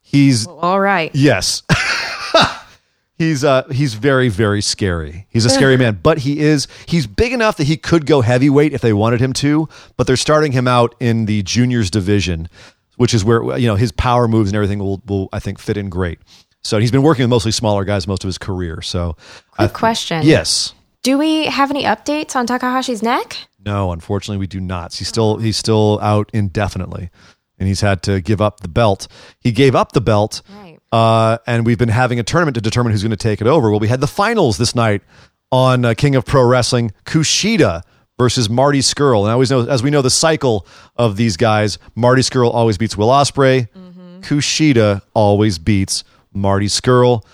[0.00, 1.14] He's All right.
[1.14, 1.62] Yes.
[3.18, 5.26] he's uh he's very very scary.
[5.28, 8.72] He's a scary man, but he is he's big enough that he could go heavyweight
[8.72, 12.48] if they wanted him to, but they're starting him out in the juniors division,
[13.00, 15.78] which is where you know his power moves and everything will will I think fit
[15.78, 16.18] in great.
[16.62, 18.82] So he's been working with mostly smaller guys most of his career.
[18.82, 19.16] So
[19.56, 20.22] I Quick question.
[20.22, 20.74] Yes.
[21.02, 23.38] Do we have any updates on Takahashi's neck?
[23.64, 24.92] No, unfortunately, we do not.
[24.94, 27.08] He's still he's still out indefinitely,
[27.58, 29.08] and he's had to give up the belt.
[29.40, 30.78] He gave up the belt, Right.
[30.92, 33.70] uh, and we've been having a tournament to determine who's going to take it over.
[33.70, 35.00] Well, we had the finals this night
[35.50, 37.80] on uh, King of Pro Wrestling: Kushida
[38.20, 39.22] versus Marty Scurll.
[39.22, 42.76] And I always know, as we know, the cycle of these guys: Marty Scurll always
[42.76, 43.66] beats Will Ospreay.
[43.70, 44.20] Mm-hmm.
[44.20, 47.24] Kushida always beats Marty Scurll.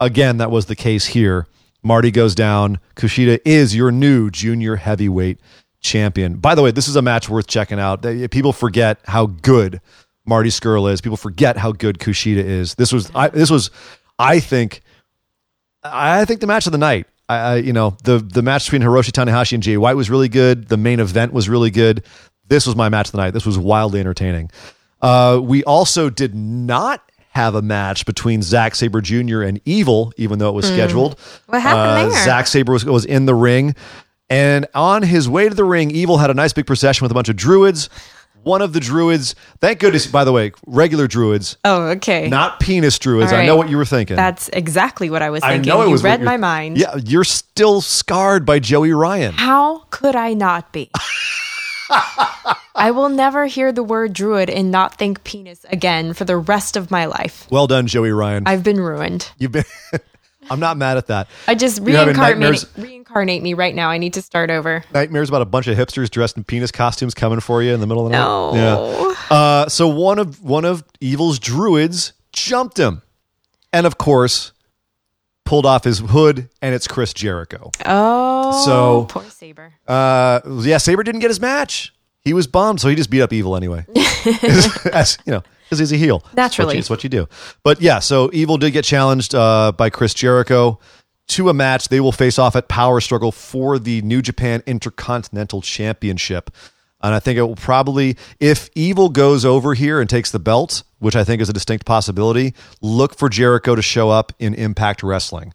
[0.00, 1.46] Again, that was the case here.
[1.82, 2.78] Marty goes down.
[2.96, 5.38] Kushida is your new junior heavyweight
[5.80, 6.36] champion.
[6.36, 8.00] By the way, this is a match worth checking out.
[8.30, 9.82] People forget how good
[10.24, 11.02] Marty Scurll is.
[11.02, 12.74] People forget how good Kushida is.
[12.76, 13.70] This was I, this was
[14.18, 14.80] I think
[15.84, 17.06] I think the match of the night.
[17.32, 20.28] I, I you know the the match between Hiroshi Tanahashi and Jay White was really
[20.28, 20.68] good.
[20.68, 22.04] The main event was really good.
[22.48, 23.30] This was my match of the night.
[23.32, 24.50] This was wildly entertaining.
[25.00, 29.40] Uh, we also did not have a match between Zack Sabre Jr.
[29.42, 31.18] and Evil, even though it was scheduled.
[31.46, 32.24] What happened Uh, there?
[32.24, 33.74] Zack Sabre was, was in the ring,
[34.28, 37.14] and on his way to the ring, Evil had a nice big procession with a
[37.14, 37.88] bunch of druids.
[38.42, 42.28] One of the druids, thank goodness, by the way, regular druids, Oh, okay.
[42.28, 43.32] not penis druids.
[43.32, 44.16] All I know what you were thinking.
[44.16, 45.70] That's exactly what I was thinking.
[45.70, 46.76] I know it you was read my mind.
[46.78, 49.34] Yeah, you're still scarred by Joey Ryan.
[49.34, 50.90] How could I not be?
[52.74, 56.76] I will never hear the word druid and not think penis again for the rest
[56.76, 57.46] of my life.
[57.50, 58.44] Well done, Joey Ryan.
[58.46, 59.30] I've been ruined.
[59.38, 59.64] You've been.
[60.50, 61.28] I'm not mad at that.
[61.46, 63.90] I just reincarnate, reincarnate me right now.
[63.90, 64.84] I need to start over.
[64.92, 67.86] Nightmares about a bunch of hipsters dressed in penis costumes coming for you in the
[67.86, 68.50] middle of the No.
[68.52, 69.16] night.
[69.30, 69.36] Yeah.
[69.36, 73.02] Uh, so one of one of Evil's druids jumped him,
[73.72, 74.52] and of course,
[75.44, 77.70] pulled off his hood, and it's Chris Jericho.
[77.86, 79.72] Oh, So- poor Sabre.
[79.88, 81.94] Uh, yeah, Sabre didn't get his match.
[82.24, 83.84] He was bummed, so he just beat up Evil anyway.
[84.92, 86.24] As, you know, because he's a heel.
[86.36, 86.46] Naturally.
[86.46, 87.28] it's what, you, it's what you do.
[87.62, 90.78] But yeah, so Evil did get challenged uh, by Chris Jericho
[91.28, 91.88] to a match.
[91.88, 96.50] They will face off at Power Struggle for the New Japan Intercontinental Championship.
[97.02, 100.84] And I think it will probably, if Evil goes over here and takes the belt,
[101.00, 105.02] which I think is a distinct possibility, look for Jericho to show up in Impact
[105.02, 105.52] Wrestling.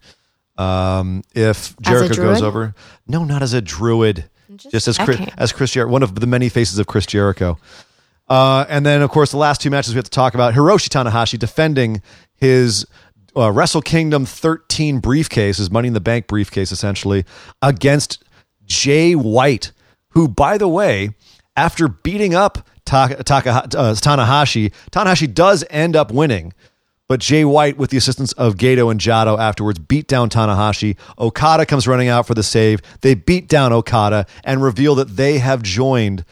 [0.57, 2.75] Um, if Jericho goes over,
[3.07, 6.49] no, not as a druid, just, as Chris, as Chris Jericho, one of the many
[6.49, 7.57] faces of Chris Jericho.
[8.27, 10.89] Uh, and then, of course, the last two matches we have to talk about Hiroshi
[10.89, 12.01] Tanahashi defending
[12.35, 12.85] his
[13.35, 17.23] uh, Wrestle Kingdom 13 briefcase, his Money in the Bank briefcase, essentially,
[17.61, 18.23] against
[18.65, 19.71] Jay White,
[20.09, 21.11] who, by the way,
[21.55, 26.53] after beating up uh, Tanahashi, Tanahashi does end up winning.
[27.07, 30.97] But Jay White, with the assistance of Gedo and Jado afterwards, beat down Tanahashi.
[31.17, 32.81] Okada comes running out for the save.
[32.99, 36.25] They beat down Okada and reveal that they have joined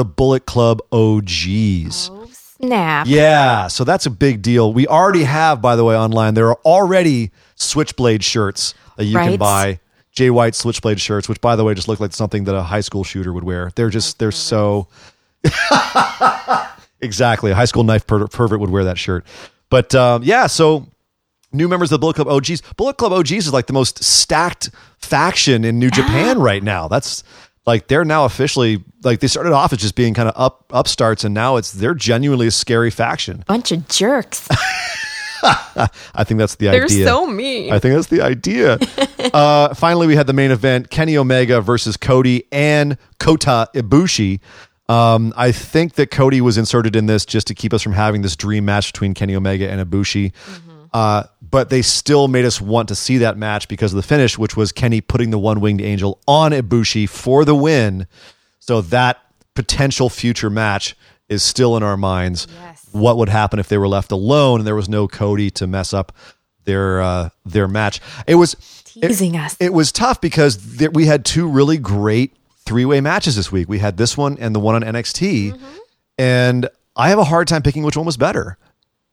[0.00, 2.10] the Bullet Club OGs.
[2.32, 3.06] Snap.
[3.06, 4.72] Yeah, so that's a big deal.
[4.72, 9.36] We already have, by the way, online, there are already Switchblade shirts that you can
[9.36, 9.78] buy.
[10.12, 12.80] Jay White Switchblade shirts, which, by the way, just look like something that a high
[12.80, 13.72] school shooter would wear.
[13.76, 14.88] They're just, they're so.
[17.02, 17.50] exactly.
[17.50, 19.26] A high school knife per- pervert would wear that shirt.
[19.68, 20.86] But um, yeah, so
[21.52, 22.62] new members of the Bullet Club OGs.
[22.76, 26.88] Bullet Club OGs is like the most stacked faction in New Japan right now.
[26.88, 27.22] That's
[27.66, 31.24] like they're now officially like they started off as just being kind of up upstarts,
[31.24, 33.44] and now it's they're genuinely a scary faction.
[33.46, 34.48] Bunch of jerks.
[35.42, 36.80] I think that's the idea.
[36.80, 37.72] They're so mean.
[37.72, 38.78] I think that's the idea.
[39.34, 44.40] uh, finally, we had the main event: Kenny Omega versus Cody and Kota Ibushi.
[44.88, 48.22] Um, I think that Cody was inserted in this just to keep us from having
[48.22, 50.32] this dream match between Kenny Omega and Ibushi.
[50.92, 54.38] Uh, but they still made us want to see that match because of the finish,
[54.38, 58.06] which was Kenny putting the one winged angel on Ibushi for the win.
[58.58, 59.18] So that
[59.54, 60.96] potential future match
[61.28, 62.46] is still in our minds.
[62.62, 62.88] Yes.
[62.92, 65.92] What would happen if they were left alone and there was no Cody to mess
[65.92, 66.12] up
[66.64, 68.00] their uh, their match?
[68.26, 68.54] It was
[68.84, 69.56] Teasing it, us.
[69.60, 72.34] It was tough because there, we had two really great
[72.66, 73.68] three way matches this week.
[73.68, 75.66] We had this one and the one on NXT, Mm-hmm.
[76.18, 78.58] and I have a hard time picking which one was better.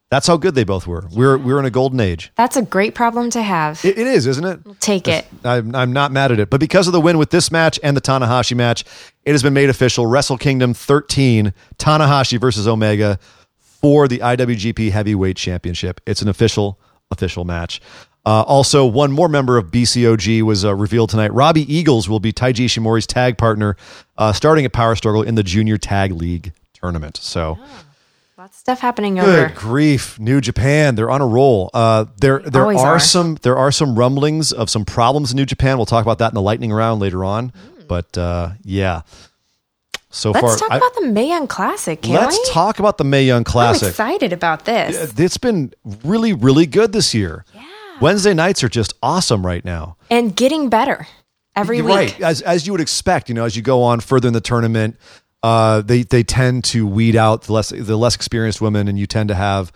[0.09, 1.03] That's how good they both were.
[1.11, 2.31] We're we're in a golden age.
[2.35, 3.83] That's a great problem to have.
[3.83, 4.79] It, it is, isn't it?
[4.79, 5.27] Take it.
[5.43, 6.49] I'm, I'm not mad at it.
[6.49, 8.85] But because of the win with this match and the Tanahashi match,
[9.25, 10.05] it has been made official.
[10.05, 13.19] Wrestle Kingdom 13, Tanahashi versus Omega
[13.59, 15.99] for the IWGP Heavyweight Championship.
[16.05, 16.79] It's an official,
[17.11, 17.81] official match.
[18.25, 21.33] Uh, also, one more member of BCOG was uh, revealed tonight.
[21.33, 23.75] Robbie Eagles will be Taiji Ishimori's tag partner
[24.17, 27.17] starting starting at Power Struggle in the Junior Tag League tournament.
[27.17, 27.57] So.
[28.47, 29.47] Lots of stuff happening over.
[29.49, 31.69] Good grief, New Japan, they're on a roll.
[31.73, 32.99] Uh, there, there always are, are.
[32.99, 35.75] some, there are some rumblings of some problems in New Japan.
[35.75, 37.51] We'll talk about that in the lightning round later on.
[37.89, 39.01] But uh, yeah,
[40.09, 40.43] so far.
[40.43, 42.53] Let's far, talk I- about the Mae Young Classic, can let's we?
[42.53, 43.83] talk about the Mae Young Classic.
[43.83, 45.19] I'm excited about this.
[45.19, 45.73] It's been
[46.05, 47.43] really, really good this year.
[47.53, 47.65] Yeah.
[47.99, 49.97] Wednesday nights are just awesome right now.
[50.09, 51.05] And getting better
[51.53, 51.95] every You're week.
[51.95, 54.39] Right, as as you would expect, you know, as you go on further in the
[54.39, 54.95] tournament,
[55.43, 59.05] uh, they they tend to weed out the less the less experienced women, and you
[59.07, 59.71] tend to have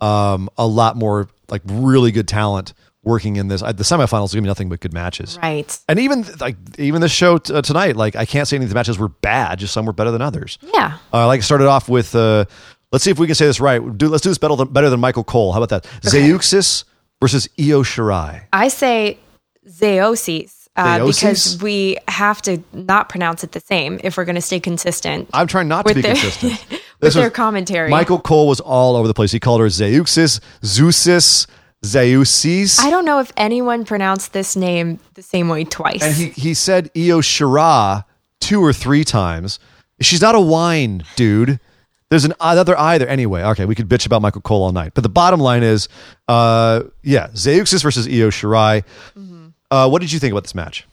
[0.00, 2.72] um, a lot more like really good talent
[3.02, 3.62] working in this.
[3.62, 5.78] Uh, The semifinals are gonna be nothing but good matches, Right.
[5.88, 8.68] and even like even this show t- uh, tonight, like I can't say any of
[8.68, 10.58] the matches were bad, just some were better than others.
[10.74, 10.98] Yeah.
[11.12, 12.44] Uh, like I started off with, uh,
[12.92, 13.80] let's see if we can say this right.
[13.96, 15.52] Do let's do this better than better than Michael Cole.
[15.52, 15.90] How about that?
[16.02, 16.82] Zeuxis
[17.20, 18.42] versus Io Shirai.
[18.52, 19.18] I say
[19.68, 20.65] Zeosis.
[20.76, 24.60] Uh, because we have to not pronounce it the same if we're going to stay
[24.60, 26.52] consistent I'm trying not to be their, consistent.
[26.70, 27.88] with This their was- commentary.
[27.90, 29.32] Michael Cole was all over the place.
[29.32, 31.46] He called her Zeuxis, Zeusis,
[31.84, 32.80] Zeusis.
[32.80, 36.02] I don't know if anyone pronounced this name the same way twice.
[36.02, 38.04] and he, he said Io Shirai
[38.40, 39.58] two or three times.
[40.00, 41.58] She's not a wine, dude.
[42.10, 43.08] There's an other I there.
[43.08, 44.92] Anyway, okay, we could bitch about Michael Cole all night.
[44.94, 45.88] But the bottom line is,
[46.28, 48.84] uh, yeah, Zeuxis versus Io Shirai.
[49.18, 49.35] Mm-hmm.
[49.70, 50.86] Uh, what did you think about this match?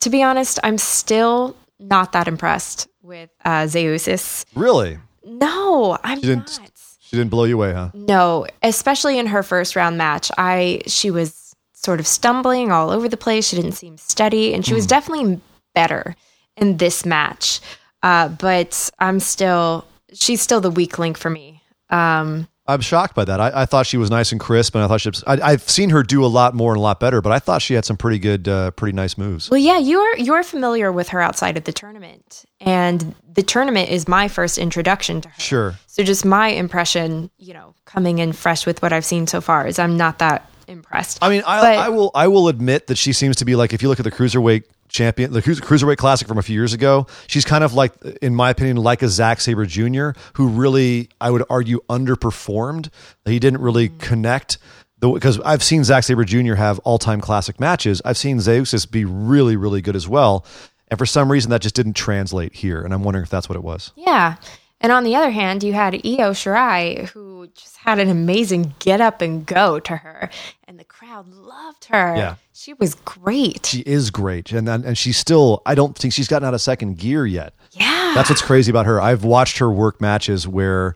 [0.00, 4.44] to be honest, I'm still not that impressed with uh, Zeosis.
[4.54, 4.96] Really?
[5.24, 6.70] No, I'm didn't- not.
[7.00, 7.90] She didn't blow you away, huh?
[7.94, 10.30] No, especially in her first round match.
[10.38, 13.48] I she was sort of stumbling all over the place.
[13.48, 14.76] She didn't seem steady, and she Hmm.
[14.76, 15.40] was definitely
[15.74, 16.14] better
[16.58, 17.60] in this match.
[18.02, 21.62] Uh, but I'm still she's still the weak link for me.
[21.90, 23.40] Um, I'm shocked by that.
[23.40, 25.08] I, I thought she was nice and crisp, and I thought she.
[25.08, 27.38] Was, I, I've seen her do a lot more and a lot better, but I
[27.38, 29.50] thought she had some pretty good, uh, pretty nice moves.
[29.50, 34.06] well, yeah, you're you're familiar with her outside of the tournament, and the tournament is
[34.06, 35.40] my first introduction to her.
[35.40, 35.74] Sure.
[35.86, 39.66] So just my impression, you know, coming in fresh with what I've seen so far
[39.66, 41.18] is I'm not that impressed.
[41.22, 42.10] I mean, I, But- I will.
[42.14, 44.64] I will admit that she seems to be like if you look at the cruiserweight
[44.88, 47.06] champion, the cruis- cruiserweight classic from a few years ago.
[47.26, 47.92] She's kind of like,
[48.22, 52.90] in my opinion, like a Zack Sabre Jr., who really, I would argue, underperformed.
[53.24, 53.98] He didn't really mm.
[53.98, 54.58] connect.
[55.00, 56.54] Because I've seen Zack Sabre Jr.
[56.54, 58.02] have all time classic matches.
[58.04, 60.44] I've seen Zeuxis be really, really good as well.
[60.88, 62.82] And for some reason, that just didn't translate here.
[62.82, 63.92] And I'm wondering if that's what it was.
[63.94, 64.36] Yeah.
[64.80, 69.00] And on the other hand, you had Io Shirai, who just had an amazing get
[69.00, 70.30] up and go to her,
[70.68, 72.14] and the crowd loved her.
[72.16, 72.34] Yeah.
[72.52, 73.66] She was great.
[73.66, 74.52] She is great.
[74.52, 77.54] And, and, and she's still, I don't think she's gotten out of second gear yet.
[77.72, 78.12] yeah.
[78.14, 79.00] That's what's crazy about her.
[79.00, 80.94] I've watched her work matches where,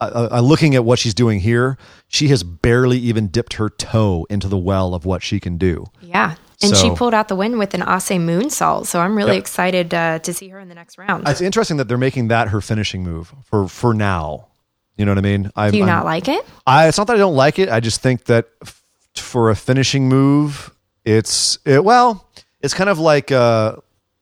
[0.00, 1.78] uh, uh, looking at what she's doing here,
[2.08, 5.86] she has barely even dipped her toe into the well of what she can do.
[6.02, 6.34] yeah.
[6.62, 8.86] And she pulled out the win with an Asai moonsault.
[8.86, 9.40] So I'm really Yep.
[9.40, 11.28] excited uh, to see her in the next round.
[11.28, 14.48] It's interesting that they're making that her finishing move for for now.
[14.96, 15.50] You know what I mean?
[15.54, 16.44] I, Do you I'm- not like it?
[16.66, 17.68] I, it's not that I don't like it.
[17.68, 18.82] I just think that f-
[19.14, 20.70] for a finishing move,
[21.04, 22.26] it's it, well,
[22.62, 23.76] it's kind of like uh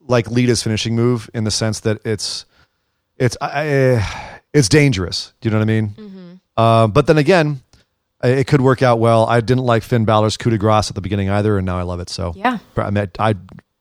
[0.06, 2.44] like Lita's finishing move in the sense that it's
[3.16, 4.04] it's I,
[4.52, 5.32] it's dangerous.
[5.40, 5.88] Do you know what I mean?
[5.90, 6.32] Mm-hmm.
[6.56, 7.60] Uh, but then again,
[8.24, 9.26] it could work out well.
[9.26, 11.82] I didn't like Finn Balor's coup de grace at the beginning either, and now I
[11.82, 12.08] love it.
[12.10, 12.58] So Yeah.
[12.76, 13.34] I, mean, I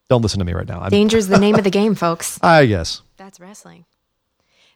[0.10, 0.82] don't listen to me right now.
[0.82, 2.40] I'm, Danger's the name of the game, folks.
[2.44, 3.02] I guess.
[3.18, 3.86] That's wrestling.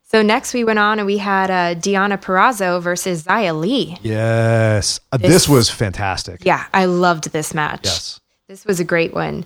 [0.10, 3.98] So next we went on and we had uh, Deonna Purrazzo versus Xia Li.
[4.02, 6.46] Yes, Uh, this, This- was fantastic.
[6.46, 7.82] Yeah, I loved this match.
[7.84, 8.20] Yes.
[8.48, 9.46] This was a great one.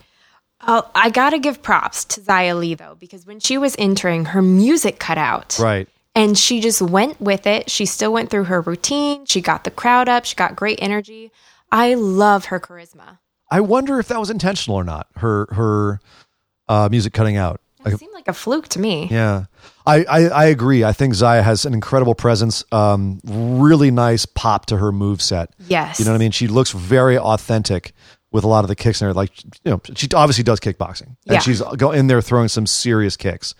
[0.63, 4.25] Uh, I got to give props to Xia Li, though, because when she was entering,
[4.25, 5.57] her music cut out.
[5.59, 5.89] Right.
[6.13, 7.69] And she just went with it.
[7.69, 9.25] She still went through her routine.
[9.25, 10.25] She got the crowd up.
[10.25, 11.31] She got great energy.
[11.71, 13.19] I love her charisma.
[13.49, 15.07] I wonder if that was intentional or not.
[15.17, 15.99] Her her
[16.67, 17.61] uh, music cutting out.
[17.85, 19.07] It seemed like a fluke to me.
[19.09, 19.45] Yeah,
[19.87, 20.83] I, I I agree.
[20.83, 22.63] I think Xia has an incredible presence.
[22.71, 25.49] Um, really nice pop to her move set.
[25.67, 25.97] Yes.
[25.99, 26.31] You know what I mean?
[26.31, 27.93] She looks very authentic
[28.31, 29.13] with a lot of the kicks in her.
[29.13, 31.39] Like you know, she obviously does kickboxing, and Yeah.
[31.39, 33.55] she's go in there throwing some serious kicks.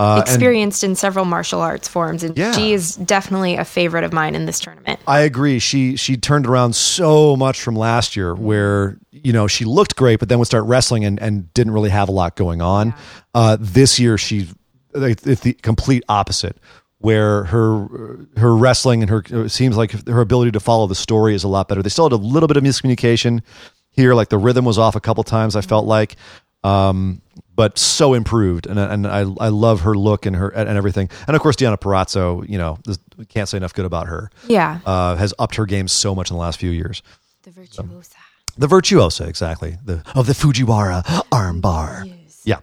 [0.00, 2.22] Uh, and Experienced in several martial arts forms.
[2.24, 2.52] And Yeah.
[2.52, 4.98] she is definitely a favorite of mine in this tournament.
[5.06, 5.58] I agree.
[5.58, 10.18] She she turned around so much from last year, where you know she looked great,
[10.18, 12.94] but then would start wrestling and, and didn't really have a lot going on.
[13.34, 14.48] Uh, this year, she
[14.94, 16.56] it's the complete opposite,
[16.98, 17.86] where her
[18.38, 21.48] her wrestling and her it seems like her ability to follow the story is a
[21.48, 21.82] lot better.
[21.82, 23.42] They still had a little bit of miscommunication
[23.90, 25.56] here, like the rhythm was off a couple times.
[25.56, 26.16] I felt like.
[26.62, 27.22] Um,
[27.54, 31.36] but so improved, and and I I love her look and her and everything, and
[31.36, 32.48] of course Deonna Purrazzo.
[32.48, 34.78] You know, this- we can't say enough good about her Yeah.
[34.86, 37.02] uh, has upped her game so much in the last few years.
[37.42, 38.16] the virtuosa.
[38.58, 39.76] The virtuosa, exactly.
[39.84, 42.10] The of the Fujiwara armbar.
[42.44, 42.58] Yeah.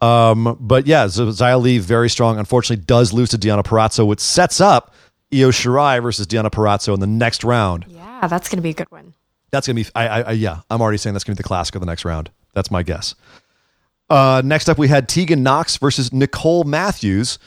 [0.00, 2.38] Um, but yeah, Z- Xia Li very strong.
[2.38, 4.94] Unfortunately, does lose to Deonna Purrazzo, which sets up
[5.32, 7.84] Io Shirai versus Deonna Purrazzo in the next round.
[7.88, 9.14] Yeah, that's going to be a good one.
[9.50, 9.86] That's gonna be.
[9.94, 10.60] I, I, I yeah.
[10.70, 12.30] I'm already saying that's gonna be the classic of the next round.
[12.52, 13.14] That's my guess.
[14.10, 17.38] Uh, next up, we had Tegan Knox versus Nicole Matthews.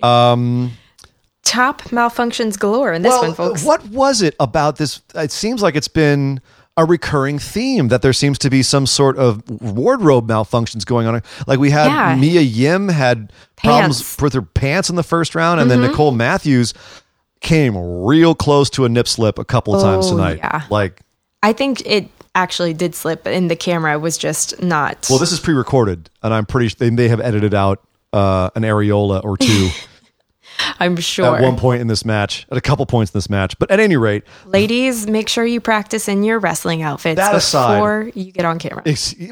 [0.00, 3.62] Top malfunctions galore in this well, one, folks.
[3.64, 5.00] What was it about this?
[5.14, 6.40] It seems like it's been
[6.76, 11.22] a recurring theme that there seems to be some sort of wardrobe malfunctions going on.
[11.46, 12.16] Like we had Yeah.
[12.16, 15.80] Mia Yim had problems with her pants in the first round, and Mm-hmm.
[15.82, 16.74] then Nicole Matthews
[17.40, 20.38] came real close to a nip slip a couple of times Oh, tonight.
[20.38, 20.62] yeah.
[20.68, 21.00] Like,
[21.42, 25.06] I think it actually did slip, and the camera was just not.
[25.10, 26.68] well, this is pre-recorded, and I'm pretty.
[26.68, 29.70] Sure they may have edited out uh, an areola or two.
[30.80, 31.36] I'm sure.
[31.36, 33.58] at one point in this match, at a couple points in this match.
[33.58, 37.76] But at any rate, Ladies, make sure you practice in your wrestling outfits That aside-
[37.76, 38.82] before you get on camera.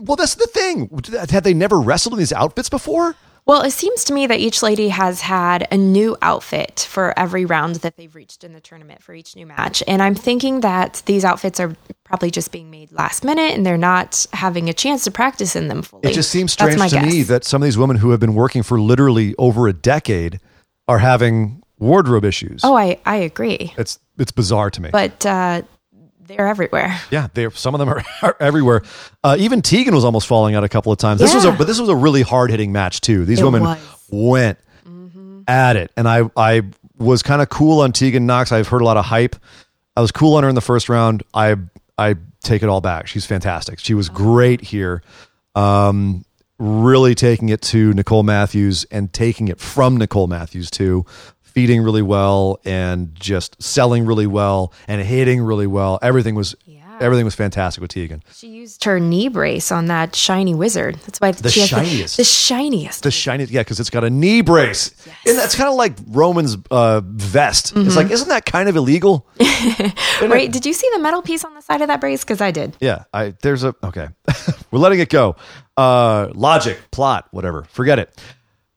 [0.02, 0.90] well, that's the thing.
[1.30, 3.16] Had they never wrestled in these outfits before?
[3.46, 7.44] Well, it seems to me that each lady has had a new outfit for every
[7.44, 9.82] round that they've reached in the tournament for each new match.
[9.86, 13.76] And I'm thinking that these outfits are probably just being made last minute and they're
[13.76, 16.08] not having a chance to practice in them fully.
[16.08, 18.62] It just seems strange to me that some of these women who have been working
[18.62, 20.40] for literally over a decade
[20.88, 22.62] are having wardrobe issues.
[22.64, 23.74] Oh, I, I agree.
[23.76, 24.90] It's it's bizarre to me.
[24.90, 25.62] But uh,
[26.26, 26.98] they're everywhere.
[27.10, 28.82] yeah, they're some of them are, are everywhere.
[29.22, 31.20] Uh, even Tegan was almost falling out a couple of times.
[31.20, 33.24] This was a but this was a really hard hitting match too.
[33.24, 33.78] These It women was.
[34.10, 34.58] went
[35.48, 36.62] at it, and I I
[36.98, 38.52] was kind of cool on Tegan Knox.
[38.52, 39.36] I've heard a lot of hype.
[39.96, 41.22] I was cool on her in the first round.
[41.34, 41.56] I
[41.98, 43.06] I take it all back.
[43.06, 43.78] She's fantastic.
[43.78, 45.02] She was great here.
[45.54, 46.24] Um,
[46.58, 51.04] really taking it to Nicole Matthews and taking it from Nicole Matthews too.
[51.54, 55.98] Feeding really well and just selling really well and hitting really well.
[56.02, 56.80] Everything was Yeah.
[57.00, 58.22] everything was fantastic with Tegan.
[58.34, 60.96] She used her knee brace on that shiny wizard.
[61.06, 62.16] That's why The she has shiniest.
[62.16, 63.02] The, the shiniest.
[63.04, 63.52] The shiniest.
[63.52, 64.90] yeah, because it's got a knee brace,
[65.26, 67.72] and that's kind of like Roman's uh, vest.
[67.74, 67.86] Mm-hmm.
[67.86, 69.26] It's like, isn't that kind of illegal?
[70.20, 72.24] Wait, did you see the metal piece on the side of that brace?
[72.24, 72.76] Because I did.
[72.80, 74.08] Yeah, I there's a okay.
[74.72, 75.36] We're letting it go.
[75.76, 77.62] Uh logic, plot, whatever.
[77.70, 78.20] Forget it.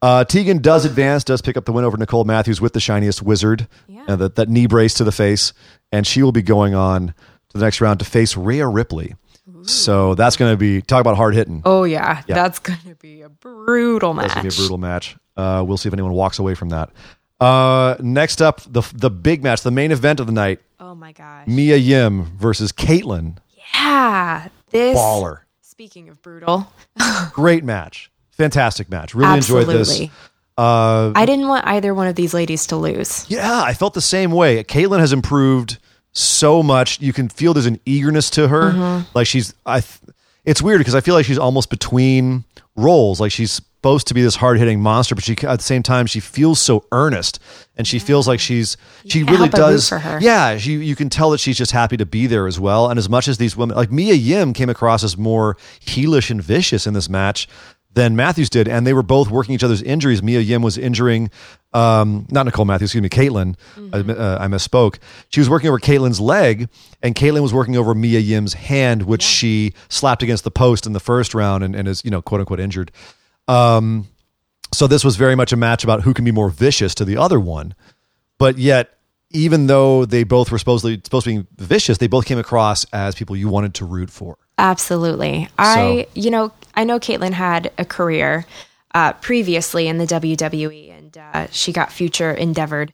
[0.02, 3.22] Uh Tegan does advance, does pick up the win over Nicole Matthews with the shiniest
[3.24, 3.68] wizard.
[3.88, 4.06] Yeah.
[4.08, 5.54] Uh, that, that knee brace to the face.
[5.92, 9.16] And she will be going on to the next round to face Rhea Ripley.
[9.64, 11.62] So that's gonna be talk about hard hitting.
[11.66, 14.26] Oh yeah, that's gonna be a brutal match.
[14.28, 15.16] That's gonna be a brutal match.
[15.36, 16.90] Uh, we'll see if anyone walks away from that.
[17.40, 21.12] Uh, next up, the the big match, the main event of the night: Oh my
[21.12, 21.48] gosh.
[21.48, 23.38] Mia Yim versus Kaitlyn.
[23.74, 25.40] Yeah, this Baller.
[25.62, 26.72] Speaking of brutal,
[27.34, 29.14] Great match, fantastic match.
[29.16, 30.02] Really enjoyed this.
[30.58, 33.26] Uh, I didn't want either one of these ladies to lose.
[33.30, 34.64] yeah, I felt the same way.
[34.64, 35.78] Kaitlyn has improved
[36.14, 37.00] so much.
[37.00, 38.72] You can feel there's an eagerness to her.
[38.72, 39.10] Mm-hmm.
[39.14, 39.82] Like she's, I.
[39.82, 40.00] th-
[40.46, 42.44] It's weird because I feel like she's almost between
[42.76, 43.20] roles.
[43.22, 46.08] Like she's supposed to be this hard hitting monster, but she at the same time
[46.08, 47.40] she feels so earnest,
[47.78, 49.90] and she feels like she's she really help but root does.
[49.90, 50.18] for her.
[50.20, 52.90] Yeah, she, you can tell that she's just happy to be there as well.
[52.90, 55.56] And as much as these women, like Mia Yim, came across as more
[55.86, 57.48] heelish and vicious in this match
[57.98, 60.22] than Matthews did, and they were both working each other's injuries.
[60.22, 61.32] Mia Yim was injuring,
[61.74, 63.56] um, not Nicole Matthews, excuse me, Kaitlyn.
[63.92, 65.00] I, uh, I misspoke.
[65.30, 66.70] She was working over Kaitlyn's leg,
[67.02, 70.94] and Kaitlyn was working over Mia Yim's hand, which she slapped against the post in
[70.94, 72.92] the first round and, and is, you know, quote unquote injured.
[73.48, 74.08] Um,
[74.72, 77.18] so this was very much a match about who can be more vicious to the
[77.18, 77.74] other one.
[78.38, 78.92] But yet,
[79.32, 83.16] even though they both were supposedly supposed to be vicious, they both came across as
[83.16, 84.38] people you wanted to root for.
[84.58, 85.50] Absolutely.
[85.58, 88.46] I, you know, I know Kaitlyn had a career
[88.94, 92.94] uh, previously in the WWE and uh, she got future endeavored.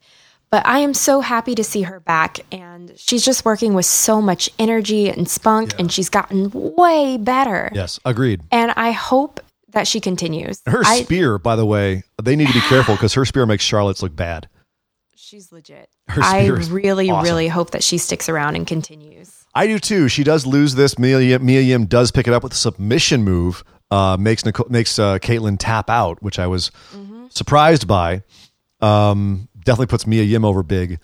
[0.49, 2.40] But I am so happy to see her back.
[2.52, 7.72] And she's just working with so much energy and spunk, and she's gotten way better.
[7.73, 8.41] Yes, agreed.
[8.52, 10.61] And I hope that she continues.
[10.68, 13.64] Her I, spear, by the way, they need to be careful because her spear makes
[13.64, 14.48] Charlotte's look bad.
[15.15, 15.90] she's legit.
[16.07, 17.23] Her I really, awesome.
[17.23, 19.23] really hope that she sticks around and continues.
[19.56, 20.08] I do too.
[20.08, 20.98] She does lose this.
[20.98, 23.64] Mia, Yim- Mia Yim does pick it up with a submission move.
[23.92, 26.72] Uh, makes Nicole, makes uh, Kaitlyn tap out, which I was
[27.30, 28.24] surprised by.
[28.82, 31.00] Um, definitely puts Mia Yim over big.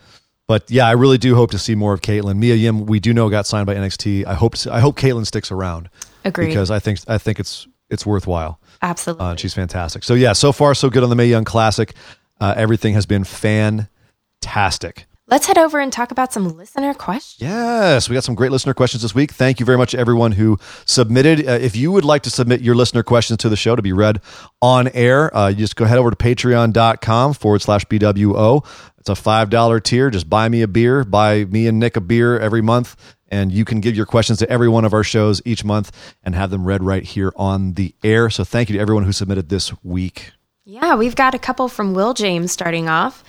[0.47, 2.37] But yeah, I really do hope to see more of Kaitlyn.
[2.37, 4.25] Mia Yim, we do know got signed by NXT.
[4.25, 5.89] I hope I hope Kaitlyn sticks around
[6.25, 6.47] Agreed.
[6.47, 8.59] because I think I think it's it's worthwhile.
[8.81, 9.25] Absolutely.
[9.25, 10.03] Uh, she's fantastic.
[10.03, 11.93] So yeah, so far so good on the Mae Young Classic.
[12.41, 15.05] Uh, everything has been fantastic.
[15.29, 17.47] Let's head over and talk about some listener questions.
[17.47, 19.31] Yes, we got some great listener questions this week.
[19.31, 21.47] Thank you very much, to everyone who submitted.
[21.47, 23.93] Uh, if you would like to submit your listener questions to the show to be
[23.93, 24.21] read
[24.59, 28.65] on air, uh, you just go head over to patreon.com forward slash BWO.
[28.97, 30.09] It's a $5 tier.
[30.09, 32.95] Just buy me a beer, buy me and Nick a beer every month,
[33.27, 35.91] and you can give your questions to every one of our shows each month
[36.23, 38.31] and have them read right here on the air.
[38.31, 40.31] So thank you to everyone who submitted this week.
[40.65, 43.23] Yeah, we've got a couple from Will James starting off.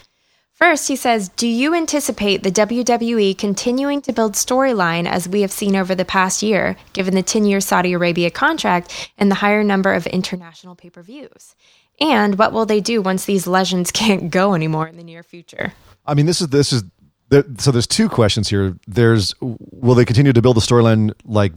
[0.61, 5.51] First, he says, Do you anticipate the WWE continuing to build storyline as we have
[5.51, 9.65] seen over the past year, given the 10 year Saudi Arabia contract and the higher
[9.65, 11.57] number of international pay per views?
[11.99, 15.73] And what will they do once these legends can't go anymore in the near future?
[16.05, 16.85] I mean, this is this is
[17.31, 17.70] there, so.
[17.70, 18.77] There's two questions here.
[18.87, 21.53] There's will they continue to build the storyline like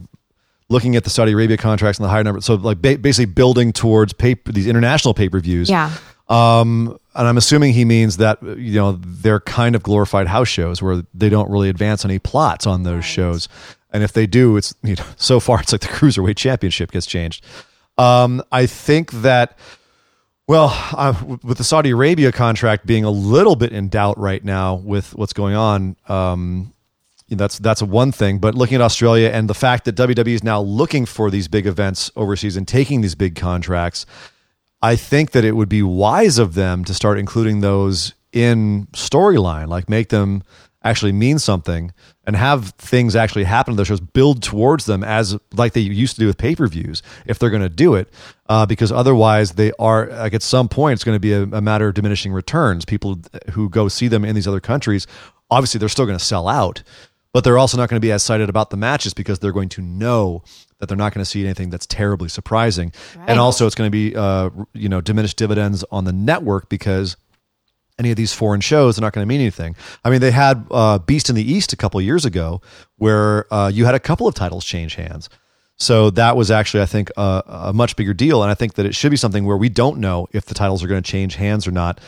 [0.70, 2.40] looking at the Saudi Arabia contracts and the higher number?
[2.40, 5.68] So like ba- basically building towards pay, these international pay per views.
[5.68, 5.92] Yeah.
[6.28, 10.82] Um, and I'm assuming he means that you know they're kind of glorified house shows
[10.82, 13.48] where they don't really advance any plots on those shows.
[13.92, 17.06] And if they do, it's you know so far it's like the cruiserweight championship gets
[17.06, 17.44] changed.
[17.98, 19.56] Um, I think that
[20.48, 24.74] Well, uh, with the Saudi Arabia contract being a little bit in doubt right now
[24.74, 26.74] with what's going on, um,
[27.28, 28.38] that's that's one thing.
[28.38, 31.66] But looking at Australia and the fact that WWE is now looking for these big
[31.66, 34.06] events overseas and taking these big contracts,
[34.84, 39.68] I think that it would be wise of them to start including those in storyline,
[39.68, 40.42] like make them
[40.82, 41.90] actually mean something
[42.26, 46.16] and have things actually happen to those shows, build towards them as like they used
[46.16, 48.12] to do with pay per views if they're going to do it,
[48.50, 51.62] uh, because otherwise they are like at some point it's going to be a, a,
[51.62, 52.84] matter of diminishing returns.
[52.84, 55.06] People who go see them in these other countries,
[55.50, 56.82] obviously they're still going to sell out,
[57.32, 59.70] but they're also not going to be as excited about the matches because they're going
[59.70, 60.42] to know
[60.78, 63.30] that they're not going to see anything that's terribly surprising, right.
[63.30, 67.16] and also it's going to be uh, you know diminished dividends on the network because
[67.98, 69.76] any of these foreign shows, they're not going to mean anything.
[70.04, 72.60] I mean, they had uh, Beast in the East a couple years ago,
[72.96, 75.28] where uh, you had a couple of titles change hands.
[75.76, 78.86] So that was actually, I think, a, a, much bigger deal, and I think that
[78.86, 81.34] it should be something where we don't know if the titles are going to change
[81.34, 82.00] hands or not,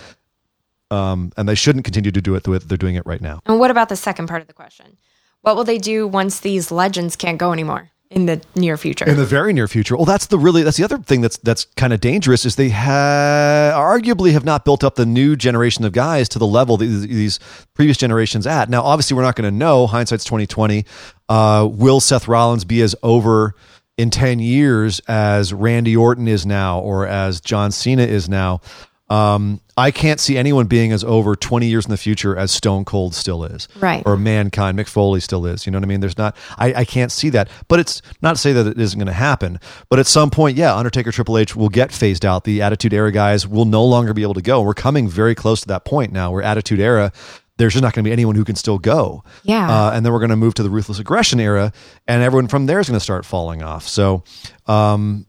[0.91, 3.41] um, and they shouldn't continue to do it the way they're doing it right now.
[3.45, 4.97] And what about the second part of the question?
[5.41, 7.91] What will they do once these legends can't go anymore?
[8.11, 9.05] In the near future.
[9.05, 9.97] In the very near future.
[9.97, 12.69] Well, that's the really that's the other thing that's that's kind of dangerous is they
[12.69, 16.87] ha- arguably have not built up the new generation of guys to the level that
[16.87, 17.41] these
[17.75, 18.71] previous generations at.
[18.71, 19.87] Now, obviously, we're not going to know.
[19.87, 20.85] Hindsight's twenty twenty.
[21.29, 23.55] Uh, will Seth Rollins be as over
[23.97, 28.61] in ten years as Randy Orton is now, or as John Cena is now?
[29.09, 32.87] Um, I can't see anyone being as over 20 years in the future as Stone
[32.87, 33.69] Cold still is.
[33.79, 34.03] Right.
[34.05, 35.65] Or Mankind, Mick Foley still is.
[35.65, 36.01] You know what I mean?
[36.01, 37.49] There's not, I, I can't see that.
[37.69, 39.61] But it's not to say that it isn't going to happen.
[39.89, 42.45] But at some point, yeah, Undertaker Triple H will get phased out.
[42.45, 44.63] The Attitude Era guys will no longer be able to go.
[44.63, 47.13] We're coming very close to that point now where Attitude Era,
[47.59, 49.23] there's just not going to be anyone who can still go.
[49.45, 49.71] Yeah.
[49.71, 51.73] Uh, and then we're going to move to the Ruthless Aggression Era,
[52.09, 53.87] and everyone from there is going to start falling off.
[53.87, 54.25] So,
[54.67, 55.27] um,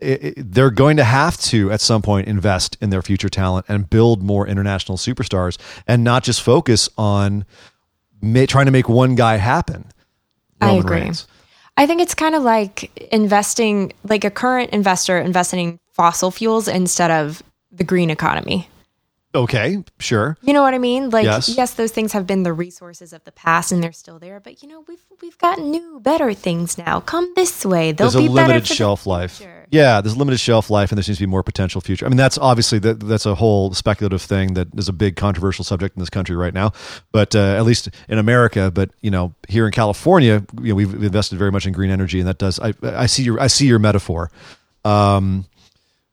[0.00, 3.66] it, it, they're going to have to at some point invest in their future talent
[3.68, 7.44] and build more international superstars and not just focus on
[8.20, 9.86] ma- trying to make one guy happen.
[10.60, 11.00] Roman I agree.
[11.00, 11.26] Reigns.
[11.76, 16.68] I think it's kind of like investing, like a current investor investing in fossil fuels
[16.68, 18.68] instead of the green economy.
[19.32, 20.36] Okay, sure.
[20.42, 21.10] You know what I mean?
[21.10, 21.48] Like yes.
[21.48, 21.74] yes.
[21.74, 24.68] those things have been the resources of the past and they're still there, but you
[24.68, 26.98] know, we've we've got new, better things now.
[26.98, 27.92] Come this way.
[27.92, 29.40] They'll there's be a limited shelf life.
[29.70, 32.06] Yeah, there's limited shelf life and there seems to be more potential future.
[32.06, 35.64] I mean, that's obviously that that's a whole speculative thing that is a big controversial
[35.64, 36.72] subject in this country right now.
[37.12, 40.92] But uh, at least in America, but you know, here in California, you know, we've
[40.92, 43.66] invested very much in green energy and that does I I see your I see
[43.66, 44.32] your metaphor.
[44.84, 45.46] Um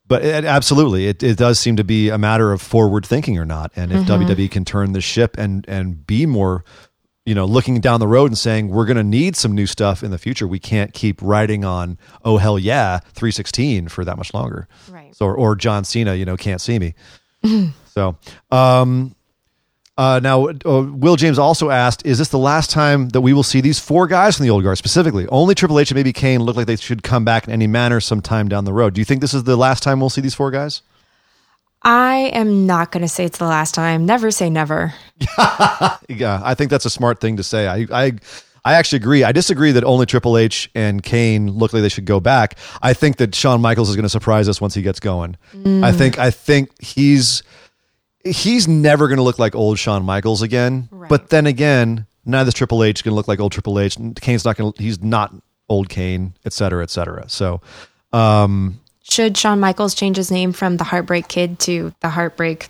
[0.08, 3.46] but it, absolutely, it, it does seem to be a matter of forward thinking or
[3.46, 3.72] not.
[3.76, 4.24] And if mm-hmm.
[4.24, 6.64] WWE can turn the ship and and be more,
[7.26, 10.04] you know, looking down the road and saying we're going to need some new stuff
[10.04, 14.34] in the future, we can't keep riding on oh hell yeah 316 for that much
[14.34, 14.68] longer.
[14.90, 15.14] Right.
[15.16, 16.94] So or John Cena, you know, can't see me.
[17.88, 18.18] so,
[18.50, 19.14] um,
[19.98, 23.44] uh, now, uh, Will James also asked, "Is this the last time that we will
[23.44, 25.28] see these four guys from the old guard specifically?
[25.28, 28.00] Only Triple H and maybe Kane look like they should come back in any manner
[28.00, 28.94] sometime down the road.
[28.94, 30.82] Do you think this is the last time we'll see these four guys?"
[31.84, 34.06] I am not going to say it's the last time.
[34.06, 34.94] Never say never.
[36.10, 37.68] yeah, I think that's a smart thing to say.
[37.68, 38.14] I, I,
[38.66, 39.24] I actually agree.
[39.24, 42.58] I disagree that only Triple H and Kane look like they should go back.
[42.82, 45.38] I think that Shawn Michaels is going to surprise us once he gets going.
[45.56, 45.84] Mm.
[45.84, 46.20] I think.
[46.20, 47.44] I think he's
[48.32, 50.90] he's never going to look like old Shawn Michaels again.
[50.92, 51.10] Right.
[51.10, 53.98] But then again, neither Triple H going to look like old Triple H.
[54.22, 54.84] Kane's not going to.
[54.84, 55.34] He's not
[55.70, 57.30] old Kane, et cetera, et cetera.
[57.30, 57.62] So,
[58.14, 62.70] um, should Shawn Michaels change his name from the Heartbreak Kid to the Heartbreak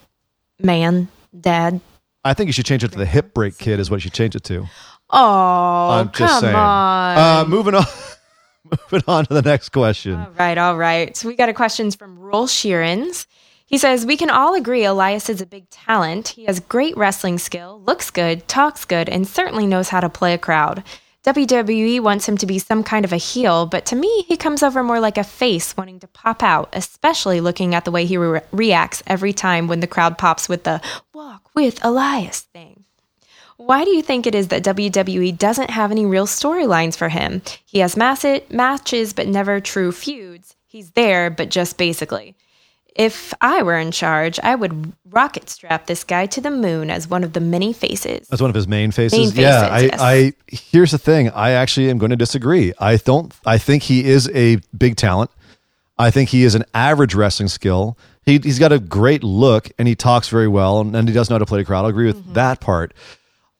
[0.59, 1.07] Man,
[1.39, 1.81] Dad?
[2.23, 3.79] I think you should change it to the Hip Break Kid.
[3.79, 4.67] Is what you should change it to.
[5.09, 6.55] Oh, I'm just come saying.
[6.55, 7.17] on.
[7.17, 7.85] Uh, moving on.
[8.91, 10.15] moving on to the next question.
[10.15, 11.15] All right, all right.
[11.15, 13.25] So we got a question from Roll Sheerans.
[13.67, 16.29] He says, We can all agree Elias is a big talent.
[16.29, 20.33] He has great wrestling skill, looks good, talks good, and certainly knows how to play
[20.33, 20.83] a crowd.
[21.25, 24.63] WWE wants him to be some kind of a heel, but to me, he comes
[24.63, 28.15] over more like a face wanting to pop out, especially looking at the way he
[28.15, 30.81] re- reacts every time when the crowd pops with the
[31.13, 32.85] walk with Elias thing.
[33.57, 37.41] Why do you think it is that WWE doesn't have any real storylines for him?
[37.65, 40.55] He has mass- matches, but never true feuds.
[40.65, 42.37] He's there, but just basically.
[42.97, 47.07] If I were in charge, I would rocket strap this guy to the moon as
[47.07, 48.27] one of the many faces.
[48.31, 49.17] As one of his main faces.
[49.17, 49.99] Main faces yeah, I, yes.
[50.01, 51.29] I here's the thing.
[51.29, 52.73] I actually am going to disagree.
[52.79, 53.33] I don't.
[53.45, 55.29] I think he is a big talent.
[55.99, 57.97] I think he is an average wrestling skill.
[58.25, 61.29] He, he's got a great look and he talks very well and, and he does
[61.29, 61.85] know how to play the crowd.
[61.85, 62.33] I agree with mm-hmm.
[62.33, 62.93] that part.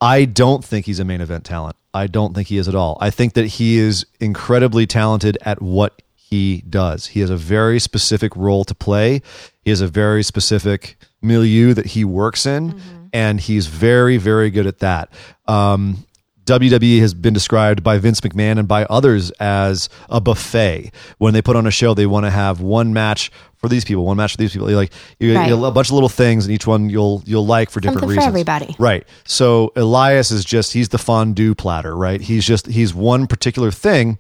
[0.02, 1.76] I don't think he's a main event talent.
[1.94, 2.98] I don't think he is at all.
[3.02, 7.08] I think that he is incredibly talented at what he does.
[7.08, 9.22] He has a very specific role to play.
[9.64, 12.80] He has a very specific milieu that he works in,
[13.14, 15.10] and he's very, very good at that.
[15.48, 16.06] Um,
[16.46, 20.92] WWE has been described by Vince McMahon and by others as a buffet.
[21.18, 24.06] When they put on a show, they want to have one match for these people,
[24.06, 24.70] one match for these people.
[24.70, 25.52] Like you, Right.
[25.52, 28.20] a bunch of little things, and each one you'll you'll like for different Something for
[28.20, 28.28] reasons.
[28.28, 28.76] everybody.
[28.80, 29.06] Right.
[29.26, 32.22] So Elias is just he's the fondue platter, right?
[32.22, 34.18] He's just he's one particular thing.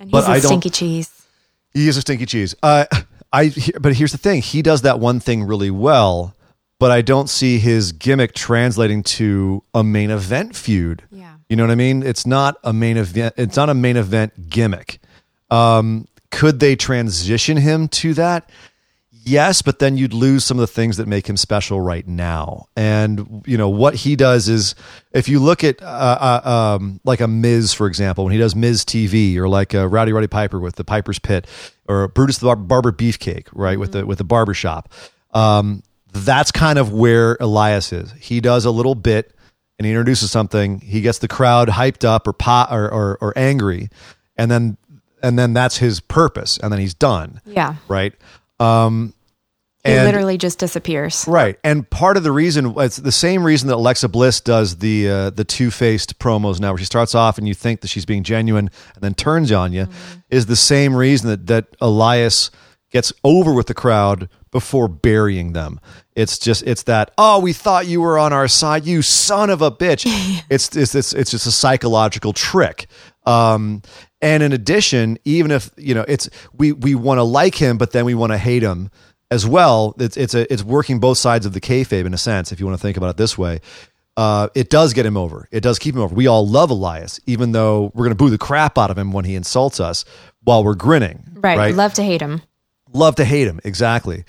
[0.00, 1.10] And But he's I a don't- stinky cheese.
[1.74, 2.54] He is a stinky cheese.
[2.62, 2.86] Uh,
[3.32, 6.34] I but here's the thing: he does that one thing really well,
[6.78, 11.04] but I don't see his gimmick translating to a main event feud.
[11.10, 11.36] Yeah.
[11.48, 12.02] You know what I mean?
[12.02, 13.34] It's not a main event.
[13.36, 15.00] It's not a main event gimmick.
[15.50, 18.48] Um, could they transition him to that?
[19.24, 22.66] Yes, but then you'd lose some of the things that make him special right now.
[22.76, 24.74] And you know what he does is,
[25.12, 28.56] if you look at uh, uh, um, like a Miz, for example, when he does
[28.56, 31.46] Miz TV, or like a Rowdy Roddy Piper with the Piper's Pit,
[31.88, 34.92] or Brutus the Bar- Barber Beefcake, right with the with the barber shop.
[35.32, 35.82] Um,
[36.12, 38.12] that's kind of where Elias is.
[38.12, 39.34] He does a little bit,
[39.78, 40.80] and he introduces something.
[40.80, 43.88] He gets the crowd hyped up or pot or, or or angry,
[44.36, 44.76] and then
[45.22, 47.76] and then that's his purpose, and then he's done Yeah.
[47.86, 48.12] right?
[48.62, 49.14] Um,
[49.84, 51.24] He and literally just disappears.
[51.26, 55.10] right, and part of the reason it's the same reason that Alexa Bliss does the
[55.10, 58.06] uh, the two faced promos now, where she starts off and you think that she's
[58.06, 59.88] being genuine and then turns on you,
[60.30, 62.50] is the same reason that that Elias
[62.92, 65.80] gets over with the crowd before burying them.
[66.14, 69.62] It's just it's that oh we thought you were on our side you son of
[69.62, 70.04] a bitch.
[70.50, 72.86] it's, it's it's it's just a psychological trick.
[73.24, 73.82] Um,
[74.22, 77.90] and in addition, even if you know it's we we want to like him, but
[77.90, 78.90] then we want to hate him
[79.30, 79.94] as well.
[79.98, 82.66] It's it's a it's working both sides of the kayfabe in a sense, if you
[82.66, 83.60] want to think about it this way.
[84.14, 85.48] Uh, it does get him over.
[85.50, 86.14] It does keep him over.
[86.14, 89.10] We all love Elias, even though we're going to boo the crap out of him
[89.10, 90.04] when he insults us
[90.44, 91.24] while we're grinning.
[91.32, 91.56] Right.
[91.56, 91.74] right?
[91.74, 92.42] Love to hate him.
[92.92, 94.26] love to hate him exactly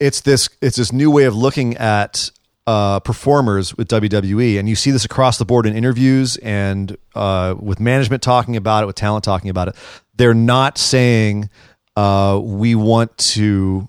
[0.00, 2.30] it's this it's this new way of looking at
[2.70, 7.56] uh, performers with WWE, and you see this across the board in interviews and uh,
[7.58, 9.74] with management talking about it, with talent talking about it.
[10.14, 11.50] They're not saying
[11.96, 13.88] uh, we want to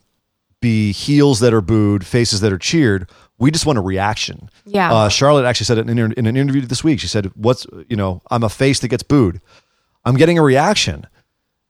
[0.61, 3.07] be heels that are booed, faces that are cheered.
[3.37, 4.49] We just want a reaction.
[4.65, 4.91] Yeah.
[4.91, 6.99] Uh, Charlotte actually said it in, in an interview this week.
[6.99, 8.23] She said, "What's you know?
[8.31, 9.41] I'm a face that gets booed.
[10.05, 11.05] I'm getting a reaction.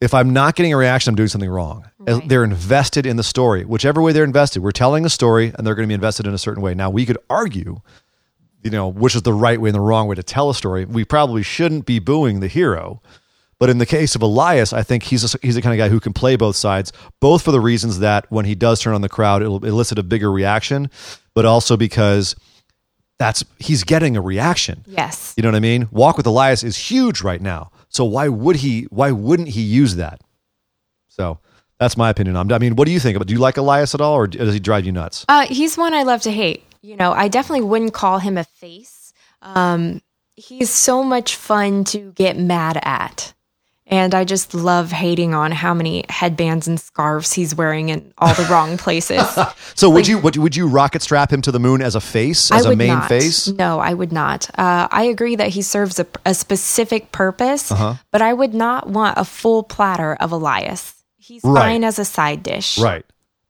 [0.01, 1.89] If I'm not getting a reaction, I'm doing something wrong.
[1.99, 2.27] Right.
[2.27, 4.63] They're invested in the story, whichever way they're invested.
[4.63, 6.73] We're telling a story, and they're going to be invested in a certain way.
[6.73, 7.81] Now, we could argue,
[8.63, 10.85] you know, which is the right way and the wrong way to tell a story.
[10.85, 12.99] We probably shouldn't be booing the hero,
[13.59, 15.89] but in the case of Elias, I think he's a, he's the kind of guy
[15.89, 19.01] who can play both sides, both for the reasons that when he does turn on
[19.01, 20.89] the crowd, it'll elicit a bigger reaction,
[21.35, 22.35] but also because
[23.21, 24.83] that's he's getting a reaction.
[24.87, 25.35] Yes.
[25.37, 25.87] You know what I mean?
[25.91, 27.71] Walk with Elias is huge right now.
[27.89, 28.87] So why would he?
[28.89, 30.21] Why wouldn't he use that?
[31.07, 31.37] So
[31.79, 32.35] that's my opinion.
[32.35, 33.27] I mean, what do you think about?
[33.27, 35.25] Do you like Elias at all, or does he drive you nuts?
[35.29, 36.63] Uh, he's one I love to hate.
[36.81, 39.13] You know, I definitely wouldn't call him a face.
[39.43, 40.01] Um,
[40.35, 43.33] he's so much fun to get mad at.
[43.91, 48.33] And I just love hating on how many headbands and scarves he's wearing in all
[48.33, 49.27] the wrong places.
[49.75, 52.51] So would you would, would you rocket strap him to the moon as a face,
[52.51, 53.09] as I a main not.
[53.09, 53.47] face?
[53.47, 54.49] No, I would not.
[54.57, 57.95] Uh, I agree that he serves a, a specific purpose, Uh-huh.
[58.11, 60.93] but I would not want a full platter of Elias.
[61.17, 61.61] He's Right.
[61.61, 62.77] fine as a side dish.
[62.77, 63.03] Right.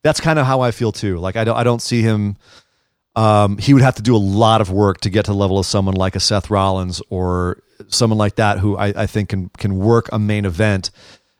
[0.04, 1.18] That's kind of how I feel too.
[1.18, 2.38] Like I don't I don't see him.
[3.16, 5.60] Um, he would have to do a lot of work to get to the level
[5.60, 7.58] of someone like a Seth Rollins or
[7.90, 10.92] someone like that who I, I think can can work a main event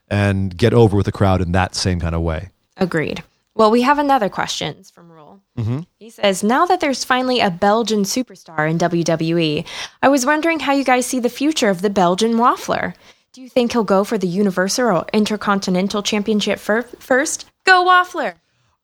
[0.10, 2.50] and get over with the crowd in that same kind of way.
[2.78, 3.24] Agreed.
[3.54, 5.42] Well, we have another question from Rule.
[5.58, 5.82] Mm-hmm.
[6.00, 9.66] He says, Now that there's finally a Belgian superstar in WWE,
[10.02, 12.94] I was wondering how you guys see the future of the Belgian Waffler.
[13.34, 17.46] Do you think he'll go for the Universal or Intercontinental Championship fir- first?
[17.66, 18.36] Go Waffler!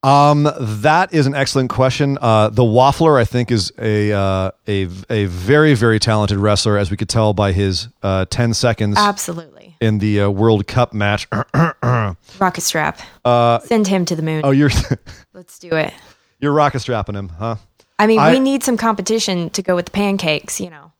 [0.03, 2.17] Um, that is an excellent question.
[2.21, 6.91] Uh, the Waffler, I think, is a uh, a a very very talented wrestler, as
[6.91, 9.75] we could tell by his uh, ten seconds Absolutely.
[9.81, 11.27] in the uh, World Cup match.
[11.83, 13.01] Rocket strap.
[13.25, 14.41] Uh, Send him to the moon.
[14.43, 14.69] oh, you're
[15.33, 15.93] Let's do it.
[16.39, 17.55] you're rocket strapping him, huh?
[17.99, 20.91] I mean, I- we need some competition to go with the pancakes, you know.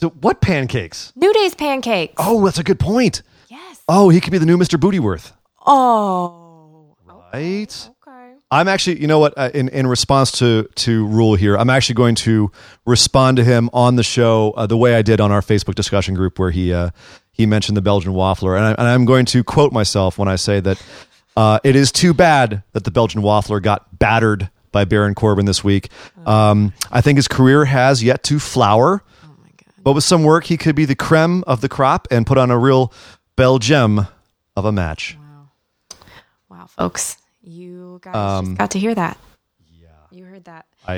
[0.00, 1.12] So what pancakes?
[1.14, 2.14] New Day's pancakes.
[2.18, 3.22] Oh, that's a good point.
[3.48, 3.80] Yes.
[3.88, 4.78] Oh, he could be the new Mr.
[4.80, 5.32] Bootyworth,
[5.64, 6.96] Oh.
[7.32, 7.89] right?
[8.52, 9.34] I'm actually, you know what?
[9.36, 12.50] Uh, in in response to to Rule here, I'm actually going to
[12.84, 16.14] respond to him on the show uh, the way I did on our Facebook discussion
[16.14, 16.90] group, where he uh,
[17.32, 20.36] he mentioned the Belgian waffler, and, I, and I'm going to quote myself when I
[20.36, 20.82] say that
[21.36, 25.62] uh, it is too bad that the Belgian waffler got battered by Baron Corbin this
[25.64, 25.88] week.
[26.26, 29.02] Um, I think his career has yet to flower,
[29.82, 32.50] but with some work, he could be the creme of the crop and put on
[32.50, 32.92] a real
[33.36, 34.06] Belgium
[34.56, 35.16] of a match.
[36.48, 37.16] Wow, folks,
[38.00, 39.18] guys just got to hear that.
[39.80, 40.66] Yeah, You heard that.
[40.86, 40.94] I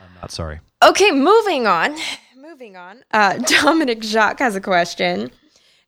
[0.00, 0.60] I'm not sorry.
[0.82, 1.96] Okay, moving on.
[2.36, 3.04] Moving on.
[3.12, 5.30] Uh, Dominic Jacques has a question.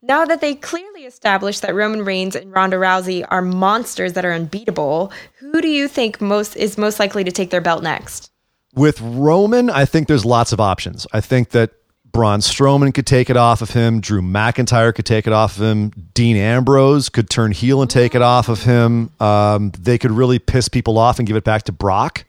[0.00, 4.32] Now that they clearly established that Roman Reigns and Ronda Rousey are monsters that are
[4.32, 8.30] unbeatable, who do you think most is most likely to take their belt next?
[8.74, 11.06] With Roman, I think there's lots of options.
[11.12, 11.72] I think that
[12.12, 14.01] Braun Strowman could take it off of him.
[14.01, 15.90] Drew McIntyre could take it off of him.
[16.12, 19.10] Dean Ambrose could turn heel and take it off of him.
[19.18, 22.24] Um, they could really piss people off and give it back to Brock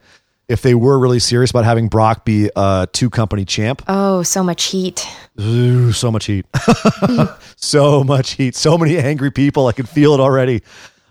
[0.47, 3.81] if they were really serious about having Brock be a two company champ.
[3.87, 5.05] Oh, so much heat.
[5.39, 6.45] Ooh, so much heat.
[7.55, 8.55] so much heat.
[8.55, 9.67] So many angry people.
[9.67, 10.61] I can feel it already.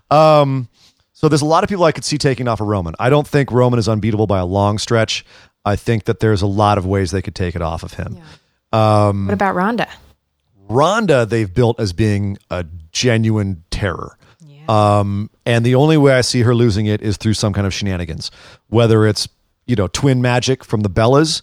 [0.09, 0.67] Um,
[1.13, 2.95] so there's a lot of people I could see taking off of Roman.
[2.99, 5.25] I don't think Roman is unbeatable by a long stretch.
[5.65, 8.17] I think that there's a lot of ways they could take it off of him.
[8.73, 9.87] What about Ronda?
[10.67, 14.17] Ronda, they've built as being a genuine terror.
[14.67, 17.73] Um, and the only way I see her losing it is through some kind of
[17.73, 18.31] shenanigans,
[18.67, 19.27] whether it's,
[19.65, 21.41] you know, twin magic from the Bellas,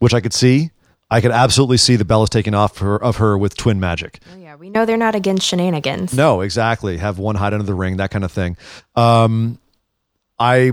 [0.00, 0.70] which I could see.
[1.10, 4.18] I could absolutely see the Bellas taking off her, of her with twin magic.
[4.34, 6.12] Oh, yeah, we know they're not against shenanigans.
[6.12, 6.98] No, exactly.
[6.98, 8.56] Have one hide under the ring, that kind of thing.
[8.94, 9.58] Um,
[10.38, 10.72] I,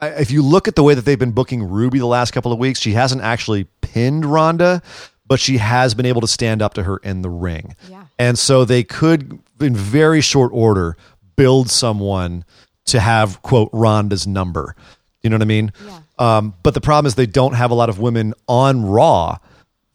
[0.00, 2.50] I, if you look at the way that they've been booking Ruby the last couple
[2.50, 4.82] of weeks, she hasn't actually pinned Ronda,
[5.28, 7.74] but she has been able to stand up to her in the ring.
[7.88, 8.04] Yeah.
[8.18, 10.96] And so they could, in very short order,
[11.36, 12.44] build someone
[12.86, 14.76] to have quote Ronda's number.
[15.22, 15.72] You know what I mean?
[15.84, 15.98] Yeah.
[16.18, 19.38] Um, but the problem is they don't have a lot of women on Raw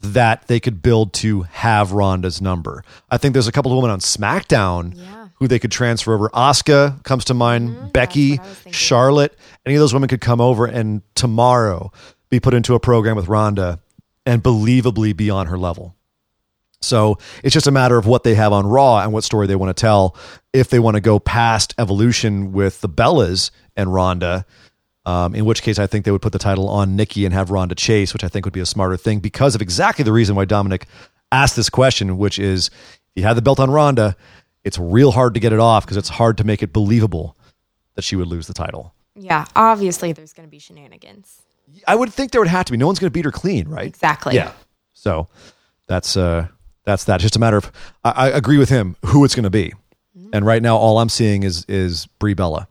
[0.02, 2.84] that they could build to have Ronda's number.
[3.10, 5.28] I think there's a couple of women on SmackDown Yeah.
[5.36, 6.30] who they could transfer over.
[6.30, 8.74] Asuka comes to mind, Becky, was thinking.
[8.74, 9.38] Charlotte.
[9.66, 11.91] Any of those women could come over and tomorrow
[12.30, 13.80] be put into a program with Ronda
[14.26, 15.95] and believably be on her level.
[16.81, 19.56] So it's just a matter of what they have on Raw and what story they
[19.56, 20.15] want to tell.
[20.52, 24.45] If they want to go past Evolution with the Bellas and Ronda,
[25.06, 27.52] um, in which case I think they would put the title on Nikki and have
[27.52, 30.35] Ronda chase, which I think would be a smarter thing because of exactly the reason
[30.35, 30.88] why Dominic
[31.31, 34.15] asked this question, which is if you have the belt on Ronda,
[34.64, 37.38] it's real hard to get it off because it's hard to make it believable
[37.95, 38.93] that she would lose the title.
[39.15, 41.41] Yeah, obviously there's going to be shenanigans.
[41.88, 42.77] I would think there would have to be.
[42.77, 43.88] No one's going to beat her clean, right?
[43.88, 44.35] Exactly.
[44.35, 44.52] Yeah.
[44.93, 45.27] So
[45.88, 46.48] that's uh
[46.85, 47.19] that's that.
[47.22, 47.72] Just a matter of
[48.03, 49.73] I, I agree with him who it's going to be.
[50.34, 52.68] And right now, all I'm seeing is is Brie Bella.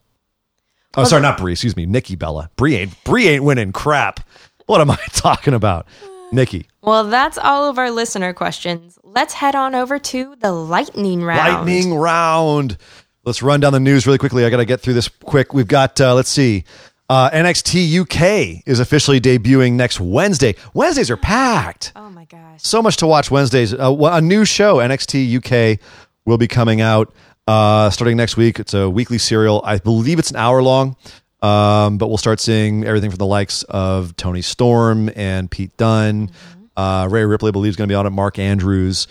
[0.96, 1.52] Oh, sorry, not Brie.
[1.52, 2.50] Excuse me, Nikki Bella.
[2.56, 4.20] Brie ain't Brie ain't winning crap.
[4.66, 5.86] What am I talking about?
[6.32, 6.66] Nikki.
[6.82, 8.98] Well, that's all of our listener questions.
[9.02, 11.66] Let's head on over to the lightning round.
[11.66, 12.76] Lightning round.
[13.24, 14.44] Let's run down the news really quickly.
[14.44, 15.52] I got to get through this quick.
[15.52, 16.64] We've got, uh, let's see,
[17.10, 20.54] uh, NXT UK is officially debuting next Wednesday.
[20.74, 21.92] Wednesdays are packed.
[21.96, 22.62] Oh my gosh.
[22.62, 23.74] So much to watch Wednesdays.
[23.74, 25.38] Uh, a new show, NXT
[25.74, 25.80] UK,
[26.24, 27.12] will be coming out
[27.48, 28.60] uh, starting next week.
[28.60, 29.60] It's a weekly serial.
[29.64, 30.94] I believe it's an hour long,
[31.42, 36.30] um, but we'll start seeing everything from the likes of Toni Storm and Pete Dunne.
[36.76, 38.10] Uh, Rhea Ripley, I believe, is going to be on it.
[38.10, 39.08] Mark Andrews.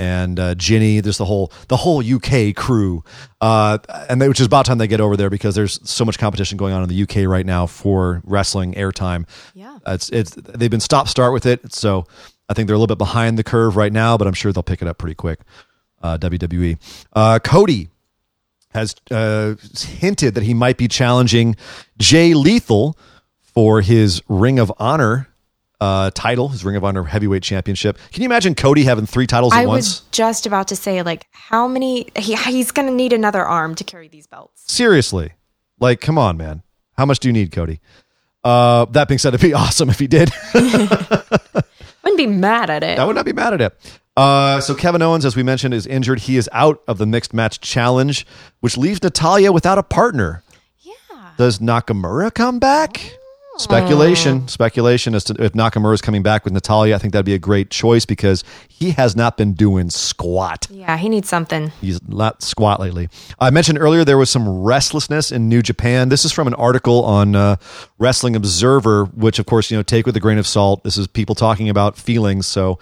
[0.00, 3.04] And uh, Jinny, there's the whole the whole UK crew,
[3.42, 3.76] uh,
[4.08, 6.56] and they, which is about time they get over there because there's so much competition
[6.56, 9.28] going on in the UK right now for wrestling airtime.
[9.52, 9.78] Yeah.
[9.86, 12.06] Uh, it's it's they've been stop start with it, so
[12.48, 14.62] I think they're a little bit behind the curve right now, but I'm sure they'll
[14.62, 15.40] pick it up pretty quick.
[16.00, 16.78] Uh, WWE.
[17.12, 17.90] Uh, Cody
[18.70, 21.56] has uh, hinted that he might be challenging
[21.98, 22.96] Jay Lethal
[23.42, 25.28] for his Ring of Honor
[25.80, 27.98] uh, title, his Ring of Honor Heavyweight Championship.
[28.12, 29.68] Can you imagine Cody having three titles at once?
[29.68, 32.06] I was just about to say, like, how many?
[32.16, 34.62] He, he's going to need another arm to carry these belts.
[34.70, 35.32] Seriously,
[35.78, 36.62] like, come on, man.
[36.98, 37.80] How much do you need, Cody?
[38.44, 40.30] Uh, that being said, it'd be awesome if he did.
[40.54, 42.98] Wouldn't be mad at it.
[42.98, 44.00] I would not be mad at it.
[44.16, 46.20] Uh, so Kevin Owens, as we mentioned, is injured.
[46.20, 48.26] He is out of the mixed match challenge,
[48.60, 50.42] which leaves Natalya without a partner.
[50.80, 51.30] yeah.
[51.36, 53.16] Does Nakamura come back?
[53.56, 56.94] Speculation, speculation as to if Nakamura is coming back with Natalya.
[56.94, 60.66] I think that'd be a great choice because he has not been doing squat.
[60.70, 61.68] Yeah, he needs something.
[61.80, 63.08] He's not squat lately.
[63.38, 66.08] I mentioned earlier there was some restlessness in New Japan.
[66.08, 67.56] This is from an article on uh,
[67.98, 70.82] Wrestling Observer, which of course you know take with a grain of salt.
[70.84, 72.78] This is people talking about feelings, so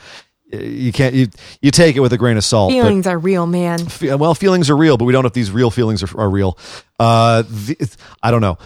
[0.52, 1.28] uh, you can't you
[1.60, 2.70] you take it with a grain of salt.
[2.72, 3.78] Feelings are real, man.
[3.88, 6.30] fe- well, feelings are real, but we don't know if these real feelings are, are
[6.30, 6.56] real.
[7.00, 8.58] Uh, the, I don't know.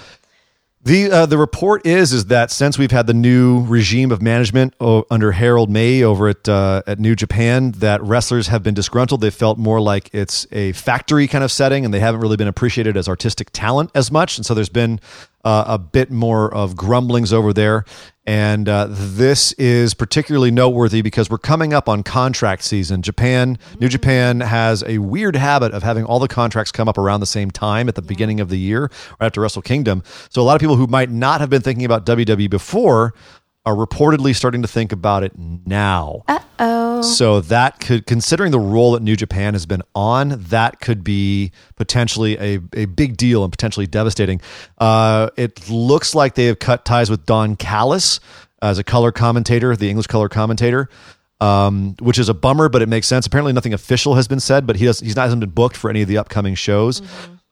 [0.85, 4.75] The uh, the report is is that since we've had the new regime of management
[4.81, 9.21] under Harold Meij over at uh, at New Japan, that wrestlers have been disgruntled.
[9.21, 12.49] They felt more like it's a factory kind of setting, and they haven't really been
[12.49, 14.39] appreciated as artistic talent as much.
[14.39, 14.99] And so there's been
[15.45, 17.85] uh, a bit more of grumblings over there.
[18.25, 23.03] And uh, this is particularly noteworthy because we're coming up on contract season.
[23.03, 27.19] Japan, New Japan has a weird habit of having all the contracts come up around
[27.19, 28.83] the same time at the beginning of the year,
[29.19, 30.05] right after Wrestle Kingdom.
[30.31, 33.13] So a lot of people who might not have been thinking about WWE before
[33.65, 36.23] are reportedly starting to think about it now.
[36.27, 40.81] Uh oh, So that could, considering the roll that New Japan has been on, that
[40.81, 44.41] could be potentially a, a big deal and potentially devastating.
[44.79, 48.19] Uh, it looks like they have cut ties with Don Callis
[48.61, 50.89] as a color commentator, the English color commentator,
[51.41, 53.27] um, which is a bummer, but it makes sense.
[53.27, 55.91] Apparently, nothing official has been said, but he does, he's not hasn't been booked for
[55.91, 57.01] any of the upcoming shows.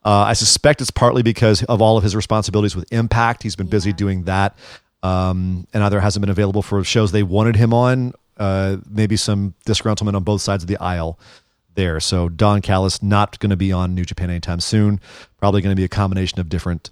[0.03, 3.43] Uh, I suspect it's partly because of all of his responsibilities with Impact.
[3.43, 4.55] He's been busy doing that,
[5.03, 8.13] um, and either hasn't been available for shows they wanted him on.
[8.37, 11.19] Uh, maybe some disgruntlement on both sides of the aisle
[11.75, 11.99] there.
[11.99, 14.99] So Don Callis not going to be on New Japan anytime soon.
[15.37, 16.89] Probably going to be a combination of different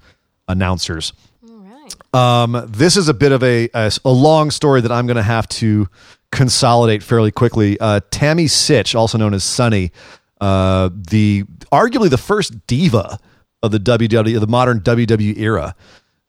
[0.48, 1.14] announcers.
[1.48, 2.16] all right.
[2.16, 5.24] Um, this is a bit of a, a, a long story that I'm going to
[5.24, 5.90] have to
[6.32, 7.80] consolidate fairly quickly.
[7.80, 9.92] Uh, Tammy Sytch, also known as Sunny,
[10.40, 13.20] uh, the arguably the first diva
[13.62, 15.76] of the WWE, of the modern WWE era.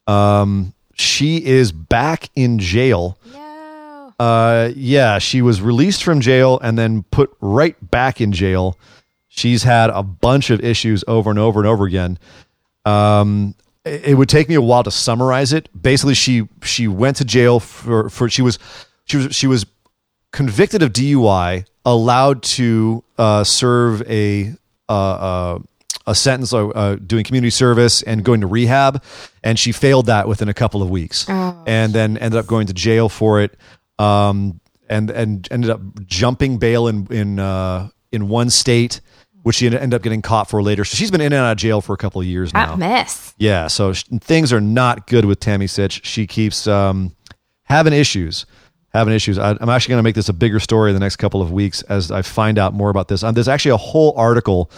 [0.06, 3.18] Um, she is back in jail.
[3.32, 4.14] No.
[4.18, 8.76] Uh, yeah, she was released from jail and then put right back in jail.
[9.28, 12.18] She's had a bunch of issues over and over and over again.
[12.84, 13.54] Um,
[13.84, 15.68] it, it would take me a while to summarize it.
[15.80, 18.58] Basically, she she went to jail for for she was
[19.04, 19.66] she was she was
[20.32, 24.54] convicted of DUI, allowed to uh, serve a
[24.88, 25.58] uh, uh,
[26.10, 29.02] a sentence uh, uh, doing community service and going to rehab,
[29.44, 32.72] and she failed that within a couple of weeks, and then ended up going to
[32.74, 33.56] jail for it,
[33.98, 39.00] um, and and ended up jumping bail in in uh, in one state,
[39.42, 40.84] which she ended up getting caught for later.
[40.84, 42.70] So she's been in and out of jail for a couple of years now.
[42.70, 43.34] That mess.
[43.38, 46.00] Yeah, so sh- things are not good with Tammy Sytch.
[46.04, 47.14] She keeps um,
[47.64, 48.46] having issues,
[48.92, 49.38] having issues.
[49.38, 51.52] I, I'm actually going to make this a bigger story in the next couple of
[51.52, 53.22] weeks as I find out more about this.
[53.22, 54.70] Um, there's actually a whole article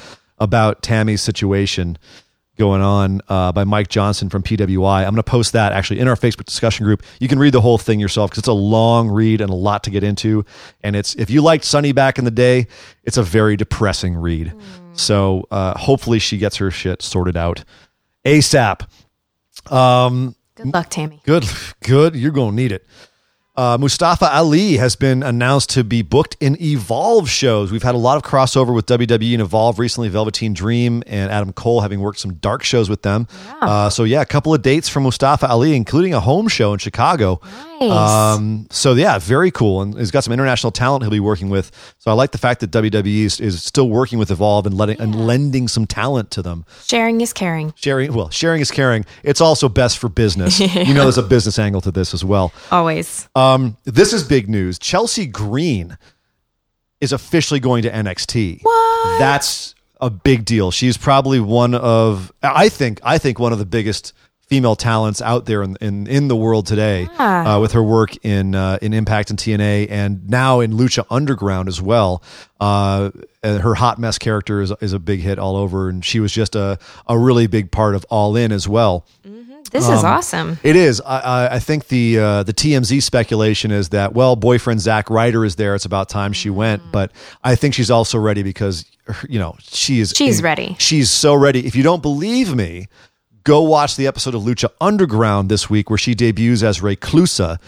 [0.43, 1.97] about Tammy's situation
[2.59, 4.98] going on uh, by Mike Johnson from PWI.
[4.98, 7.02] I'm going to post that actually in our Facebook discussion group.
[7.19, 9.85] You can read the whole thing yourself because it's a long read and a lot
[9.85, 10.44] to get into.
[10.82, 12.66] And it's if you liked Sunny back in the day,
[13.05, 14.52] it's a very depressing read.
[14.93, 17.64] So uh, hopefully she gets her shit sorted out
[18.27, 18.82] ASAP.
[19.73, 21.20] Um, Good luck, Tammy.
[21.24, 21.44] good,
[21.82, 22.14] good.
[22.16, 22.86] You're going to need it.
[23.55, 27.70] Uh, Mustafa Ali has been announced to be booked in Evolve shows.
[27.70, 30.09] We've had a lot of crossover with WWE and Evolve recently.
[30.09, 33.27] Velveteen Dream and Adam Cole having worked some dark shows with them.
[33.61, 36.79] Uh, so yeah, a couple of dates from Mustafa Ali, including a home show in
[36.79, 37.41] Chicago.
[37.45, 37.72] Nice.
[37.91, 41.71] Um, so yeah, very cool, and he's got some international talent he'll be working with.
[41.99, 45.01] So I like the fact that WWE is, is still working with Evolve and letting
[45.01, 46.65] and lending some talent to them.
[46.87, 47.73] Sharing is caring.
[47.77, 49.05] Sharing, well, sharing is caring.
[49.23, 50.61] It's also best for business.
[50.83, 52.53] You know, there's a business angle to this as well.
[52.71, 53.29] Always.
[53.35, 54.79] Um, this is big news.
[54.79, 55.97] Chelsea Green
[57.01, 58.61] is officially going to NXT.
[58.63, 59.19] What?
[59.19, 60.71] That's a big deal.
[60.71, 64.13] She's probably one of I think I think one of the biggest
[64.53, 67.55] female talents out there in in, in the world today Yeah.
[67.57, 71.69] uh, with her work in uh, in Impact and TNA and now in Lucha Underground
[71.69, 72.23] as well.
[72.61, 73.11] Uh,
[73.43, 76.55] her hot mess character is is a big hit all over, and she was just
[76.55, 79.07] a a really big part of All In as well.
[79.70, 80.59] This Um, is awesome.
[80.62, 81.01] It is.
[81.01, 85.47] I, I, I think the uh, the TMZ speculation is that well, boyfriend Zack Ryder
[85.47, 85.74] is there.
[85.74, 86.83] It's about time she went.
[86.93, 87.11] But
[87.43, 88.85] I think she's also ready because
[89.31, 90.12] you know she is.
[90.15, 90.77] She's ready.
[90.79, 91.66] She's so ready.
[91.66, 92.89] If you don't believe me,
[93.44, 97.59] go watch the episode of Lucha Underground this week where she debuts as Reclusa.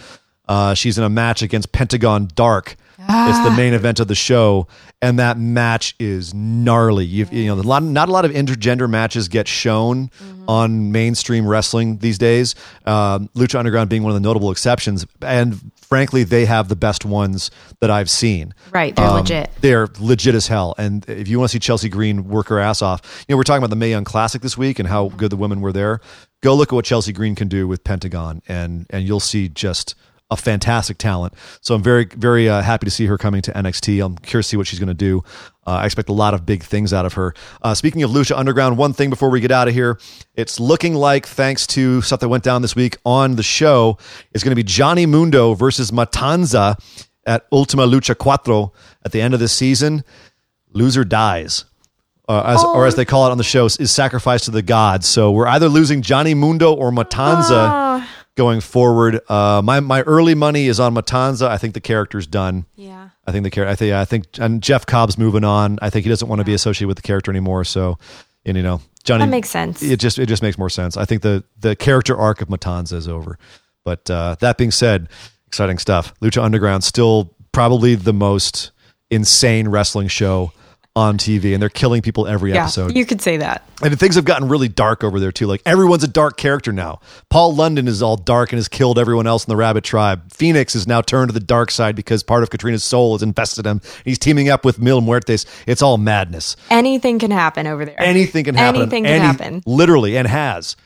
[0.46, 2.76] Uh, she's in a match against Pentagon Dark.
[2.98, 4.68] It's the main event of the show,
[5.02, 7.04] and that match is gnarly.
[7.04, 10.10] You've, you know, a lot, not a lot of intergender matches get shown
[10.46, 12.54] on mainstream wrestling these days.
[12.86, 17.04] Um, Lucha Underground being one of the notable exceptions, and frankly, they have the best
[17.04, 17.50] ones
[17.80, 18.54] that I've seen.
[18.72, 18.94] Right.
[18.94, 19.50] They're Um, legit.
[19.60, 20.74] They're legit as hell.
[20.78, 23.42] And if you want to see Chelsea Green work her ass off, you know, we're
[23.44, 26.00] talking about the Mae Young Classic this week and how good the women were there.
[26.42, 29.94] Go look at what Chelsea Green can do with Pentagon, and and you'll see just
[30.35, 31.32] a fantastic talent.
[31.62, 34.05] So I'm very very uh, happy to see her coming to NXT.
[34.05, 35.24] I'm curious to see what she's going to do.
[35.66, 37.32] Uh, I expect a lot of big things out of her.
[37.62, 39.98] Uh, speaking of Lucha Underground, one thing before we get out of here,
[40.35, 43.97] it's looking like thanks to stuff that went down this week on the show,
[44.35, 46.77] is going to be Johnny Mundo versus Matanza
[47.27, 48.73] at Ultima Lucha Cuatro
[49.05, 50.05] at the end of this season.
[50.73, 51.65] Loser dies.
[52.28, 55.06] Uh, as, Or as they call it on the show, is sacrificed to the gods.
[55.06, 58.05] So we're either losing Johnny Mundo or Matanza
[58.36, 59.20] going forward.
[59.31, 61.48] Uh, my my early money is on Matanza.
[61.48, 62.66] I think the character's done.
[62.74, 63.11] Yeah.
[63.27, 63.70] I think the character.
[63.70, 65.78] I think I think and Jeff Cobb's moving on.
[65.82, 67.65] I think he doesn't want to be associated with the character anymore.
[67.65, 67.98] So,
[68.44, 69.82] and you know, Johnny That makes sense.
[69.82, 70.97] It just it just makes more sense.
[70.97, 73.39] I think the the character arc of Matanza is over.
[73.85, 75.09] But uh, that being said,
[75.47, 76.19] exciting stuff.
[76.20, 78.73] Lucha Underground still probably the most
[79.11, 80.52] insane wrestling show
[80.96, 82.96] on TV, and they're killing people every yeah, episode.
[82.96, 83.68] you could say that.
[83.82, 85.46] And things have gotten really dark over there too.
[85.46, 87.00] Like everyone's a dark character now.
[87.30, 90.32] Paul London is all dark and has killed everyone else in the Rabbit Tribe.
[90.32, 93.66] Fenix is now turned to the dark side because part of Catrina's soul has invested
[93.66, 93.80] him.
[94.04, 95.46] He's teaming up with Mil Muertes.
[95.66, 96.56] It's all madness.
[96.70, 98.00] Anything can happen over there.
[98.00, 98.82] Anything can happen.
[98.82, 99.62] Anything can Any- happen.
[99.66, 100.76] Literally, and has.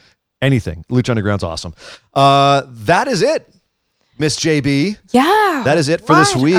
[0.41, 0.85] Anything.
[0.89, 1.75] Lucha Underground's awesome.
[2.15, 3.53] Uh, that is it,
[4.19, 4.97] Miss JB.
[5.11, 5.63] Yeah.
[5.65, 6.55] That is it for this what week.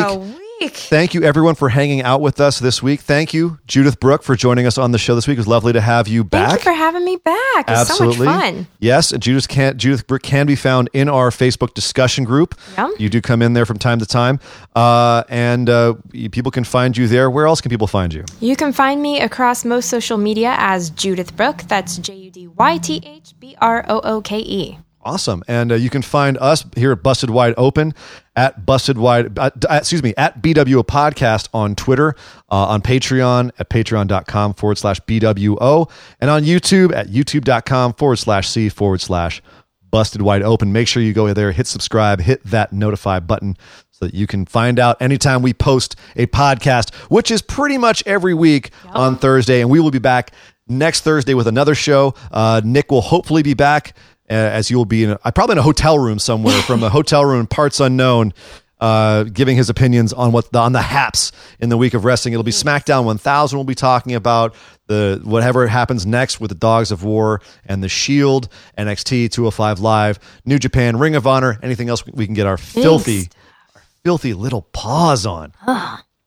[0.60, 0.76] Week.
[0.76, 3.00] Thank you, everyone, for hanging out with us this week.
[3.02, 5.38] Thank you, Judyth Brooke, for joining us on the show this week.
[5.38, 6.50] It was lovely to have you back.
[6.50, 7.66] Thank you for having me back.
[7.68, 8.18] It was Absolutely.
[8.18, 8.68] so much fun.
[8.80, 12.56] Yes, and Judyth can Judyth Brooke can be found in our Facebook discussion group.
[12.78, 12.90] Yeah.
[13.00, 14.40] You do come in there from time to time,
[14.76, 15.94] uh, and uh,
[16.32, 17.30] people can find you there.
[17.30, 18.26] Where else can people find you?
[18.42, 21.64] You can find me across most social media as Judyth Brooke.
[21.68, 24.78] That's J U D Y T H B R O O K E.
[25.10, 27.96] Awesome, and uh, you can find us here at Busted Wide Open
[28.36, 29.40] at Busted Wide.
[29.40, 32.16] Uh, excuse me, at BWO Podcast on Twitter,
[32.52, 35.90] uh, on Patreon at patreon.com forward slash BWO,
[36.22, 39.42] and on YouTube at youtube.com forward slash C forward slash
[39.90, 40.72] Busted Wide Open.
[40.72, 43.58] Make sure you go there, hit subscribe, hit that notify button
[43.90, 48.04] so that you can find out anytime we post a podcast, which is pretty much
[48.06, 49.62] every week on Thursday.
[49.62, 50.34] And we will be back
[50.68, 52.14] next Thursday with another show.
[52.32, 55.58] Uh, Nick will hopefully be back uh, as you will be in a, probably in
[55.58, 58.34] a hotel room somewhere from a hotel room parts unknown.
[58.82, 62.34] Uh, giving his opinions on what the, on the haps in the week of wrestling.
[62.34, 63.58] It'll be SmackDown 1000.
[63.58, 64.56] We'll be talking about
[64.88, 68.48] the whatever happens next with the Dogs of War and the Shield,
[68.78, 73.28] NXT 205 Live, New Japan, Ring of Honor, anything else we can get our filthy,
[73.76, 75.52] our filthy little paws on.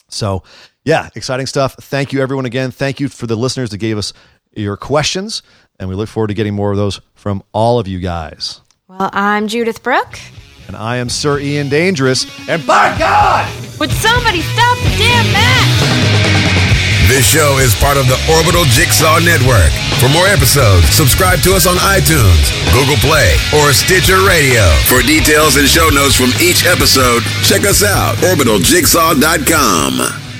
[0.09, 0.43] So,
[0.85, 1.75] yeah, exciting stuff.
[1.81, 2.71] Thank you, everyone, again.
[2.71, 4.13] Thank you for the listeners that gave us
[4.55, 5.43] your questions,
[5.83, 8.61] and we look forward to getting more of those from all of you guys.
[8.89, 10.19] Well, I'm Judyth Brooke.
[10.69, 13.51] And I am Sir Ian Dangerous, and by God!
[13.81, 16.39] Would somebody stop the damn match?
[17.09, 19.73] This show is part of the Orbital Jigsaw Network.
[19.99, 24.63] For more episodes, subscribe to us on iTunes, Google Play, or Stitcher Radio.
[24.87, 30.32] For details and show notes from each episode, check us out, orbitaljigsaw.com.